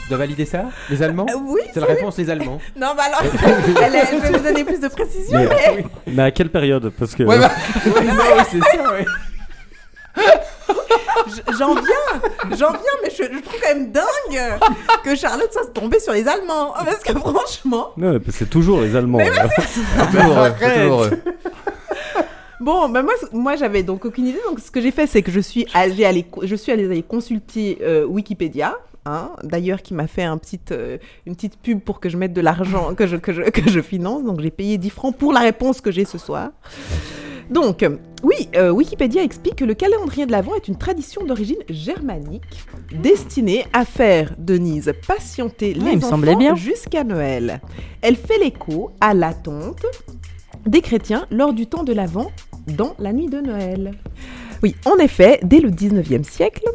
Tu 0.03 0.09
dois 0.09 0.17
valider 0.19 0.45
ça? 0.45 0.65
Les 0.89 1.01
Allemands? 1.01 1.25
Euh, 1.29 1.37
Oui. 1.47 1.61
C'est 1.73 1.79
la 1.79 1.87
réponse, 1.87 2.17
les 2.17 2.29
Allemands. 2.29 2.59
Non, 2.79 2.89
bah 2.95 3.03
alors, 3.07 3.21
elle, 3.83 3.95
elle 3.95 4.19
peut 4.21 4.37
nous 4.37 4.43
donner 4.43 4.63
plus 4.63 4.79
de 4.79 4.87
précision. 4.87 5.39
Mais, 5.39 5.85
mais 6.07 6.23
à 6.23 6.31
quelle 6.31 6.49
période? 6.49 6.91
Parce 6.97 7.13
que 7.15 7.23
Ouais, 7.23 7.39
bah- 7.39 7.51
Oui, 7.85 7.91
non, 8.05 8.13
c'est 8.51 8.59
ça, 8.59 8.91
ouais. 8.93 9.05
J'en 11.57 11.73
viens, 11.75 12.21
j'en 12.57 12.71
viens, 12.71 12.95
mais 13.03 13.09
je, 13.09 13.23
je 13.23 13.39
trouve 13.41 13.59
quand 13.61 13.73
même 13.75 13.91
dingue 13.91 14.59
que 15.03 15.15
Charlotte 15.15 15.51
soit 15.51 15.73
tombée 15.73 15.99
sur 15.99 16.13
les 16.13 16.27
Allemands. 16.27 16.73
Parce 16.73 17.03
que 17.03 17.13
franchement, 17.17 17.89
Non, 17.97 18.19
c'est 18.29 18.49
toujours 18.49 18.81
les 18.81 18.95
Allemands. 18.95 19.19
c'est 19.65 20.07
toujours 20.11 21.07
bon, 22.59 22.89
bah 22.89 23.03
moi, 23.03 23.13
moi 23.33 23.55
j'avais 23.55 23.83
donc 23.83 24.05
aucune 24.05 24.27
idée. 24.27 24.39
Donc 24.49 24.59
ce 24.59 24.71
que 24.71 24.81
j'ai 24.81 24.91
fait, 24.91 25.07
c'est 25.07 25.21
que 25.21 25.31
je 25.31 25.39
suis 25.39 25.67
allée, 25.73 26.05
aller, 26.05 26.25
je 26.43 26.55
suis 26.55 26.71
allée 26.71 26.85
aller 26.85 27.03
consulter 27.03 27.79
euh, 27.81 28.05
Wikipédia. 28.05 28.75
hein, 29.05 29.31
D'ailleurs, 29.43 29.81
qui 29.81 29.93
m'a 29.93 30.07
fait 30.07 30.23
un 30.23 30.37
petit, 30.37 30.59
euh, 30.71 30.97
une 31.25 31.35
petite 31.35 31.57
pub 31.59 31.79
pour 31.81 31.99
que 31.99 32.09
je 32.09 32.17
mette 32.17 32.33
de 32.33 32.41
l'argent 32.41 32.93
que 32.95 33.07
je, 33.07 33.15
que, 33.17 33.33
je, 33.33 33.41
que 33.43 33.69
je 33.69 33.79
finance. 33.81 34.23
Donc 34.23 34.41
j'ai 34.41 34.51
payé 34.51 34.77
10 34.77 34.89
francs 34.89 35.15
pour 35.15 35.33
la 35.33 35.41
réponse 35.41 35.81
que 35.81 35.91
j'ai 35.91 36.05
ce 36.05 36.17
soir. 36.17 36.49
Donc, 37.49 37.83
euh, 37.83 37.97
oui, 38.23 38.49
euh, 38.55 38.71
Wikipédia 38.71 39.23
explique 39.23 39.55
que 39.57 39.65
le 39.65 39.73
calendrier 39.73 40.25
de 40.25 40.31
l'Avent 40.31 40.55
est 40.55 40.67
une 40.67 40.75
tradition 40.77 41.23
d'origine 41.25 41.57
germanique 41.69 42.43
destinée 42.91 43.65
à 43.73 43.85
faire, 43.85 44.33
Denise, 44.37 44.91
patienter 45.07 45.73
Ouais, 45.77 45.85
les 45.85 45.91
il 45.97 46.05
enfants 46.05 46.17
bien. 46.17 46.55
jusqu'à 46.55 47.03
Noël. 47.03 47.61
Elle 48.01 48.15
fait 48.15 48.37
l'écho 48.39 48.91
à 48.99 49.13
l'attente 49.13 49.85
des 50.65 50.81
chrétiens 50.81 51.25
lors 51.31 51.53
du 51.53 51.67
temps 51.67 51.83
de 51.83 51.93
l'Avent 51.93 52.31
dans 52.67 52.95
la 52.99 53.13
nuit 53.13 53.27
de 53.27 53.39
Noël. 53.39 53.93
Oui, 54.63 54.75
en 54.85 54.97
effet, 54.97 55.39
dès 55.43 55.59
le 55.59 55.69
19e 55.69 56.23
siècle, 56.23 56.65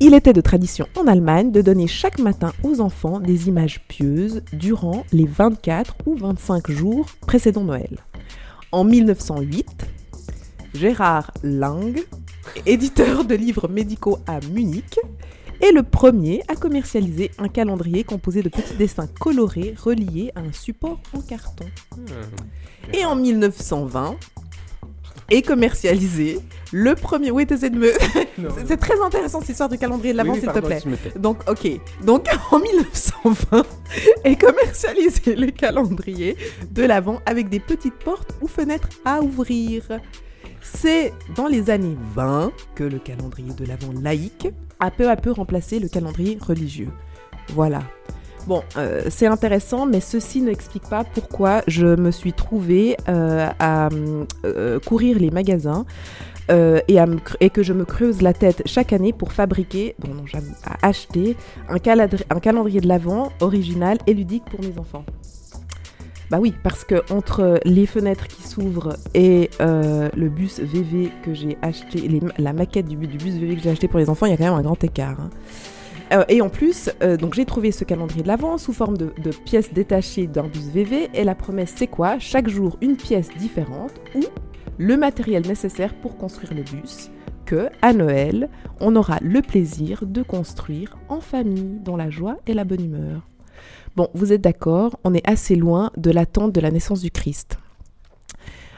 il 0.00 0.14
était 0.14 0.32
de 0.32 0.40
tradition 0.40 0.86
en 0.96 1.06
Allemagne 1.06 1.52
de 1.52 1.60
donner 1.60 1.86
chaque 1.86 2.18
matin 2.18 2.52
aux 2.62 2.80
enfants 2.80 3.20
des 3.20 3.48
images 3.48 3.80
pieuses 3.88 4.42
durant 4.52 5.04
les 5.12 5.26
24 5.26 5.96
ou 6.06 6.16
25 6.16 6.70
jours 6.70 7.06
précédant 7.26 7.64
Noël. 7.64 7.98
En 8.72 8.84
1908, 8.84 9.66
Gérard 10.72 11.30
Lang, 11.42 12.02
éditeur 12.64 13.26
de 13.26 13.34
livres 13.34 13.68
médicaux 13.68 14.18
à 14.26 14.40
Munich, 14.50 14.98
est 15.60 15.72
le 15.72 15.82
premier 15.82 16.42
à 16.48 16.56
commercialiser 16.56 17.30
un 17.36 17.48
calendrier 17.48 18.02
composé 18.02 18.42
de 18.42 18.48
petits 18.48 18.74
dessins 18.76 19.08
colorés 19.20 19.74
reliés 19.78 20.32
à 20.34 20.40
un 20.40 20.52
support 20.52 21.02
en 21.14 21.20
carton. 21.20 21.66
Et 22.94 23.04
en 23.04 23.14
1920 23.14 24.16
est 25.32 25.42
commercialisé 25.42 26.38
le 26.72 26.94
premier. 26.94 27.30
Oui, 27.30 27.46
t'essaies 27.46 27.70
de 27.70 27.78
me. 27.78 27.92
C'est- 28.66 28.76
très 28.76 29.00
intéressant 29.00 29.40
cette 29.40 29.50
histoire 29.50 29.68
du 29.68 29.78
calendrier 29.78 30.12
de 30.12 30.18
l'avant, 30.18 30.34
s'il 30.34 30.48
te 30.48 30.58
plaît. 30.58 30.82
Donc, 31.16 31.38
ok. 31.48 31.68
Donc, 32.04 32.26
en 32.50 32.58
1920 32.58 33.66
est 34.24 34.40
commercialisé 34.40 35.34
le 35.36 35.50
calendrier 35.50 36.36
de 36.70 36.82
l'Avent 36.84 37.20
avec 37.26 37.48
des 37.48 37.60
petites 37.60 37.98
portes 37.98 38.34
ou 38.40 38.48
fenêtres 38.48 38.88
à 39.04 39.20
ouvrir. 39.22 39.82
C'est 40.62 41.12
dans 41.34 41.48
les 41.48 41.70
années 41.70 41.96
20 42.14 42.52
que 42.74 42.84
le 42.84 42.98
calendrier 42.98 43.52
de 43.52 43.64
l'Avent 43.64 43.92
laïque 44.00 44.48
a 44.80 44.90
peu 44.90 45.10
à 45.10 45.16
peu 45.16 45.30
remplacé 45.32 45.78
le 45.78 45.88
calendrier 45.88 46.38
religieux. 46.40 46.90
Voilà. 47.54 47.82
Bon, 48.46 48.62
euh, 48.76 49.02
c'est 49.08 49.26
intéressant, 49.26 49.86
mais 49.86 50.00
ceci 50.00 50.40
n'explique 50.40 50.88
pas 50.88 51.04
pourquoi 51.04 51.62
je 51.68 51.86
me 51.86 52.10
suis 52.10 52.32
trouvée 52.32 52.96
euh, 53.08 53.48
à 53.60 53.88
euh, 54.44 54.80
courir 54.80 55.18
les 55.18 55.30
magasins 55.30 55.84
et, 56.50 57.48
que 57.50 57.62
je 57.62 57.72
me 57.72 57.86
creuse 57.86 58.20
la 58.20 58.34
tête 58.34 58.62
chaque 58.66 58.92
année 58.92 59.14
pour 59.14 59.32
fabriquer, 59.32 59.94
bon 60.00 60.12
non, 60.12 60.24
à 60.66 60.86
acheter 60.86 61.34
un, 61.70 61.78
calendrier 61.78 62.82
de 62.82 62.88
l'Avent 62.88 63.32
original 63.40 63.96
et 64.06 64.12
ludique 64.12 64.44
pour 64.50 64.60
mes 64.60 64.78
enfants. 64.78 65.06
Bah 66.30 66.38
oui, 66.38 66.52
parce 66.62 66.84
que 66.84 67.10
entre 67.10 67.58
les 67.64 67.86
fenêtres 67.86 68.26
qui 68.26 68.42
s'ouvrent 68.42 68.96
et 69.14 69.48
le 69.60 70.28
bus 70.28 70.60
VV 70.60 71.10
que 71.24 71.32
j'ai 71.32 71.56
acheté, 71.62 72.20
la 72.36 72.52
maquette 72.52 72.86
du 72.86 72.98
bus 72.98 73.32
VV 73.32 73.56
que 73.56 73.62
j'ai 73.62 73.70
acheté 73.70 73.88
pour 73.88 74.00
les 74.00 74.10
enfants, 74.10 74.26
il 74.26 74.32
y 74.32 74.34
a 74.34 74.36
quand 74.36 74.44
même 74.44 74.52
un 74.52 74.62
grand 74.62 74.84
écart. 74.84 75.20
hein. 75.20 75.30
Euh, 76.12 76.24
et 76.28 76.42
en 76.42 76.48
plus, 76.48 76.90
euh, 77.02 77.16
donc 77.16 77.34
j'ai 77.34 77.44
trouvé 77.44 77.72
ce 77.72 77.84
calendrier 77.84 78.22
de 78.22 78.28
l'Avent 78.28 78.58
sous 78.58 78.72
forme 78.72 78.96
de, 78.96 79.12
de 79.22 79.30
pièces 79.30 79.72
détachées 79.72 80.26
d'un 80.26 80.44
bus 80.44 80.68
VV. 80.68 81.08
Et 81.14 81.24
la 81.24 81.34
promesse, 81.34 81.72
c'est 81.76 81.86
quoi? 81.86 82.18
Chaque 82.18 82.48
jour, 82.48 82.76
une 82.80 82.96
pièce 82.96 83.30
différente 83.38 83.92
ou 84.14 84.22
le 84.78 84.96
matériel 84.96 85.46
nécessaire 85.46 85.94
pour 85.94 86.16
construire 86.16 86.54
le 86.54 86.62
bus. 86.62 87.10
Que, 87.44 87.68
à 87.82 87.92
Noël, 87.92 88.48
on 88.80 88.94
aura 88.94 89.18
le 89.20 89.42
plaisir 89.42 90.04
de 90.06 90.22
construire 90.22 90.96
en 91.08 91.20
famille, 91.20 91.80
dans 91.82 91.96
la 91.96 92.08
joie 92.08 92.36
et 92.46 92.54
la 92.54 92.64
bonne 92.64 92.84
humeur. 92.84 93.28
Bon, 93.96 94.08
vous 94.14 94.32
êtes 94.32 94.40
d'accord, 94.40 94.98
on 95.04 95.12
est 95.12 95.28
assez 95.28 95.54
loin 95.54 95.90
de 95.96 96.10
l'attente 96.10 96.52
de 96.52 96.60
la 96.60 96.70
naissance 96.70 97.00
du 97.00 97.10
Christ. 97.10 97.58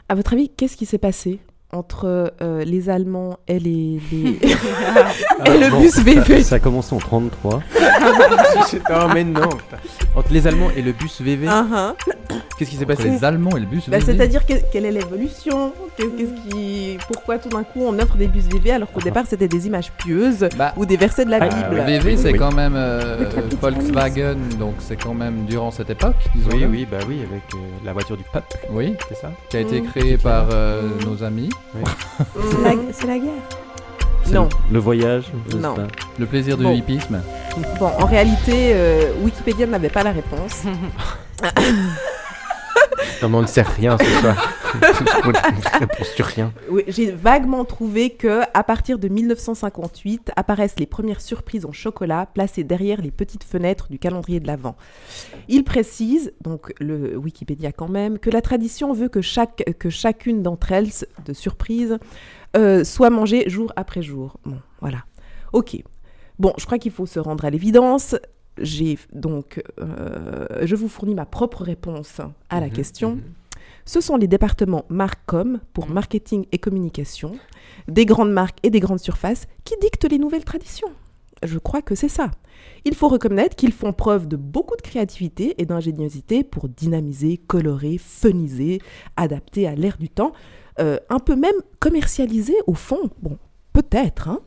À 0.09 0.15
votre 0.15 0.33
avis, 0.33 0.49
qu'est-ce 0.49 0.77
qui 0.77 0.87
s'est 0.87 0.99
passé? 0.99 1.41
Entre 1.75 2.33
euh, 2.41 2.65
les 2.65 2.89
Allemands 2.89 3.37
et 3.49 3.59
les, 3.59 4.01
les- 4.13 4.39
et 5.47 5.59
le 5.59 5.81
bus 5.81 5.99
VV 5.99 6.43
Ça, 6.43 6.51
ça 6.51 6.55
a 6.57 6.59
commencé 6.61 6.95
en 6.95 6.99
33. 6.99 7.61
non, 8.91 9.09
mais 9.13 9.25
non. 9.25 9.49
Entre 10.17 10.33
les 10.33 10.47
Allemands 10.47 10.71
et 10.77 10.83
le 10.83 10.93
bus 10.93 11.21
VV, 11.21 11.47
Ah, 11.49 11.67
ah. 11.75 11.95
qu'est-ce 12.57 12.71
qui 12.71 12.77
s'est 12.77 12.85
Entre 12.85 12.95
passé 12.97 13.09
les 13.11 13.25
Allemands 13.25 13.57
et 13.57 13.61
le 13.61 13.67
bus. 13.67 13.89
Bah, 13.89 13.99
VV. 13.99 14.13
C'est-à-dire 14.13 14.47
que- 14.47 14.55
quelle 14.73 14.85
est 14.87 14.93
l'évolution? 14.93 15.73
Qu'est-ce 15.97 16.49
qui, 16.51 16.99
pourquoi 17.13 17.39
tout 17.39 17.49
d'un 17.49 17.63
coup 17.65 17.81
on 17.85 17.99
offre 17.99 18.17
des 18.17 18.29
bus 18.29 18.45
VV 18.45 18.73
alors 18.73 18.91
qu'au 18.93 19.01
départ 19.01 19.25
c'était 19.29 19.49
des 19.49 19.67
images 19.67 19.93
pieuses 19.93 20.49
Bah, 20.57 20.73
ou 20.77 20.87
des 20.87 20.97
versets 20.97 21.25
de 21.25 21.31
la 21.31 21.37
euh, 21.43 21.49
Bible? 21.49 21.83
VV, 21.87 22.17
c'est 22.17 22.33
Oui. 22.33 22.39
quand 22.39 22.53
même 22.55 22.75
euh, 22.77 23.29
Volkswagen, 23.61 24.37
donc 24.59 24.75
c'est 24.79 24.97
quand 24.97 25.15
même 25.15 25.45
durant 25.47 25.71
cette 25.71 25.91
époque, 25.91 26.17
disons 26.35 26.51
Oui, 26.53 26.65
oui, 26.69 26.87
bah 26.91 26.99
oui, 27.09 27.19
avec 27.21 27.43
euh, 27.55 27.59
la 27.85 27.93
voiture 27.93 28.17
du 28.17 28.25
peuple, 28.33 28.57
Oui, 28.71 28.95
c'est 29.09 29.17
ça 29.17 29.31
qui 29.49 29.57
a 29.57 29.61
été 29.61 29.81
Mm. 29.81 29.87
créé 29.87 30.17
par 30.19 30.47
euh, 30.53 30.83
nos 31.07 31.23
amis. 31.25 31.49
C'est 32.93 33.07
la, 33.07 33.19
guerre. 33.19 33.33
Non. 34.31 34.49
Le 34.71 34.79
voyage 34.79 35.25
Non. 35.57 35.75
pas. 35.75 35.87
Le 36.19 36.27
plaisir 36.27 36.57
du 36.57 36.65
Bon. 36.65 36.75
hippisme. 36.75 37.21
Bon, 37.79 37.87
en 37.99 38.07
réalité, 38.07 38.73
euh, 38.75 39.13
Wikipédia 39.23 39.67
n'avait 39.67 39.89
pas 39.91 40.03
la 40.03 40.13
réponse. 40.13 40.63
Non, 43.29 43.39
on 43.39 43.43
ne 43.43 43.47
sait 43.47 43.63
rien 43.63 43.97
ce 43.99 44.05
soir. 44.21 44.55
Rien. 46.19 46.53
Oui, 46.69 46.83
j'ai 46.89 47.11
vaguement 47.11 47.65
trouvé 47.65 48.11
que 48.11 48.43
à 48.53 48.63
partir 48.65 48.99
de 48.99 49.09
1958 49.09 50.33
apparaissent 50.37 50.79
les 50.79 50.87
premières 50.87 51.21
surprises 51.21 51.65
en 51.65 51.73
chocolat 51.73 52.27
placées 52.27 52.65
derrière 52.65 53.01
les 53.01 53.11
petites 53.11 53.45
fenêtres 53.45 53.89
du 53.89 53.99
calendrier 53.99 54.41
de 54.41 54.47
l'Avent. 54.47 54.77
Il 55.49 55.65
précise, 55.65 56.33
donc 56.43 56.73
le 56.81 57.17
Wikipédia 57.17 57.73
quand 57.73 57.89
même, 57.89 58.19
que 58.19 58.31
la 58.31 58.43
tradition 58.43 58.93
veut 58.93 59.09
que, 59.09 59.23
chaque, 59.23 59.65
que 59.79 59.89
chacune 59.91 60.43
d'entre 60.43 60.73
elles, 60.73 60.91
de 61.25 61.33
surprises, 61.33 61.99
euh, 62.57 62.85
soit 62.85 63.11
mangée 63.11 63.49
jour 63.49 63.73
après 63.77 64.03
jour. 64.03 64.37
Bon, 64.45 64.59
voilà. 64.81 65.05
Ok. 65.53 65.83
Bon, 66.39 66.53
je 66.59 66.67
crois 66.67 66.79
qu'il 66.79 66.93
faut 66.93 67.07
se 67.07 67.21
rendre 67.21 67.45
à 67.45 67.51
l'évidence. 67.51 68.17
J'ai 68.59 68.99
donc, 69.13 69.63
euh, 69.81 70.47
je 70.63 70.77
vous 70.77 70.89
fournis 70.89 71.15
ma 71.15 71.27
propre 71.27 71.63
réponse 71.63 72.21
à 72.51 72.61
la 72.61 72.67
Mhm, 72.67 72.73
question. 72.73 73.11
mhm. 73.17 73.23
Ce 73.87 74.01
sont 74.01 74.17
les 74.17 74.27
départements 74.29 74.85
Marcom 74.89 75.61
pour 75.75 75.89
marketing 75.89 76.47
et 76.53 76.59
communication, 76.59 77.33
des 77.89 78.07
grandes 78.07 78.33
marques 78.33 78.59
et 78.63 78.71
des 78.71 78.81
grandes 78.81 79.01
surfaces 79.01 79.47
qui 79.65 79.75
dictent 79.81 80.11
les 80.11 80.19
nouvelles 80.19 80.45
traditions. 80.45 80.89
Je 81.43 81.59
crois 81.59 81.83
que 81.83 81.95
c'est 81.95 82.09
ça. 82.09 82.31
Il 82.87 82.95
faut 82.95 83.09
reconnaître 83.09 83.57
qu'ils 83.57 83.73
font 83.73 83.93
preuve 83.93 84.27
de 84.27 84.37
beaucoup 84.37 84.77
de 84.77 84.81
créativité 84.83 85.55
et 85.61 85.67
d'ingéniosité 85.67 86.45
pour 86.45 86.69
dynamiser, 86.71 87.37
colorer, 87.37 87.99
funiser, 87.99 88.81
adapter 89.19 89.67
à 89.67 89.75
l'ère 89.75 89.99
du 89.99 90.09
temps, 90.09 90.33
euh, 90.81 90.97
un 91.11 91.19
peu 91.19 91.37
même 91.37 91.55
commercialiser 91.81 92.57
au 92.67 92.75
fond. 92.75 93.11
Bon, 93.21 93.37
peut-être. 93.75 94.29
hein. 94.29 94.41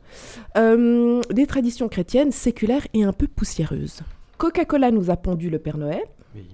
Euh, 0.56 1.22
des 1.30 1.46
traditions 1.46 1.88
chrétiennes 1.88 2.32
séculaires 2.32 2.86
et 2.94 3.04
un 3.04 3.12
peu 3.12 3.28
poussiéreuses. 3.28 4.00
Coca-Cola 4.38 4.90
nous 4.90 5.10
a 5.10 5.16
pondu 5.16 5.48
le 5.50 5.60
Père 5.60 5.76
Noël, 5.78 6.02
Oui. 6.34 6.44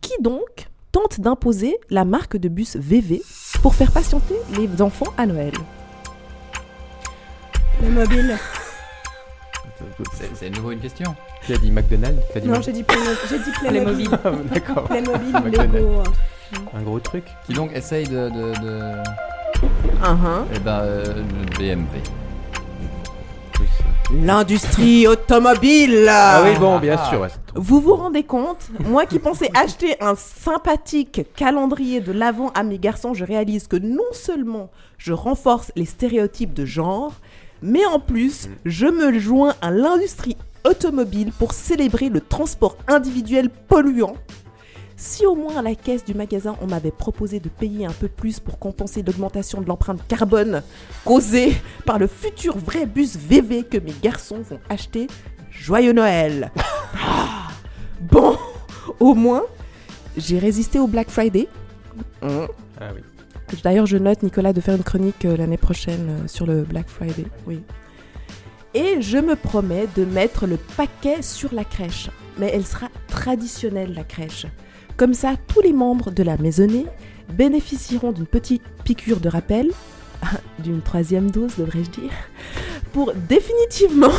qui 0.00 0.12
donc 0.20 0.68
tente 0.92 1.20
d'imposer 1.20 1.76
la 1.90 2.04
marque 2.04 2.36
de 2.36 2.48
bus 2.48 2.76
VV 2.76 3.20
pour 3.62 3.74
faire 3.74 3.90
patienter 3.90 4.36
les 4.56 4.80
enfants 4.80 5.12
à 5.18 5.26
Noël? 5.26 5.52
Le 7.82 7.90
mobile. 7.90 8.36
C'est 10.38 10.50
de 10.50 10.56
nouveau 10.56 10.70
une 10.70 10.80
question. 10.80 11.14
Tu 11.44 11.52
as 11.52 11.58
dit 11.58 11.70
McDonald's 11.70 12.22
dit 12.40 12.48
Non, 12.48 12.60
j'ai 12.60 12.72
dit 12.72 12.82
Playmobil. 12.84 13.16
J'ai 13.28 13.38
dit 13.38 13.50
Playmobil. 13.60 14.08
Playmobil. 14.08 14.18
Ah, 14.24 14.54
D'accord. 14.54 14.84
Playmobil. 14.84 15.32
Lego. 15.50 16.02
Un 16.74 16.82
gros 16.82 17.00
truc. 17.00 17.24
Qui 17.46 17.54
donc 17.54 17.72
essaye 17.74 18.06
de. 18.06 18.28
de, 18.30 18.60
de- 18.62 19.02
Uh-huh. 20.04 20.44
Eh 20.54 20.58
ben, 20.58 20.80
euh, 20.82 21.04
le 21.04 21.58
BMW. 21.58 21.84
L'industrie 24.22 25.06
automobile 25.08 26.06
Ah 26.10 26.42
oui, 26.44 26.58
bon, 26.58 26.78
bien 26.78 26.96
Ah. 26.98 27.08
sûr. 27.08 27.20
ouais, 27.20 27.28
c'est 27.30 27.46
trop- 27.46 27.60
Vous 27.60 27.80
vous 27.80 27.94
rendez 27.94 28.22
compte? 28.22 28.68
Moi 28.86 29.06
qui 29.06 29.18
pensais 29.18 29.50
acheter 29.58 29.96
un 30.02 30.14
sympathique 30.14 31.22
calendrier 31.34 32.00
de 32.00 32.12
l'avant 32.12 32.50
à 32.54 32.62
mes 32.64 32.78
garçons, 32.78 33.14
je 33.14 33.24
réalise 33.24 33.66
que 33.66 33.76
non 33.76 34.04
seulement 34.12 34.70
je 34.98 35.12
renforce 35.14 35.72
les 35.74 35.86
stéréotypes 35.86 36.52
de 36.52 36.64
genre, 36.66 37.12
mais 37.62 37.84
en 37.86 37.98
plus, 37.98 38.48
je 38.66 38.86
me 38.86 39.18
joins 39.18 39.54
à 39.62 39.70
l'industrie 39.70 40.36
automobile 40.68 41.32
pour 41.38 41.52
célébrer 41.52 42.08
le 42.10 42.20
transport 42.20 42.76
individuel 42.88 43.48
polluant. 43.48 44.14
Si 44.96 45.26
au 45.26 45.34
moins 45.34 45.56
à 45.56 45.62
la 45.62 45.74
caisse 45.74 46.04
du 46.04 46.14
magasin 46.14 46.56
on 46.60 46.66
m'avait 46.66 46.90
proposé 46.90 47.40
de 47.40 47.48
payer 47.48 47.86
un 47.86 47.92
peu 47.92 48.08
plus 48.08 48.40
pour 48.40 48.58
compenser 48.58 49.02
l'augmentation 49.02 49.60
de 49.60 49.66
l'empreinte 49.66 50.06
carbone 50.06 50.62
causée 51.04 51.56
par 51.84 51.98
le 51.98 52.06
futur 52.06 52.56
vrai 52.56 52.86
bus 52.86 53.16
VV 53.16 53.64
que 53.64 53.78
mes 53.78 53.94
garçons 54.02 54.40
vont 54.40 54.60
acheter, 54.68 55.08
joyeux 55.50 55.92
Noël 55.92 56.52
Ah, 56.94 57.48
Bon, 58.00 58.36
au 59.00 59.14
moins, 59.14 59.42
j'ai 60.16 60.38
résisté 60.38 60.78
au 60.78 60.86
Black 60.86 61.10
Friday. 61.10 61.48
Mmh. 62.22 62.28
Ah 62.80 62.90
oui. 62.94 63.00
D'ailleurs, 63.62 63.86
je 63.86 63.96
note, 63.96 64.22
Nicolas, 64.22 64.52
de 64.52 64.60
faire 64.60 64.74
une 64.74 64.82
chronique 64.82 65.24
euh, 65.24 65.36
l'année 65.36 65.56
prochaine 65.56 66.08
euh, 66.10 66.28
sur 66.28 66.46
le 66.46 66.62
Black 66.62 66.88
Friday. 66.88 67.24
Oui. 67.46 67.62
Et 68.74 69.00
je 69.00 69.18
me 69.18 69.36
promets 69.36 69.86
de 69.96 70.04
mettre 70.04 70.46
le 70.46 70.56
paquet 70.56 71.22
sur 71.22 71.54
la 71.54 71.64
crèche. 71.64 72.10
Mais 72.38 72.50
elle 72.52 72.66
sera 72.66 72.88
traditionnelle, 73.06 73.94
la 73.94 74.02
crèche. 74.02 74.46
Comme 74.96 75.14
ça, 75.14 75.34
tous 75.48 75.60
les 75.60 75.72
membres 75.72 76.10
de 76.10 76.22
la 76.22 76.36
maisonnée 76.36 76.86
bénéficieront 77.32 78.12
d'une 78.12 78.26
petite 78.26 78.62
piqûre 78.84 79.18
de 79.20 79.28
rappel, 79.28 79.70
d'une 80.60 80.82
troisième 80.82 81.30
dose, 81.30 81.56
devrais-je 81.56 81.90
dire, 81.90 82.12
pour 82.92 83.12
définitivement 83.12 84.12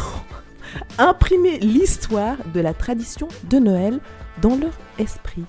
imprimer 0.97 1.59
l'histoire 1.59 2.35
de 2.53 2.59
la 2.59 2.73
tradition 2.73 3.27
de 3.49 3.57
Noël 3.59 3.99
dans 4.41 4.57
leur 4.57 4.73
esprit. 4.99 5.45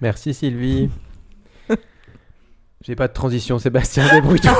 Merci 0.00 0.34
Sylvie. 0.34 0.90
J'ai 2.82 2.94
pas 2.94 3.08
de 3.08 3.12
transition, 3.12 3.58
Sébastien, 3.58 4.08
débrouille-toi. 4.12 4.52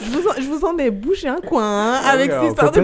Je 0.00 0.08
vous, 0.18 0.26
en, 0.28 0.32
je 0.40 0.48
vous 0.48 0.64
en 0.64 0.78
ai 0.78 0.90
bouché 0.90 1.28
un 1.28 1.40
coin 1.40 1.62
hein, 1.62 2.00
Ah 2.02 2.10
avec 2.10 2.30
oui, 2.30 2.36
cette 2.40 2.50
histoire 2.50 2.72
de. 2.72 2.80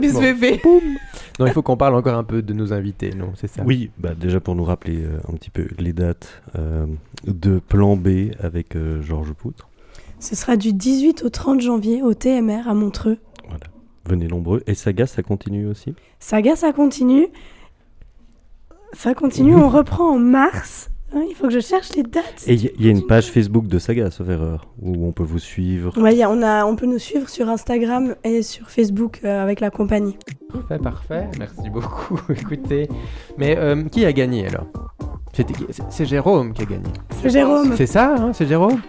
Non, 1.40 1.46
il 1.46 1.52
faut 1.52 1.62
qu'on 1.62 1.78
parle 1.78 1.94
encore 1.94 2.16
un 2.16 2.24
peu 2.24 2.42
de 2.42 2.52
nos 2.52 2.74
invités, 2.74 3.14
non, 3.14 3.32
c'est 3.34 3.46
ça? 3.46 3.62
Oui, 3.64 3.90
bah 3.96 4.14
déjà 4.14 4.40
pour 4.40 4.54
nous 4.54 4.64
rappeler 4.64 5.02
euh, 5.02 5.18
un 5.26 5.32
petit 5.32 5.48
peu 5.48 5.68
les 5.78 5.94
dates 5.94 6.42
euh, 6.58 6.84
de 7.26 7.58
Plan 7.58 7.96
B 7.96 8.32
avec 8.40 8.76
euh, 8.76 9.00
Georges 9.00 9.32
Poutre. 9.32 9.68
Ce 10.18 10.36
sera 10.36 10.58
du 10.58 10.74
18 10.74 11.22
au 11.24 11.30
30 11.30 11.62
janvier 11.62 12.02
au 12.02 12.12
TMR 12.12 12.68
à 12.68 12.74
Montreux. 12.74 13.16
Voilà. 13.48 13.64
Venez 14.04 14.28
nombreux. 14.28 14.62
Et 14.66 14.74
Saga, 14.74 15.06
ça 15.06 15.22
continue 15.22 15.66
aussi? 15.66 15.94
Saga, 16.18 16.56
ça 16.56 16.74
continue. 16.74 17.28
Ça 18.92 19.14
continue, 19.14 19.54
on 19.56 19.68
reprend 19.70 20.10
en 20.10 20.18
mars. 20.18 20.90
Hein, 21.12 21.22
il 21.28 21.34
faut 21.34 21.48
que 21.48 21.52
je 21.52 21.58
cherche 21.60 21.88
les 21.96 22.04
dates. 22.04 22.44
Et 22.46 22.54
il 22.54 22.84
y, 22.84 22.86
a 22.88 22.90
une 22.90 23.04
page 23.04 23.30
Facebook 23.32 23.66
de 23.66 23.78
Saga, 23.80 24.10
sauf 24.12 24.28
erreur, 24.28 24.68
où 24.80 25.06
on 25.08 25.10
peut 25.12 25.24
vous 25.24 25.40
suivre. 25.40 25.92
Ouais, 26.00 26.12
il 26.14 26.18
y 26.18 26.22
a- 26.22 26.30
on, 26.30 26.40
a, 26.42 26.64
on 26.64 26.76
peut 26.76 26.86
nous 26.86 27.00
suivre 27.00 27.28
sur 27.28 27.48
Instagram 27.48 28.14
et 28.22 28.42
sur 28.42 28.70
Facebook 28.70 29.20
euh, 29.24 29.42
avec 29.42 29.58
la 29.58 29.70
compagnie. 29.70 30.16
Parfait, 30.52 30.78
parfait. 30.78 31.28
Merci 31.38 31.68
beaucoup. 31.68 32.20
Écoutez, 32.30 32.88
mais 33.38 33.56
euh, 33.58 33.82
qui 33.84 34.04
a 34.04 34.12
gagné 34.12 34.46
alors? 34.46 34.66
C'est- 35.90 36.04
Jérôme 36.04 36.52
qui 36.52 36.62
a 36.62 36.66
gagné. 36.66 36.84
C'est 37.22 37.30
Jérôme. 37.30 37.74
C'est 37.76 37.86
ça, 37.86 38.14
hein 38.16 38.32
C'est 38.32 38.46
Jérôme? 38.46 38.80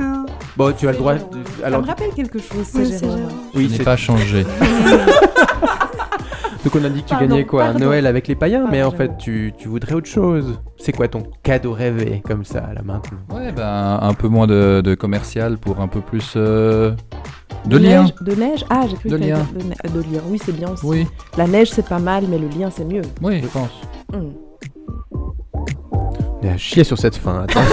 Ah, 0.00 0.24
Bon, 0.56 0.72
tu 0.76 0.88
as 0.88 0.92
le 0.92 0.98
droit. 0.98 1.14
de- 1.14 1.20
Ça 1.60 1.66
Alors, 1.66 1.82
me 1.82 1.86
rappelle 1.86 2.10
quelque 2.14 2.38
chose, 2.38 2.64
c'est 2.64 2.78
oui, 2.78 2.86
Jérôme. 2.86 3.16
Jérôme. 3.18 3.32
oui, 3.54 3.64
Je 3.64 3.70
n'ai 3.72 3.76
c'est- 3.78 3.84
pas 3.84 3.96
changé. 3.96 4.44
donc 6.66 6.82
on 6.82 6.84
a 6.84 6.88
dit 6.88 7.02
que 7.02 7.08
tu 7.08 7.14
Pardon, 7.14 7.28
gagnais 7.28 7.44
quoi 7.44 7.64
pardon. 7.64 7.78
Noël 7.78 8.06
avec 8.06 8.26
les 8.28 8.34
païens, 8.34 8.66
mais 8.70 8.82
en 8.82 8.90
fait, 8.90 9.16
tu, 9.18 9.52
tu 9.56 9.68
voudrais 9.68 9.94
autre 9.94 10.08
chose. 10.08 10.58
C'est 10.78 10.90
quoi 10.92 11.06
ton 11.08 11.22
cadeau 11.42 11.72
rêvé 11.72 12.20
comme 12.26 12.44
ça 12.44 12.60
là 12.74 12.82
maintenant? 12.84 13.18
Ouais, 13.32 13.52
ben 13.52 13.98
un 14.02 14.14
peu 14.14 14.26
moins 14.28 14.46
de, 14.48 14.80
de 14.84 14.94
commercial 14.96 15.56
pour 15.58 15.80
un 15.80 15.86
peu 15.88 16.00
plus 16.00 16.32
euh, 16.36 16.90
de 17.66 17.76
lien. 17.78 18.02
neige, 18.02 18.14
De 18.20 18.34
neige? 18.34 18.64
Ah, 18.68 18.82
j'ai 18.90 18.96
cru 18.96 19.08
De 19.10 19.16
lien. 19.16 19.46
de, 19.54 19.62
ne- 19.62 19.94
de 19.94 20.00
lien. 20.12 20.20
Oui, 20.28 20.40
c'est 20.44 20.54
bien 20.56 20.70
aussi. 20.70 20.84
Oui, 20.84 21.06
La 21.38 21.46
neige, 21.46 21.70
c'est 21.70 21.86
pas 21.88 22.00
mal, 22.00 22.24
mais 22.28 22.38
le 22.38 22.48
lien, 22.48 22.68
c'est 22.70 22.84
mieux. 22.84 23.02
oui, 23.22 23.40
je 23.42 23.46
pense. 23.48 23.70
On 24.12 24.32
est 26.42 26.48
à 26.50 26.56
chier 26.58 26.82
sur 26.84 26.98
cette 26.98 27.16
fin. 27.16 27.44
attends. 27.44 27.60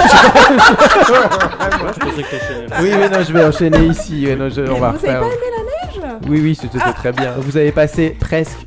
oui, 2.82 2.90
mais 2.98 3.10
non, 3.10 3.24
je 3.28 3.34
vais 3.34 3.44
enchaîner 3.46 3.86
ici. 3.88 4.26
ouais, 4.28 4.36
non, 4.36 4.50
je- 4.50 4.62
on 4.62 4.74
Mais 4.74 4.80
va 4.80 4.92
vous 4.92 5.06
avez 5.06 5.18
refaire. 5.18 5.22
pas 5.22 5.28
aimé 5.28 5.36
la 5.58 5.64
neige? 5.64 5.72
Oui, 6.30 6.40
oui, 6.42 6.56
c'était 6.60 6.80
très 6.80 7.12
bien. 7.12 7.34
Vous 7.40 7.58
avez 7.58 7.72
passé 7.72 8.16
presque 8.20 8.58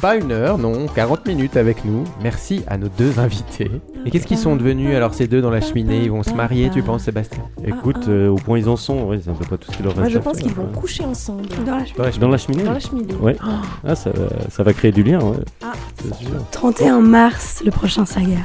pas 0.00 0.16
une 0.16 0.32
heure, 0.32 0.58
non, 0.58 0.86
40 0.94 1.26
minutes 1.26 1.56
avec 1.56 1.84
nous. 1.84 2.04
Merci 2.22 2.62
à 2.66 2.76
nos 2.78 2.88
deux 2.88 3.18
invités. 3.18 3.70
Et 4.04 4.10
qu'est-ce 4.10 4.26
qu'ils 4.26 4.38
sont 4.38 4.56
devenus 4.56 4.94
alors 4.94 5.14
ces 5.14 5.26
deux 5.26 5.40
dans 5.42 5.50
la 5.50 5.60
cheminée? 5.60 6.02
Ils 6.04 6.10
vont 6.10 6.22
se 6.22 6.30
marier, 6.32 6.70
tu 6.70 6.82
penses, 6.82 7.02
Sébastien? 7.04 7.42
Écoute, 7.64 8.06
euh, 8.08 8.28
au 8.28 8.36
point 8.36 8.58
ils 8.58 8.68
en 8.68 8.76
sont, 8.76 9.04
ouais, 9.04 9.20
c'est 9.22 9.30
un 9.30 9.34
peu 9.34 9.44
pas 9.44 9.56
tout 9.56 9.70
ce 9.72 9.76
qu'il 9.76 9.84
leur 9.84 9.94
Moi, 9.94 10.04
reste 10.04 10.14
je 10.14 10.18
à 10.18 10.22
pense 10.22 10.36
faire, 10.38 10.46
qu'ils 10.46 10.54
vont 10.54 10.64
ouais. 10.64 10.78
coucher 10.80 11.04
ensemble. 11.04 11.42
Dans 11.64 11.76
la 11.76 11.82
Dans 11.96 12.04
la 12.04 12.10
Dans 12.12 12.28
la 12.28 12.38
cheminée 12.38 12.62
Dans 12.64 12.72
la 12.72 12.78
cheminée. 12.80 13.14
Ouais. 13.14 13.36
Ah, 13.84 13.94
ça, 13.94 14.10
va- 14.10 14.48
ça 14.50 14.62
va 14.62 14.72
créer 14.72 14.92
du 14.92 15.02
lien, 15.02 15.20
ouais. 15.20 15.36
Ah. 15.64 15.72
C'est 16.02 16.14
sûr. 16.14 16.30
31 16.52 17.00
mars, 17.00 17.62
le 17.64 17.70
prochain 17.70 18.04
saga. 18.04 18.38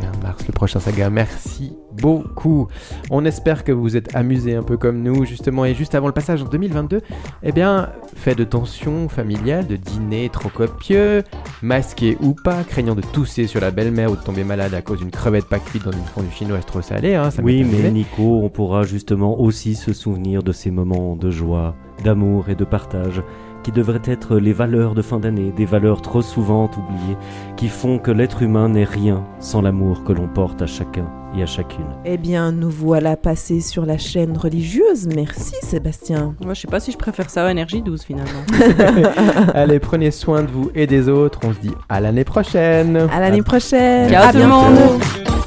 31 0.00 0.22
mars, 0.22 0.44
le 0.46 0.52
prochain 0.52 0.80
saga. 0.80 1.10
Merci 1.10 1.72
beaucoup. 2.00 2.68
On 3.10 3.24
espère 3.24 3.64
que 3.64 3.72
vous 3.72 3.82
vous 3.82 3.96
êtes 3.96 4.14
amusés 4.16 4.54
un 4.54 4.62
peu 4.62 4.76
comme 4.76 5.02
nous, 5.02 5.24
justement, 5.24 5.64
et 5.64 5.74
juste 5.74 5.94
avant 5.94 6.06
le 6.06 6.12
passage 6.12 6.42
en 6.42 6.46
2022, 6.46 7.02
eh 7.42 7.52
bien, 7.52 7.90
fait 8.16 8.34
de 8.34 8.44
tensions 8.44 9.08
familiales, 9.08 9.66
de 9.66 9.76
dîners 9.76 10.30
trop 10.30 10.48
copieux, 10.48 11.22
masqués 11.62 12.16
ou 12.20 12.32
pas, 12.32 12.64
craignant 12.64 12.94
de 12.94 13.02
tousser 13.02 13.46
sur 13.46 13.60
la 13.60 13.70
belle-mère 13.70 14.10
ou 14.10 14.16
de 14.16 14.22
tomber 14.22 14.44
malade 14.44 14.74
à 14.74 14.82
cause 14.82 14.98
d'une 14.98 15.10
crevette 15.10 15.46
pas 15.46 15.58
cuite 15.58 15.84
dans 15.84 15.92
une 15.92 16.04
fondue 16.04 16.30
chinoise 16.30 16.64
trop 16.66 16.82
salée, 16.82 17.14
hein, 17.14 17.30
ça 17.30 17.42
Oui, 17.42 17.64
mais. 17.64 17.90
Nico, 17.90 18.40
on 18.42 18.48
pourra 18.48 18.84
justement 18.84 19.40
aussi 19.40 19.74
se 19.74 19.92
souvenir 19.92 20.42
de 20.42 20.52
ces 20.52 20.70
moments 20.70 21.16
de 21.16 21.30
joie, 21.30 21.76
d'amour 22.02 22.48
et 22.48 22.54
de 22.54 22.64
partage 22.64 23.22
qui 23.64 23.72
devraient 23.72 24.02
être 24.04 24.36
les 24.36 24.52
valeurs 24.52 24.94
de 24.94 25.02
fin 25.02 25.18
d'année, 25.18 25.52
des 25.56 25.64
valeurs 25.64 26.02
trop 26.02 26.22
souvent 26.22 26.66
oubliées, 26.66 27.16
qui 27.56 27.68
font 27.68 27.98
que 27.98 28.12
l'être 28.12 28.42
humain 28.42 28.68
n'est 28.68 28.84
rien 28.84 29.24
sans 29.40 29.60
l'amour 29.62 30.04
que 30.04 30.12
l'on 30.12 30.28
porte 30.28 30.62
à 30.62 30.66
chacun 30.66 31.06
et 31.36 31.42
à 31.42 31.46
chacune. 31.46 31.86
Eh 32.04 32.16
bien, 32.16 32.52
nous 32.52 32.70
voilà 32.70 33.16
passés 33.16 33.60
sur 33.60 33.86
la 33.86 33.98
chaîne 33.98 34.36
religieuse. 34.36 35.08
Merci 35.16 35.56
Sébastien. 35.62 36.34
Moi, 36.44 36.54
je 36.54 36.60
sais 36.60 36.68
pas 36.68 36.78
si 36.78 36.92
je 36.92 36.98
préfère 36.98 37.28
ça 37.30 37.46
à 37.46 37.50
Énergie 37.50 37.82
12 37.82 38.02
finalement. 38.02 38.44
Allez, 39.54 39.80
prenez 39.80 40.10
soin 40.12 40.42
de 40.42 40.50
vous 40.50 40.70
et 40.74 40.86
des 40.86 41.08
autres. 41.08 41.40
On 41.44 41.52
se 41.52 41.58
dit 41.58 41.74
à 41.88 42.00
l'année 42.00 42.24
prochaine. 42.24 43.08
À 43.12 43.18
l'année 43.18 43.42
prochaine. 43.42 44.08
Ciao 44.10 44.28
À 44.28 44.32
tout 44.32 44.38
le 44.38 44.44
bientôt. 44.44 44.70
monde. 44.70 45.43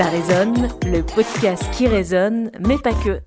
Ça 0.00 0.08
résonne, 0.08 0.68
le 0.86 1.02
podcast 1.02 1.62
qui 1.72 1.86
résonne, 1.86 2.50
mais 2.66 2.78
pas 2.78 2.94
que. 3.04 3.20